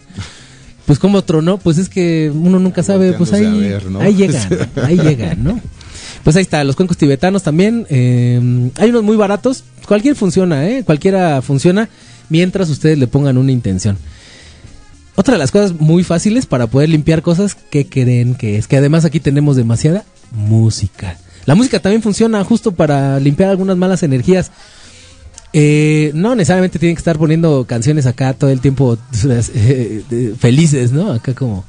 [0.85, 4.01] Pues como tronó, pues es que uno nunca sabe, pues ahí, ver, ¿no?
[4.01, 5.61] ahí llegan, ahí llegan, ¿no?
[6.23, 7.85] Pues ahí está, los cuencos tibetanos también.
[7.89, 9.64] eh, hay unos muy baratos.
[9.88, 10.84] Cualquier funciona, ¿eh?
[10.85, 11.89] Cualquiera funciona
[12.30, 13.97] mientras ustedes le pongan una intención.
[15.15, 18.68] Otra de las cosas muy fáciles para poder limpiar cosas, ¿qué creen que es?
[18.68, 21.18] Que además aquí tenemos demasiada música.
[21.45, 24.51] La música también funciona justo para limpiar algunas malas energías.
[25.53, 28.97] Eh, no necesariamente tienen que estar poniendo canciones acá todo el tiempo
[29.55, 31.11] eh, felices, ¿no?
[31.11, 31.63] Acá como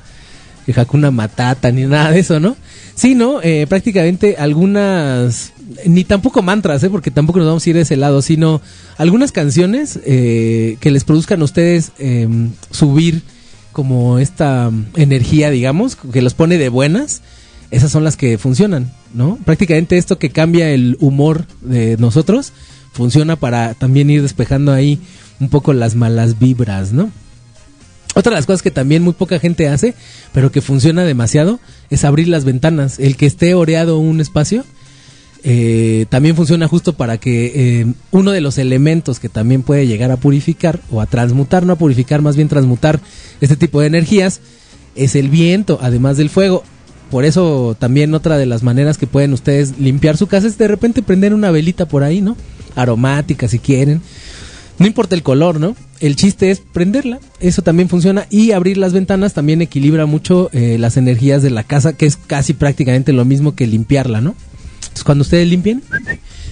[0.72, 2.56] Hakuna Matata ni nada de eso, ¿no?
[2.94, 5.52] Sino eh, prácticamente algunas,
[5.84, 6.90] ni tampoco mantras, ¿eh?
[6.90, 8.62] Porque tampoco nos vamos a ir de ese lado, sino
[8.96, 12.28] algunas canciones eh, que les produzcan a ustedes eh,
[12.70, 13.22] subir
[13.72, 17.22] como esta mm, energía, digamos, que los pone de buenas.
[17.70, 19.38] Esas son las que funcionan, ¿no?
[19.44, 22.52] Prácticamente esto que cambia el humor de nosotros
[22.94, 25.00] funciona para también ir despejando ahí
[25.40, 27.10] un poco las malas vibras, ¿no?
[28.14, 29.94] Otra de las cosas que también muy poca gente hace,
[30.32, 31.58] pero que funciona demasiado,
[31.90, 33.00] es abrir las ventanas.
[33.00, 34.64] El que esté oreado un espacio,
[35.42, 40.12] eh, también funciona justo para que eh, uno de los elementos que también puede llegar
[40.12, 43.00] a purificar o a transmutar, no a purificar, más bien transmutar
[43.40, 44.40] este tipo de energías,
[44.94, 46.62] es el viento, además del fuego.
[47.10, 50.68] Por eso también otra de las maneras que pueden ustedes limpiar su casa es de
[50.68, 52.36] repente prender una velita por ahí, ¿no?
[52.74, 54.00] Aromática si quieren.
[54.78, 55.76] No importa el color, ¿no?
[56.00, 57.20] El chiste es prenderla.
[57.40, 58.26] Eso también funciona.
[58.30, 62.16] Y abrir las ventanas también equilibra mucho eh, las energías de la casa, que es
[62.16, 64.34] casi prácticamente lo mismo que limpiarla, ¿no?
[64.76, 65.82] Entonces cuando ustedes limpien,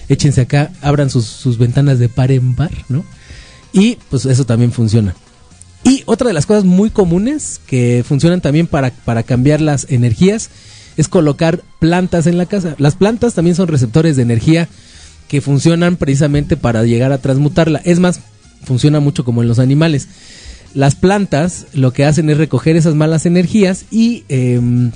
[0.09, 3.05] échense acá, abran sus, sus ventanas de par en par, ¿no?
[3.73, 5.15] Y pues eso también funciona.
[5.85, 10.51] Y otra de las cosas muy comunes que funcionan también para, para cambiar las energías
[10.97, 12.77] es colocar plantas en la casa.
[12.79, 14.69] Las plantas también son receptores de energía
[15.33, 17.81] que funcionan precisamente para llegar a transmutarla.
[17.87, 18.21] Es más,
[18.65, 20.09] funciona mucho como en los animales.
[20.75, 24.91] Las plantas lo que hacen es recoger esas malas energías y em,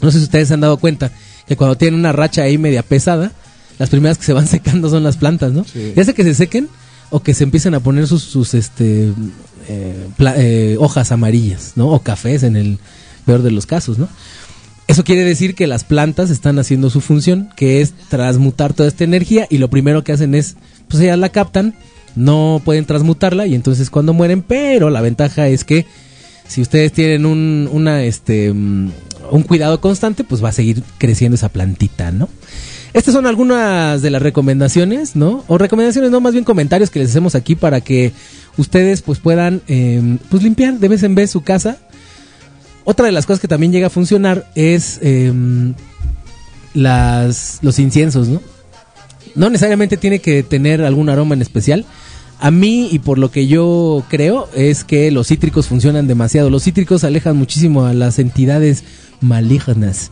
[0.00, 1.12] no sé si ustedes se han dado cuenta
[1.46, 3.30] que cuando tienen una racha ahí media pesada,
[3.78, 5.62] las primeras que se van secando son las plantas, ¿no?
[5.62, 5.92] Sí.
[5.94, 6.68] Ya sea que se sequen
[7.10, 9.12] o que se empiecen a poner sus, sus este,
[9.68, 10.08] eh,
[10.38, 11.86] eh, hojas amarillas, ¿no?
[11.90, 12.80] O cafés en el
[13.26, 14.08] peor de los casos, ¿no?
[14.92, 19.04] Eso quiere decir que las plantas están haciendo su función, que es transmutar toda esta
[19.04, 20.56] energía y lo primero que hacen es,
[20.86, 21.72] pues ellas la captan,
[22.14, 25.86] no pueden transmutarla y entonces cuando mueren, pero la ventaja es que
[26.46, 28.90] si ustedes tienen un, una, este, mm,
[29.30, 32.28] un cuidado constante, pues va a seguir creciendo esa plantita, ¿no?
[32.92, 35.42] Estas son algunas de las recomendaciones, ¿no?
[35.48, 38.12] O recomendaciones, no, más bien comentarios que les hacemos aquí para que
[38.58, 41.78] ustedes pues puedan eh, pues limpiar de vez en vez su casa.
[42.84, 45.32] Otra de las cosas que también llega a funcionar es eh,
[46.74, 48.40] las, los inciensos, ¿no?
[49.34, 51.86] No necesariamente tiene que tener algún aroma en especial.
[52.38, 56.50] A mí y por lo que yo creo es que los cítricos funcionan demasiado.
[56.50, 58.82] Los cítricos alejan muchísimo a las entidades
[59.20, 60.10] malignas.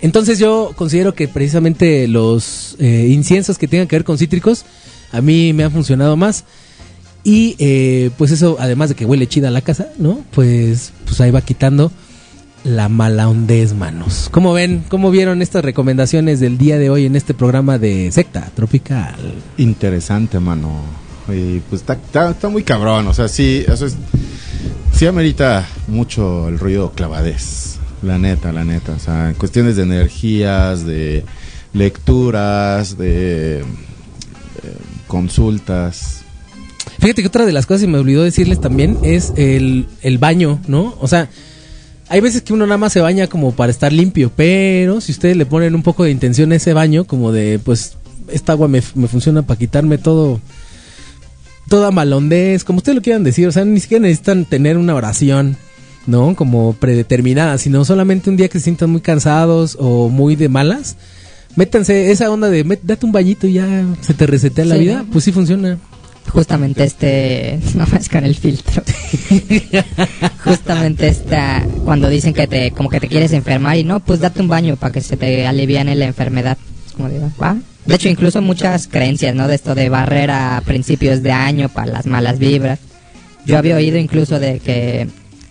[0.00, 4.64] Entonces yo considero que precisamente los eh, inciensos que tengan que ver con cítricos
[5.12, 6.44] a mí me han funcionado más.
[7.24, 10.24] Y eh, pues eso, además de que huele chida la casa, ¿no?
[10.32, 11.92] Pues, pues ahí va quitando
[12.64, 14.28] la mala hondez, manos.
[14.30, 14.84] ¿Cómo ven?
[14.88, 19.16] ¿Cómo vieron estas recomendaciones del día de hoy en este programa de Secta Tropical?
[19.56, 20.82] Interesante, mano.
[21.28, 23.06] Y pues está, está, está muy cabrón.
[23.08, 23.96] O sea, sí, eso es.
[24.92, 27.78] Sí amerita mucho el ruido clavadez.
[28.02, 28.92] La neta, la neta.
[28.92, 31.24] O sea, en cuestiones de energías, de
[31.72, 33.64] lecturas, de eh,
[35.06, 36.22] consultas.
[36.98, 40.60] Fíjate que otra de las cosas que me olvidó decirles también es el, el baño,
[40.68, 40.94] ¿no?
[41.00, 41.28] O sea,
[42.12, 45.36] hay veces que uno nada más se baña como para estar limpio, pero si ustedes
[45.36, 47.94] le ponen un poco de intención a ese baño, como de, pues,
[48.30, 50.38] esta agua me, me funciona para quitarme todo,
[51.68, 55.56] toda malondez, como ustedes lo quieran decir, o sea, ni siquiera necesitan tener una oración,
[56.06, 56.34] ¿no?
[56.36, 60.96] Como predeterminada, sino solamente un día que se sientan muy cansados o muy de malas,
[61.56, 64.80] métanse esa onda de, "Met- date un bañito y ya se te resetea la Sí,
[64.82, 65.78] vida, pues sí funciona.
[66.28, 68.82] Justamente este, no más con el filtro.
[70.44, 74.40] Justamente esta, cuando dicen que te, como que te quieres enfermar y no, pues date
[74.40, 76.56] un baño para que se te aliviane la enfermedad.
[76.96, 77.56] Como digo, ¿va?
[77.86, 79.48] De hecho, incluso muchas creencias, ¿no?
[79.48, 82.78] De esto de barrer a principios de año para las malas vibras.
[83.44, 85.08] Yo había oído incluso de que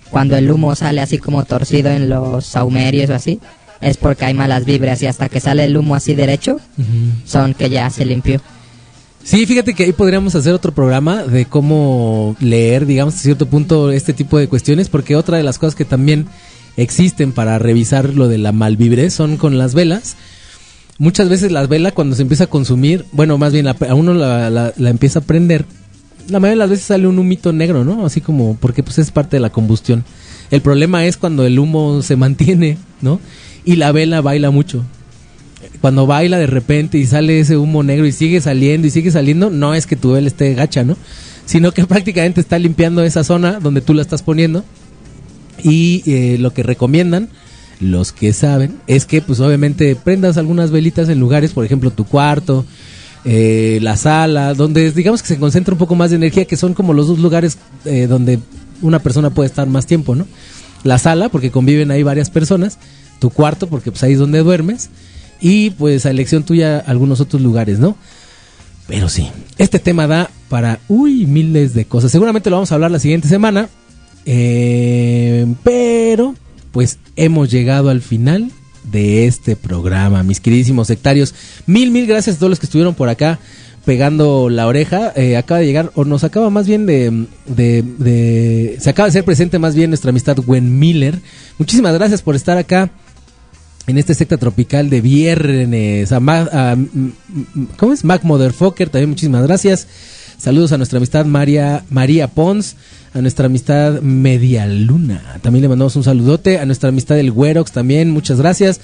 [0.09, 3.39] cuando el humo sale así como torcido en los saumerios o así,
[3.81, 6.59] es porque hay malas vibras y hasta que sale el humo así derecho,
[7.25, 8.41] son que ya se limpió.
[9.23, 13.91] Sí, fíjate que ahí podríamos hacer otro programa de cómo leer, digamos, a cierto punto
[13.91, 16.25] este tipo de cuestiones, porque otra de las cosas que también
[16.75, 20.15] existen para revisar lo de la malvibrez son con las velas.
[20.97, 24.13] Muchas veces las velas cuando se empieza a consumir, bueno, más bien la- a uno
[24.13, 25.65] la, la- la empieza a prender,
[26.27, 28.05] la mayoría de las veces sale un humito negro, ¿no?
[28.05, 30.03] Así como, porque pues es parte de la combustión.
[30.49, 33.19] El problema es cuando el humo se mantiene, ¿no?
[33.65, 34.83] Y la vela baila mucho
[35.81, 39.49] cuando baila de repente y sale ese humo negro y sigue saliendo y sigue saliendo,
[39.49, 40.95] no es que tu vela esté gacha, ¿no?
[41.45, 44.63] Sino que prácticamente está limpiando esa zona donde tú la estás poniendo.
[45.63, 47.29] Y eh, lo que recomiendan
[47.79, 52.05] los que saben es que pues obviamente prendas algunas velitas en lugares, por ejemplo tu
[52.05, 52.65] cuarto,
[53.25, 56.73] eh, la sala, donde digamos que se concentra un poco más de energía, que son
[56.73, 58.39] como los dos lugares eh, donde
[58.81, 60.27] una persona puede estar más tiempo, ¿no?
[60.83, 62.77] La sala, porque conviven ahí varias personas,
[63.19, 64.89] tu cuarto, porque pues ahí es donde duermes,
[65.41, 67.95] y pues a elección tuya algunos otros lugares, ¿no?
[68.87, 72.11] Pero sí, este tema da para, uy, miles de cosas.
[72.11, 73.69] Seguramente lo vamos a hablar la siguiente semana,
[74.25, 76.35] eh, pero
[76.71, 78.51] pues hemos llegado al final
[78.91, 81.33] de este programa, mis queridísimos sectarios.
[81.65, 83.39] Mil, mil gracias a todos los que estuvieron por acá
[83.85, 85.11] pegando la oreja.
[85.15, 89.13] Eh, acaba de llegar, o nos acaba más bien de, de, de- Se acaba de
[89.13, 91.19] ser presente más bien nuestra amistad Gwen Miller.
[91.57, 92.89] Muchísimas gracias por estar acá
[93.91, 96.11] en este secta tropical de viernes.
[96.11, 96.75] A Ma-
[97.77, 98.03] ¿Cómo es?
[98.03, 99.87] Mac Motherfucker, también muchísimas gracias.
[100.37, 102.75] Saludos a nuestra amistad María, María Pons,
[103.13, 105.37] a nuestra amistad Media Luna.
[105.41, 106.57] También le mandamos un saludote.
[106.59, 108.81] A nuestra amistad El Güerox también, muchas gracias.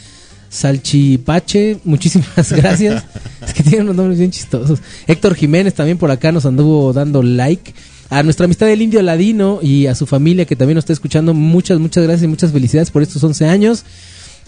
[0.50, 3.04] Salchipache, muchísimas gracias.
[3.46, 4.80] es que tienen unos nombres bien chistosos.
[5.08, 7.74] Héctor Jiménez también por acá nos anduvo dando like.
[8.10, 11.34] A nuestra amistad del Indio Ladino y a su familia que también nos está escuchando,
[11.34, 13.84] muchas, muchas gracias y muchas felicidades por estos 11 años.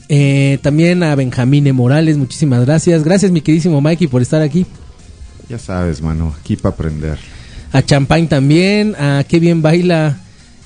[0.09, 1.73] Eh, también a Benjamín E.
[1.73, 3.03] Morales, muchísimas gracias.
[3.03, 4.65] Gracias, mi queridísimo Mikey, por estar aquí.
[5.47, 7.17] Ya sabes, mano, aquí para aprender.
[7.71, 8.95] A Champagne también.
[8.95, 10.17] A qué bien baila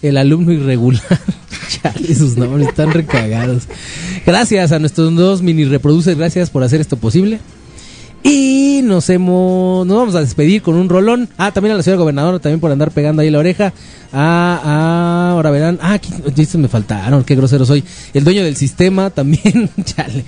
[0.01, 1.01] el alumno irregular.
[1.69, 3.63] Chale, sus nombres están recagados.
[4.25, 7.39] Gracias a nuestros dos mini reproducers, gracias por hacer esto posible.
[8.25, 11.27] Y nos hemos, nos vamos a despedir con un rolón.
[11.37, 13.73] Ah, también a la señora gobernadora, también por andar pegando ahí la oreja.
[14.13, 15.77] Ah, ah, ahora verán.
[15.81, 16.09] Ah, aquí,
[16.57, 17.83] me faltaron, qué grosero soy.
[18.13, 20.23] El dueño del sistema también, chale.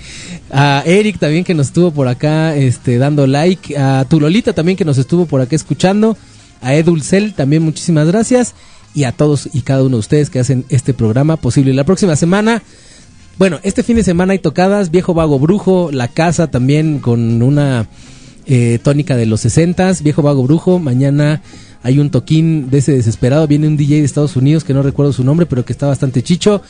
[0.50, 3.78] A Eric también que nos estuvo por acá, este, dando like.
[3.78, 6.18] A tu Lolita también que nos estuvo por acá escuchando.
[6.60, 8.54] A Edulcel también muchísimas gracias.
[8.92, 11.72] Y a todos y cada uno de ustedes que hacen este programa posible.
[11.72, 12.62] La próxima semana
[13.38, 17.86] bueno, este fin de semana hay tocadas, Viejo Vago Brujo, La Casa también con una
[18.46, 21.42] eh, tónica de los 60, Viejo Vago Brujo, mañana
[21.82, 25.12] hay un toquín de ese desesperado, viene un DJ de Estados Unidos que no recuerdo
[25.12, 26.62] su nombre, pero que está bastante chicho.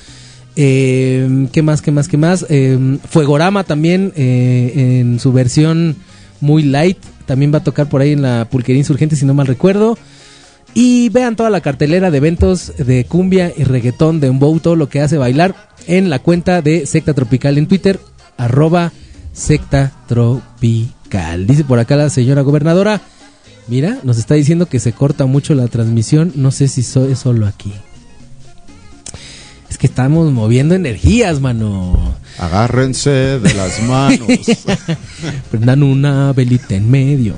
[0.56, 2.44] Eh, ¿Qué más, qué más, qué más?
[2.48, 5.96] Eh, Fuegorama también eh, en su versión
[6.40, 9.46] muy light, también va a tocar por ahí en la Pulquería Insurgente, si no mal
[9.46, 9.98] recuerdo.
[10.78, 14.90] Y vean toda la cartelera de eventos de cumbia y reggaetón de Embow, todo lo
[14.90, 15.54] que hace bailar
[15.86, 17.98] en la cuenta de Secta Tropical en Twitter,
[18.36, 18.92] arroba
[19.32, 21.46] Secta Tropical.
[21.46, 23.00] Dice por acá la señora gobernadora,
[23.68, 27.20] mira, nos está diciendo que se corta mucho la transmisión, no sé si so- es
[27.20, 27.72] solo aquí.
[29.70, 32.14] Es que estamos moviendo energías, mano.
[32.38, 34.28] Agárrense de las manos.
[35.50, 37.34] Prendan una velita en medio.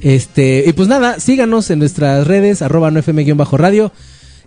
[0.00, 3.92] Este, y pues nada, síganos en nuestras redes, arroba no fm-radio,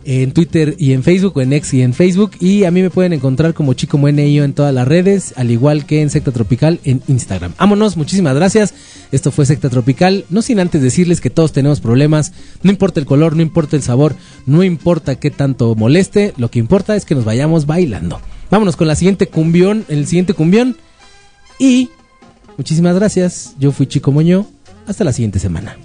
[0.05, 2.31] en Twitter y en Facebook, en X y en Facebook.
[2.39, 5.85] Y a mí me pueden encontrar como Chico Mueneyo en todas las redes, al igual
[5.85, 7.53] que en Secta Tropical en Instagram.
[7.57, 8.73] Vámonos, muchísimas gracias.
[9.11, 10.26] Esto fue Secta Tropical.
[10.30, 12.31] No sin antes decirles que todos tenemos problemas.
[12.63, 14.15] No importa el color, no importa el sabor,
[14.45, 16.34] no importa qué tanto moleste.
[16.38, 18.21] Lo que importa es que nos vayamos bailando.
[18.49, 20.77] Vámonos con la siguiente cumbión, el siguiente cumbión.
[21.59, 21.89] Y
[22.57, 23.55] muchísimas gracias.
[23.59, 24.47] Yo fui Chico Moño.
[24.89, 25.77] Hasta la siguiente semana.